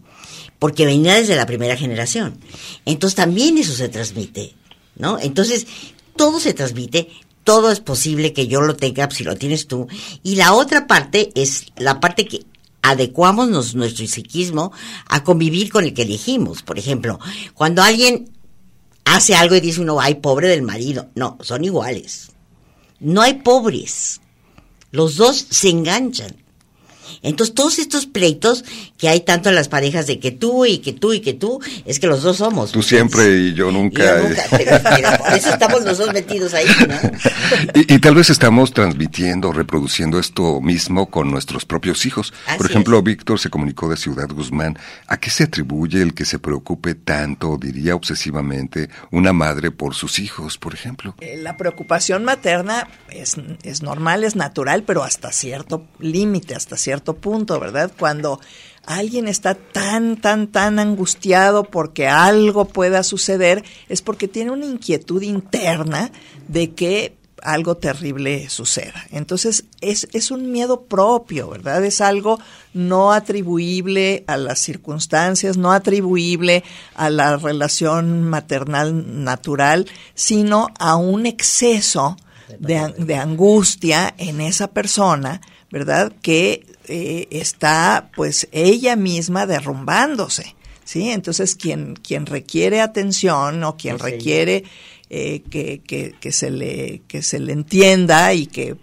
Porque 0.61 0.87
venía 0.87 1.15
desde 1.15 1.35
la 1.35 1.47
primera 1.47 1.77
generación. 1.77 2.39
Entonces 2.85 3.17
también 3.17 3.59
eso 3.59 3.73
se 3.73 3.89
transmite, 3.89 4.55
¿no? 4.95 5.19
Entonces 5.19 5.67
todo 6.15 6.39
se 6.39 6.55
transmite, 6.55 7.09
todo 7.43 7.73
es 7.73 7.81
posible 7.81 8.33
que 8.33 8.47
yo 8.47 8.61
lo 8.61 8.77
tenga 8.77 9.11
si 9.11 9.25
lo 9.25 9.37
tienes 9.37 9.67
tú. 9.67 9.89
Y 10.23 10.37
la 10.37 10.53
otra 10.53 10.87
parte 10.87 11.33
es 11.35 11.67
la 11.77 11.99
parte 11.99 12.27
que 12.27 12.45
adecuamos 12.83 13.75
nuestro 13.75 14.07
psiquismo 14.07 14.73
a 15.09 15.25
convivir 15.25 15.71
con 15.71 15.85
el 15.85 15.95
que 15.95 16.03
elegimos. 16.03 16.63
Por 16.63 16.79
ejemplo, 16.79 17.19
cuando 17.55 17.83
alguien 17.83 18.31
hace 19.05 19.35
algo 19.35 19.55
y 19.57 19.61
dice 19.61 19.81
uno, 19.81 20.01
ay, 20.01 20.17
pobre 20.17 20.49
del 20.49 20.63
marido. 20.63 21.11
No, 21.15 21.39
son 21.41 21.65
iguales. 21.65 22.31
No 23.01 23.23
hay 23.23 23.35
pobres. 23.35 24.21
Los 24.91 25.17
dos 25.17 25.47
se 25.51 25.71
enganchan. 25.71 26.40
Entonces, 27.23 27.55
todos 27.55 27.79
estos 27.79 28.07
pleitos 28.07 28.65
que 28.99 29.09
hay 29.09 29.21
tanto 29.21 29.49
en 29.49 29.55
las 29.55 29.69
parejas 29.69 30.07
de 30.07 30.19
que 30.19 30.31
tú 30.31 30.67
y 30.67 30.79
que 30.79 30.93
tú 30.93 31.13
y 31.13 31.21
que 31.21 31.35
tú, 31.35 31.61
es 31.85 31.99
que 31.99 32.07
los 32.07 32.23
dos 32.23 32.39
somos. 32.39 32.73
Tú 32.73 32.83
siempre 32.83 33.39
y 33.39 33.55
yo 33.55 33.71
nunca. 33.71 34.03
Y 34.03 34.07
yo 34.07 34.29
nunca, 34.29 34.43
pero, 34.51 34.81
pero 34.83 35.19
por 35.19 35.33
eso 35.33 35.51
estamos 35.51 35.85
los 35.85 35.99
dos 35.99 36.13
metidos 36.13 36.55
ahí, 36.55 36.67
¿no? 36.89 36.95
Y, 37.75 37.95
y 37.95 37.99
tal 37.99 38.15
vez 38.15 38.31
estamos 38.31 38.73
transmitiendo, 38.73 39.53
reproduciendo 39.53 40.19
esto 40.19 40.61
mismo 40.61 41.11
con 41.11 41.31
nuestros 41.31 41.65
propios 41.65 42.07
hijos. 42.07 42.33
Así 42.47 42.59
Por 42.59 42.67
ejemplo, 42.67 43.03
Víctor 43.03 43.39
se 43.39 43.51
comunicó 43.51 43.89
de 43.89 43.97
Ciudad 43.97 44.29
Guzmán. 44.29 44.79
¿A 45.07 45.19
qué 45.19 45.31
se 45.31 45.45
atribuye 45.45 46.03
el 46.03 46.15
que 46.15 46.25
se 46.25 46.39
preocupe 46.39 46.95
tanto, 46.95 47.59
diría 47.61 47.95
obsesivamente, 47.95 48.89
una 49.11 49.33
madre 49.33 49.71
por 49.71 49.95
sus 49.95 50.19
hijos, 50.19 50.59
por 50.59 50.75
ejemplo? 50.75 51.15
Eh, 51.21 51.37
La 51.37 51.57
preocupación 51.57 52.25
materna 52.25 52.89
es, 53.11 53.37
es 53.63 53.83
normal, 53.83 54.25
es 54.25 54.37
natural, 54.37 54.85
pero 54.85 55.03
hasta 55.03 55.33
cierto 55.33 55.87
límite, 55.99 56.55
hasta 56.55 56.77
cierto 56.77 57.00
punto, 57.01 57.59
¿verdad? 57.59 57.93
Cuando 57.99 58.41
alguien 58.87 59.29
está 59.29 59.55
tan, 59.55 60.17
tan, 60.17 60.49
tan 60.49 60.79
angustiado 60.79 61.65
porque 61.65 62.09
algo 62.09 62.65
pueda 62.67 63.03
suceder, 63.03 63.65
es 63.89 64.03
porque 64.03 64.29
tiene 64.29 64.51
una 64.51 64.67
inquietud 64.67 65.23
interna 65.23 66.11
de 66.49 66.73
que 66.73 67.17
algo 67.43 67.77
terrible 67.77 68.49
suceda. 68.49 69.07
Entonces, 69.11 69.65
es, 69.81 70.09
es 70.13 70.31
un 70.31 70.53
miedo 70.53 70.83
propio, 70.83 71.49
¿verdad? 71.49 71.85
Es 71.85 72.01
algo 72.01 72.39
no 72.75 73.13
atribuible 73.13 74.25
a 74.27 74.37
las 74.37 74.59
circunstancias, 74.59 75.57
no 75.57 75.73
atribuible 75.73 76.65
a 76.95 77.11
la 77.11 77.37
relación 77.37 78.25
maternal 78.25 79.25
natural, 79.25 79.87
sino 80.15 80.69
a 80.79 80.97
un 80.97 81.27
exceso 81.27 82.17
de, 82.59 82.95
de 82.99 83.15
angustia 83.17 84.15
en 84.19 84.41
esa 84.41 84.69
persona, 84.69 85.41
¿verdad? 85.71 86.13
Que 86.23 86.67
eh, 86.87 87.29
está, 87.31 88.11
pues, 88.15 88.49
ella 88.53 88.97
misma 88.97 89.47
derrumbándose, 89.47 90.55
¿sí? 90.85 91.11
Entonces, 91.11 91.55
quien, 91.55 91.95
quien 91.97 92.27
requiere 92.27 92.81
atención 92.81 93.63
o 93.65 93.77
quien 93.77 93.99
requiere 93.99 94.65
eh, 95.09 95.43
que, 95.51 95.83
que, 95.83 96.15
que 96.21 96.33
se 96.33 96.51
le, 96.51 97.03
que 97.09 97.23
se 97.23 97.39
le 97.39 97.53
entienda 97.53 98.33
y 98.35 98.47
que 98.47 98.77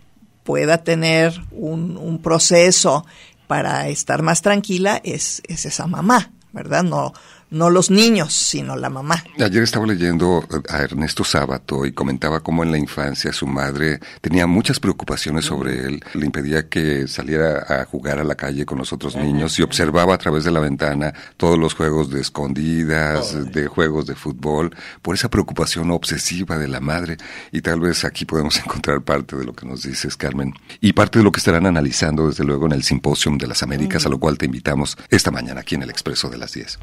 pueda 0.44 0.84
tener 0.84 1.34
un, 1.52 1.98
un 1.98 2.22
proceso 2.22 3.06
para 3.48 3.90
estar 3.90 4.22
más 4.22 4.42
tranquila 4.42 5.02
es, 5.04 5.42
es 5.48 5.66
esa 5.66 5.88
mamá, 5.88 6.32
¿verdad? 6.54 6.84
No, 6.84 7.14
no 7.50 7.70
los 7.70 7.90
niños, 7.90 8.34
sino 8.34 8.76
la 8.76 8.90
mamá. 8.90 9.24
Ayer 9.40 9.64
estaba 9.64 9.86
leyendo 9.86 10.46
a 10.70 10.82
Ernesto 10.82 11.24
Sábato 11.24 11.86
y 11.86 11.94
comentaba 11.94 12.42
cómo 12.42 12.64
en 12.64 12.72
la 12.72 12.78
infancia 12.78 13.32
su 13.32 13.48
madre 13.48 14.00
tenía 14.22 14.48
muchas 14.48 14.80
preocupaciones 14.80 15.46
sobre 15.46 15.86
él, 15.86 16.04
le 16.14 16.26
impedía 16.26 16.68
que 16.68 17.08
saliera 17.08 17.66
a 17.68 17.86
jugar 17.86 18.20
a 18.20 18.24
la 18.24 18.36
calle 18.36 18.66
con 18.66 18.78
los 18.78 18.92
otros 18.92 19.16
niños 19.16 19.58
y 19.60 19.64
observaba 19.64 20.14
a 20.14 20.18
través 20.18 20.44
de 20.44 20.52
la 20.52 20.60
ventana 20.60 21.14
todos 21.38 21.58
los 21.58 21.74
juegos 21.74 22.10
de 22.10 22.22
escondidas, 22.22 23.52
de 23.52 23.68
juegos 23.68 24.08
de 24.08 24.16
fútbol, 24.16 24.76
por 25.02 25.16
esa 25.16 25.30
preocupación 25.30 25.92
obsesiva 25.92 26.58
de 26.58 26.68
la 26.68 26.80
madre. 26.80 27.18
Y 27.52 27.62
tal 27.62 27.80
vez 27.80 28.04
aquí 28.04 28.26
podemos 28.26 28.58
encontrar 28.66 29.02
parte 29.02 29.36
de 29.36 29.46
lo 29.46 29.54
que 29.54 29.66
nos 29.66 29.84
dices, 29.84 30.18
Carmen, 30.18 30.54
y 30.82 30.94
parte 30.94 31.20
de 31.20 31.24
lo 31.24 31.32
que 31.32 31.40
estarán 31.40 31.66
analizando 31.66 32.28
desde 32.28 32.44
luego 32.44 32.66
en 32.66 32.74
el 32.74 32.84
Simposium 32.84 33.38
de 33.38 33.48
las 33.48 33.64
Américas, 33.64 34.06
a 34.06 34.10
lo 34.10 34.20
cual 34.20 34.38
te 34.38 34.46
invitamos 34.46 34.98
esta 35.10 35.32
mañana 35.32 35.62
aquí 35.62 35.76
en 35.76 35.84
el 35.84 35.90
Expreso 35.90 36.30
de 36.30 36.38
las 36.38 36.54
10. 36.54 36.80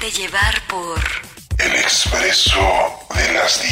Déjate 0.00 0.22
llevar 0.22 0.62
por 0.68 0.98
El 1.58 1.72
expreso 1.74 2.58
de 3.14 3.32
las 3.32 3.62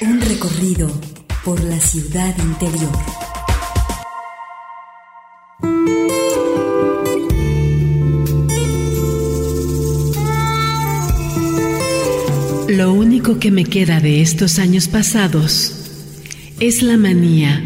10. 0.00 0.08
Un 0.08 0.20
recorrido 0.20 0.90
por 1.44 1.62
la 1.62 1.78
ciudad 1.78 2.34
interior. 2.38 2.90
Lo 12.68 12.92
único 12.92 13.38
que 13.38 13.50
me 13.50 13.64
queda 13.64 14.00
de 14.00 14.22
estos 14.22 14.58
años 14.58 14.88
pasados 14.88 15.74
es 16.60 16.82
la 16.82 16.96
manía 16.96 17.62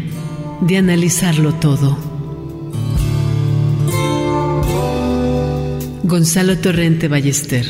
de 0.61 0.77
analizarlo 0.77 1.53
todo. 1.55 2.06
Gonzalo 6.07 6.55
Torrente 6.55 7.09
Ballester. 7.09 7.65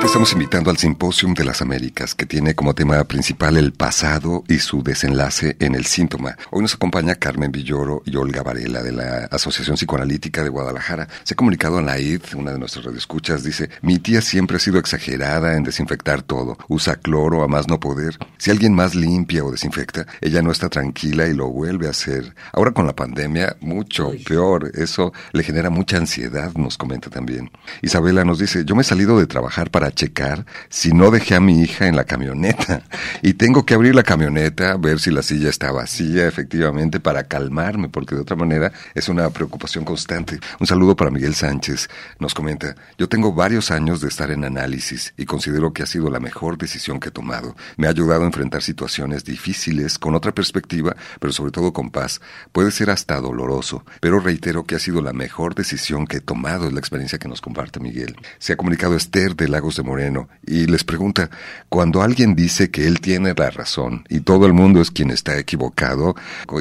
Te 0.00 0.06
estamos 0.06 0.32
invitando 0.32 0.70
al 0.70 0.78
Simposium 0.78 1.34
de 1.34 1.44
las 1.44 1.60
Américas, 1.60 2.14
que 2.14 2.24
tiene 2.24 2.54
como 2.54 2.74
tema 2.74 3.04
principal 3.04 3.58
el 3.58 3.72
pasado 3.72 4.44
y 4.48 4.58
su 4.58 4.82
desenlace 4.82 5.56
en 5.60 5.74
el 5.74 5.84
síntoma. 5.84 6.38
Hoy 6.50 6.62
nos 6.62 6.74
acompaña 6.74 7.16
Carmen 7.16 7.52
Villoro 7.52 8.02
y 8.06 8.16
Olga 8.16 8.42
Varela 8.42 8.82
de 8.82 8.92
la 8.92 9.28
Asociación 9.30 9.76
Psicoanalítica 9.76 10.42
de 10.42 10.48
Guadalajara. 10.48 11.06
Se 11.22 11.34
ha 11.34 11.36
comunicado 11.36 11.76
a 11.76 11.82
Naid, 11.82 12.22
una 12.34 12.52
de 12.52 12.58
nuestras 12.58 12.86
radioescuchas, 12.86 13.44
dice, 13.44 13.68
mi 13.82 13.98
tía 13.98 14.22
siempre 14.22 14.56
ha 14.56 14.60
sido 14.60 14.78
exagerada 14.78 15.54
en 15.54 15.64
desinfectar 15.64 16.22
todo, 16.22 16.56
usa 16.68 16.96
cloro 16.96 17.44
a 17.44 17.48
más 17.48 17.68
no 17.68 17.78
poder. 17.78 18.16
Si 18.38 18.50
alguien 18.50 18.74
más 18.74 18.94
limpia 18.94 19.44
o 19.44 19.50
desinfecta, 19.50 20.06
ella 20.22 20.40
no 20.40 20.50
está 20.50 20.70
tranquila 20.70 21.26
y 21.26 21.34
lo 21.34 21.48
vuelve 21.50 21.88
a 21.88 21.90
hacer. 21.90 22.34
Ahora 22.54 22.72
con 22.72 22.86
la 22.86 22.96
pandemia, 22.96 23.56
mucho 23.60 24.12
peor. 24.26 24.70
Eso 24.74 25.12
le 25.32 25.42
genera 25.42 25.68
mucha 25.68 25.98
ansiedad, 25.98 26.54
nos 26.54 26.78
comenta 26.78 27.10
también. 27.10 27.50
Isabela 27.82 28.24
nos 28.24 28.38
dice, 28.38 28.64
yo 28.64 28.74
me 28.74 28.80
he 28.80 28.84
salido 28.84 29.18
de 29.18 29.26
trabajar 29.26 29.70
para 29.70 29.89
checar 29.90 30.46
si 30.68 30.92
no 30.92 31.10
dejé 31.10 31.34
a 31.34 31.40
mi 31.40 31.62
hija 31.62 31.86
en 31.86 31.96
la 31.96 32.04
camioneta 32.04 32.82
y 33.22 33.34
tengo 33.34 33.64
que 33.64 33.74
abrir 33.74 33.94
la 33.94 34.02
camioneta, 34.02 34.76
ver 34.76 35.00
si 35.00 35.10
la 35.10 35.22
silla 35.22 35.48
está 35.48 35.72
vacía 35.72 36.26
efectivamente 36.26 37.00
para 37.00 37.24
calmarme, 37.24 37.88
porque 37.88 38.14
de 38.14 38.22
otra 38.22 38.36
manera 38.36 38.72
es 38.94 39.08
una 39.08 39.28
preocupación 39.30 39.84
constante. 39.84 40.38
Un 40.58 40.66
saludo 40.66 40.96
para 40.96 41.10
Miguel 41.10 41.34
Sánchez. 41.34 41.88
Nos 42.18 42.34
comenta, 42.34 42.74
yo 42.98 43.08
tengo 43.08 43.32
varios 43.32 43.70
años 43.70 44.00
de 44.00 44.08
estar 44.08 44.30
en 44.30 44.44
análisis 44.44 45.14
y 45.16 45.24
considero 45.24 45.72
que 45.72 45.82
ha 45.82 45.86
sido 45.86 46.10
la 46.10 46.20
mejor 46.20 46.58
decisión 46.58 47.00
que 47.00 47.08
he 47.08 47.12
tomado. 47.12 47.56
Me 47.76 47.86
ha 47.86 47.90
ayudado 47.90 48.22
a 48.22 48.26
enfrentar 48.26 48.62
situaciones 48.62 49.24
difíciles 49.24 49.98
con 49.98 50.14
otra 50.14 50.32
perspectiva, 50.32 50.96
pero 51.18 51.32
sobre 51.32 51.52
todo 51.52 51.72
con 51.72 51.90
paz. 51.90 52.20
Puede 52.52 52.70
ser 52.70 52.90
hasta 52.90 53.20
doloroso, 53.20 53.84
pero 54.00 54.20
reitero 54.20 54.64
que 54.64 54.74
ha 54.74 54.78
sido 54.78 55.02
la 55.02 55.12
mejor 55.12 55.54
decisión 55.54 56.06
que 56.06 56.18
he 56.18 56.20
tomado, 56.20 56.66
es 56.66 56.72
la 56.72 56.80
experiencia 56.80 57.18
que 57.18 57.28
nos 57.28 57.40
comparte 57.40 57.80
Miguel. 57.80 58.16
Se 58.38 58.52
ha 58.52 58.56
comunicado 58.56 58.96
Esther 58.96 59.36
de 59.36 59.48
Lagos 59.48 59.78
de 59.80 59.88
Moreno 59.88 60.28
y 60.46 60.66
les 60.66 60.84
pregunta, 60.84 61.30
cuando 61.68 62.02
alguien 62.02 62.34
dice 62.34 62.70
que 62.70 62.86
él 62.86 63.00
tiene 63.00 63.34
la 63.36 63.50
razón 63.50 64.04
y 64.08 64.20
todo 64.20 64.46
el 64.46 64.52
mundo 64.52 64.80
es 64.80 64.90
quien 64.90 65.10
está 65.10 65.38
equivocado, 65.38 66.14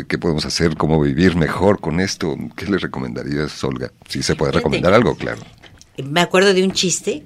¿qué 0.07 0.17
podemos 0.17 0.45
hacer? 0.45 0.75
¿Cómo 0.77 0.99
vivir 1.01 1.35
mejor 1.35 1.79
con 1.79 1.99
esto? 1.99 2.35
¿Qué 2.55 2.65
le 2.65 2.77
recomendarías, 2.77 3.63
Olga? 3.63 3.91
Si 4.07 4.23
se 4.23 4.35
puede 4.35 4.53
recomendar 4.53 4.93
algo, 4.93 5.15
claro. 5.15 5.41
Me 6.03 6.21
acuerdo 6.21 6.53
de 6.53 6.63
un 6.63 6.71
chiste 6.71 7.25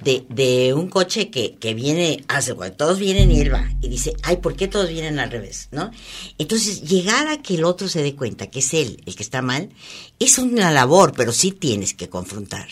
de, 0.00 0.24
de 0.28 0.74
un 0.74 0.88
coche 0.88 1.30
que, 1.30 1.56
que 1.56 1.74
viene, 1.74 2.24
hace 2.28 2.54
todos 2.76 2.98
vienen 2.98 3.30
y 3.30 3.40
él 3.40 3.52
va 3.52 3.68
y 3.80 3.88
dice, 3.88 4.14
ay, 4.22 4.36
¿por 4.36 4.54
qué 4.54 4.68
todos 4.68 4.88
vienen 4.88 5.18
al 5.18 5.30
revés? 5.30 5.68
¿No? 5.72 5.90
Entonces, 6.38 6.82
llegar 6.82 7.28
a 7.28 7.42
que 7.42 7.54
el 7.54 7.64
otro 7.64 7.88
se 7.88 8.02
dé 8.02 8.14
cuenta 8.14 8.48
que 8.48 8.60
es 8.60 8.74
él 8.74 9.02
el 9.06 9.16
que 9.16 9.22
está 9.22 9.42
mal, 9.42 9.70
es 10.18 10.38
una 10.38 10.70
labor, 10.70 11.12
pero 11.16 11.32
sí 11.32 11.52
tienes 11.52 11.94
que 11.94 12.08
confrontar. 12.08 12.68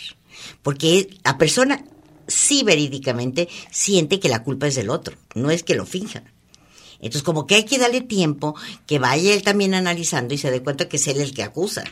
Porque 0.62 1.08
la 1.24 1.38
persona 1.38 1.84
sí 2.26 2.62
verídicamente 2.62 3.48
siente 3.70 4.20
que 4.20 4.28
la 4.28 4.42
culpa 4.42 4.66
es 4.66 4.74
del 4.74 4.90
otro, 4.90 5.16
no 5.34 5.50
es 5.50 5.62
que 5.62 5.74
lo 5.74 5.86
finja. 5.86 6.24
Entonces, 6.98 7.22
como 7.22 7.46
que 7.46 7.56
hay 7.56 7.64
que 7.64 7.78
darle 7.78 8.00
tiempo 8.00 8.54
que 8.86 8.98
vaya 8.98 9.34
él 9.34 9.42
también 9.42 9.74
analizando 9.74 10.34
y 10.34 10.38
se 10.38 10.50
dé 10.50 10.62
cuenta 10.62 10.88
que 10.88 10.96
es 10.96 11.06
él 11.08 11.20
el 11.20 11.34
que 11.34 11.42
acusa. 11.42 11.84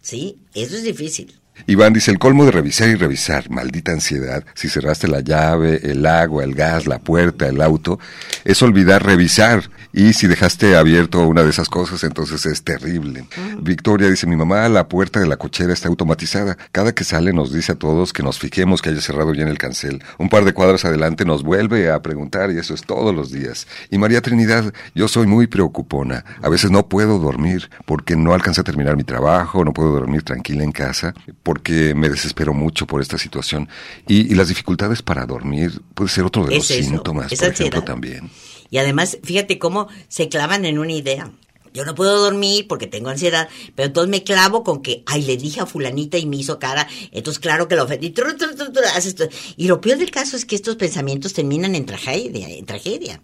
¿Sí? 0.00 0.38
Eso 0.52 0.76
es 0.76 0.82
difícil. 0.82 1.40
Iván 1.66 1.92
dice, 1.92 2.10
el 2.10 2.18
colmo 2.18 2.44
de 2.44 2.50
revisar 2.50 2.88
y 2.88 2.94
revisar, 2.94 3.50
maldita 3.50 3.92
ansiedad, 3.92 4.44
si 4.54 4.68
cerraste 4.68 5.08
la 5.08 5.20
llave, 5.20 5.80
el 5.82 6.04
agua, 6.06 6.44
el 6.44 6.54
gas, 6.54 6.86
la 6.86 6.98
puerta, 6.98 7.46
el 7.48 7.60
auto, 7.60 7.98
es 8.44 8.62
olvidar 8.62 9.04
revisar. 9.04 9.70
Y 9.94 10.14
si 10.14 10.26
dejaste 10.26 10.74
abierto 10.74 11.20
una 11.20 11.42
de 11.42 11.50
esas 11.50 11.68
cosas, 11.68 12.02
entonces 12.02 12.46
es 12.46 12.62
terrible. 12.62 13.26
Victoria 13.60 14.08
dice, 14.08 14.26
mi 14.26 14.36
mamá, 14.36 14.66
la 14.70 14.88
puerta 14.88 15.20
de 15.20 15.26
la 15.26 15.36
cochera 15.36 15.74
está 15.74 15.88
automatizada. 15.88 16.56
Cada 16.72 16.94
que 16.94 17.04
sale 17.04 17.34
nos 17.34 17.52
dice 17.52 17.72
a 17.72 17.74
todos 17.74 18.14
que 18.14 18.22
nos 18.22 18.38
fijemos 18.38 18.80
que 18.80 18.88
haya 18.88 19.02
cerrado 19.02 19.32
bien 19.32 19.48
el 19.48 19.58
cancel. 19.58 20.02
Un 20.18 20.30
par 20.30 20.46
de 20.46 20.54
cuadras 20.54 20.86
adelante 20.86 21.26
nos 21.26 21.42
vuelve 21.42 21.90
a 21.90 22.00
preguntar 22.00 22.50
y 22.50 22.58
eso 22.58 22.72
es 22.72 22.82
todos 22.82 23.14
los 23.14 23.30
días. 23.30 23.66
Y 23.90 23.98
María 23.98 24.22
Trinidad, 24.22 24.72
yo 24.94 25.08
soy 25.08 25.26
muy 25.26 25.46
preocupona. 25.46 26.24
A 26.40 26.48
veces 26.48 26.70
no 26.70 26.88
puedo 26.88 27.18
dormir 27.18 27.70
porque 27.84 28.16
no 28.16 28.32
alcancé 28.32 28.62
a 28.62 28.64
terminar 28.64 28.96
mi 28.96 29.04
trabajo, 29.04 29.62
no 29.62 29.74
puedo 29.74 29.92
dormir 29.92 30.22
tranquila 30.22 30.64
en 30.64 30.72
casa 30.72 31.12
porque 31.52 31.94
me 31.94 32.08
desespero 32.08 32.54
mucho 32.54 32.86
por 32.86 33.02
esta 33.02 33.18
situación. 33.18 33.68
Y, 34.08 34.32
y 34.32 34.34
las 34.34 34.48
dificultades 34.48 35.02
para 35.02 35.26
dormir 35.26 35.82
puede 35.94 36.08
ser 36.08 36.24
otro 36.24 36.46
de 36.46 36.54
Es 36.56 36.70
los 36.70 36.70
eso, 36.70 36.88
síntomas, 36.88 37.30
es 37.30 37.38
por 37.38 37.48
ejemplo, 37.48 37.80
ansiedad. 37.80 37.84
también. 37.84 38.30
Y 38.70 38.78
además, 38.78 39.18
fíjate 39.22 39.58
cómo 39.58 39.88
se 40.08 40.30
clavan 40.30 40.64
en 40.64 40.78
una 40.78 40.92
idea. 40.92 41.30
Yo 41.74 41.84
no 41.84 41.94
puedo 41.94 42.22
dormir 42.22 42.66
porque 42.68 42.86
tengo 42.86 43.10
ansiedad, 43.10 43.50
pero 43.74 43.88
entonces 43.88 44.10
me 44.10 44.22
clavo 44.24 44.62
con 44.64 44.80
que, 44.82 45.02
ay, 45.06 45.22
le 45.24 45.36
dije 45.36 45.60
a 45.60 45.66
fulanita 45.66 46.16
y 46.16 46.24
me 46.24 46.36
hizo 46.36 46.58
cara, 46.58 46.88
entonces 47.12 47.38
claro 47.38 47.68
que 47.68 47.76
lo 47.76 47.84
ofendí. 47.84 48.10
Tru, 48.10 48.34
tru, 48.36 48.54
tru, 48.54 48.70
haces. 48.94 49.14
Y 49.58 49.68
lo 49.68 49.80
peor 49.82 49.98
del 49.98 50.10
caso 50.10 50.36
es 50.36 50.46
que 50.46 50.54
estos 50.54 50.76
pensamientos 50.76 51.34
terminan 51.34 51.74
en 51.74 51.84
tragedia, 51.84 52.48
en 52.48 52.64
tragedia. 52.64 53.22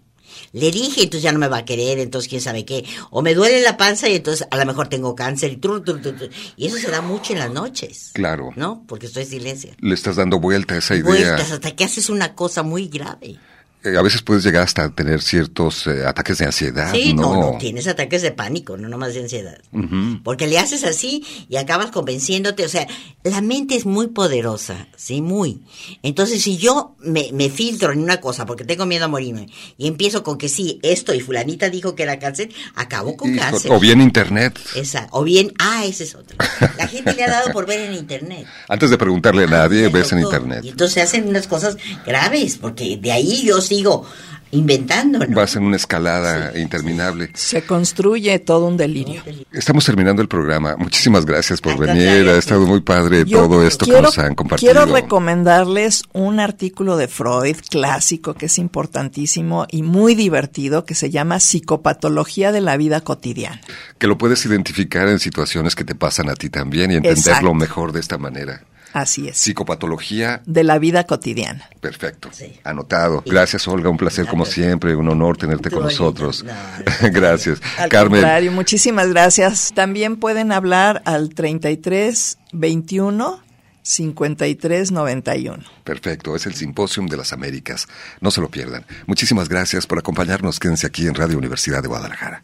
Le 0.53 0.71
dije, 0.71 1.03
entonces 1.03 1.21
ya 1.21 1.31
no 1.31 1.39
me 1.39 1.47
va 1.47 1.57
a 1.59 1.65
querer, 1.65 1.99
entonces 1.99 2.29
quién 2.29 2.41
sabe 2.41 2.65
qué. 2.65 2.85
O 3.11 3.21
me 3.21 3.33
duele 3.33 3.61
la 3.61 3.77
panza 3.77 4.09
y 4.09 4.15
entonces 4.15 4.47
a 4.49 4.57
lo 4.57 4.65
mejor 4.65 4.87
tengo 4.87 5.15
cáncer 5.15 5.51
y 5.53 5.57
tru, 5.57 5.81
tru, 5.81 5.99
tru. 5.99 6.13
Y 6.57 6.67
eso 6.67 6.77
se 6.77 6.89
da 6.91 7.01
mucho 7.01 7.33
en 7.33 7.39
las 7.39 7.51
noches, 7.51 8.11
Claro. 8.13 8.51
¿no? 8.55 8.83
Porque 8.87 9.05
estoy 9.07 9.23
en 9.23 9.29
silencio. 9.29 9.71
Le 9.79 9.93
estás 9.93 10.15
dando 10.15 10.39
vuelta 10.39 10.75
a 10.75 10.77
esa 10.77 10.95
idea. 10.95 11.03
Vueltas 11.05 11.51
hasta 11.51 11.75
que 11.75 11.83
haces 11.83 12.09
una 12.09 12.35
cosa 12.35 12.63
muy 12.63 12.87
grave. 12.87 13.37
Eh, 13.83 13.95
a 13.97 14.01
veces 14.01 14.21
puedes 14.21 14.43
llegar 14.43 14.63
hasta 14.63 14.89
tener 14.89 15.21
ciertos 15.21 15.87
eh, 15.87 16.05
ataques 16.05 16.37
de 16.39 16.45
ansiedad, 16.45 16.91
Sí, 16.91 17.13
no, 17.13 17.33
¿no? 17.33 17.51
no, 17.53 17.57
tienes 17.59 17.87
ataques 17.87 18.21
de 18.21 18.31
pánico, 18.31 18.75
no 18.75 18.89
nomás 18.89 19.13
de 19.13 19.21
ansiedad. 19.21 19.57
Ujú. 19.71 20.21
Porque 20.21 20.47
le 20.47 20.59
haces 20.59 20.83
así 20.83 21.25
y 21.47 21.55
acabas 21.55 21.89
convenciéndote. 21.89 22.65
O 22.65 22.69
sea, 22.69 22.85
la 23.23 23.39
mente 23.39 23.75
es 23.75 23.85
muy 23.85 24.07
poderosa, 24.07 24.87
sí, 24.97 25.21
muy. 25.21 25.61
Entonces, 26.03 26.41
si 26.41 26.57
yo 26.57 26.97
me, 26.99 27.29
me 27.31 27.49
filtro 27.49 27.93
en 27.93 27.99
una 28.01 28.19
cosa 28.19 28.45
porque 28.45 28.65
tengo 28.65 28.85
miedo 28.85 29.05
a 29.05 29.07
morirme 29.07 29.47
y 29.77 29.87
empiezo 29.87 30.23
con 30.23 30.37
que 30.37 30.49
sí, 30.49 30.79
esto 30.83 31.13
y 31.13 31.21
fulanita 31.21 31.69
dijo 31.69 31.95
que 31.95 32.03
era 32.03 32.19
cáncer, 32.19 32.49
acabo 32.75 33.15
con 33.15 33.33
Hijo, 33.33 33.39
cáncer. 33.39 33.71
o 33.71 33.79
bien 33.79 34.01
internet. 34.01 34.59
Esa, 34.75 35.07
o 35.11 35.23
bien, 35.23 35.53
ah, 35.57 35.85
ese 35.85 36.03
es 36.03 36.15
otro. 36.15 36.35
La 36.77 36.87
gente 36.87 37.13
le 37.13 37.23
ha 37.23 37.29
dado 37.29 37.53
por 37.53 37.65
ver 37.65 37.79
en 37.79 37.93
internet. 37.93 38.45
Antes 38.67 38.89
de 38.89 38.97
preguntarle 38.97 39.45
a 39.45 39.47
nadie, 39.47 39.87
ves 39.87 40.11
en 40.11 40.19
internet. 40.19 40.65
Y 40.65 40.69
entonces 40.69 41.01
hacen 41.01 41.29
unas 41.29 41.47
cosas 41.47 41.77
graves, 42.05 42.57
porque 42.57 42.97
de 42.97 43.11
ahí 43.13 43.43
yo 43.45 43.61
sigo 43.69 44.05
inventando, 44.51 45.19
¿no? 45.19 45.35
Vas 45.35 45.55
en 45.55 45.63
una 45.63 45.75
escalada 45.75 46.57
interminable. 46.57 47.29
Se 47.35 47.63
construye 47.63 48.39
todo 48.39 48.65
un 48.65 48.77
delirio. 48.77 49.21
Estamos 49.51 49.85
terminando 49.85 50.21
el 50.21 50.27
programa. 50.27 50.75
Muchísimas 50.77 51.25
gracias 51.25 51.61
por 51.61 51.73
Al 51.73 51.79
venir. 51.79 52.05
contrario, 52.07 52.31
Ha 52.31 52.37
estado 52.37 52.65
muy 52.65 52.81
padre 52.81 53.25
Yo 53.25 53.41
todo 53.43 53.65
esto 53.65 53.85
que 53.85 54.01
nos 54.01 54.17
han 54.17 54.35
compartido. 54.35 54.71
Quiero 54.71 54.91
recomendarles 54.91 56.03
un 56.13 56.39
artículo 56.39 56.97
de 56.97 57.07
Freud 57.07 57.57
clásico 57.69 58.33
que 58.33 58.47
es 58.47 58.57
importantísimo 58.57 59.67
y 59.69 59.83
muy 59.83 60.15
divertido 60.15 60.83
que 60.83 60.95
se 60.95 61.11
llama 61.11 61.39
Psicopatología 61.39 62.51
de 62.51 62.61
la 62.61 62.75
vida 62.77 63.01
cotidiana. 63.01 63.61
Que 63.99 64.07
lo 64.07 64.17
puedes 64.17 64.43
identificar 64.45 65.07
en 65.09 65.19
situaciones 65.19 65.75
que 65.75 65.83
te 65.83 65.93
pasan 65.93 66.29
a 66.29 66.33
ti 66.33 66.49
también 66.49 66.91
y 66.91 66.95
entenderlo 66.95 67.21
Exacto. 67.21 67.53
mejor 67.53 67.91
de 67.91 67.99
esta 67.99 68.17
manera. 68.17 68.63
Así 68.93 69.27
es. 69.27 69.37
Psicopatología, 69.37 70.41
De 70.45 70.63
la 70.63 70.79
vida 70.79 71.05
cotidiana. 71.05 71.69
perfecto. 71.79 72.29
Anotado. 72.63 73.23
Gracias, 73.25 73.67
Olga. 73.67 73.89
Un 73.89 73.97
placer 73.97 74.25
como 74.27 74.45
siempre. 74.45 74.95
Un 74.95 75.09
honor 75.09 75.37
tenerte 75.37 75.69
con 75.69 75.83
nosotros. 75.83 76.43
Gracias. 77.11 77.61
Al 77.77 77.89
Carmen. 77.89 78.21
contrario, 78.21 78.51
muchísimas 78.51 79.09
gracias. 79.09 79.71
También 79.75 80.17
pueden 80.17 80.51
hablar 80.51 81.01
al 81.05 81.29
33 81.29 82.37
21 82.53 83.41
53 83.81 84.91
91. 84.91 85.63
Perfecto, 85.83 86.35
es 86.35 86.45
el 86.45 86.53
Simposium 86.53 87.07
de 87.07 87.17
las 87.17 87.33
Américas. 87.33 87.87
No 88.21 88.29
se 88.31 88.41
lo 88.41 88.49
pierdan. 88.49 88.85
Muchísimas 89.07 89.49
gracias 89.49 89.87
por 89.87 89.97
acompañarnos. 89.97 90.59
Quédense 90.59 90.85
aquí 90.87 91.07
en 91.07 91.15
Radio 91.15 91.37
Universidad 91.37 91.81
de 91.81 91.87
Guadalajara. 91.87 92.43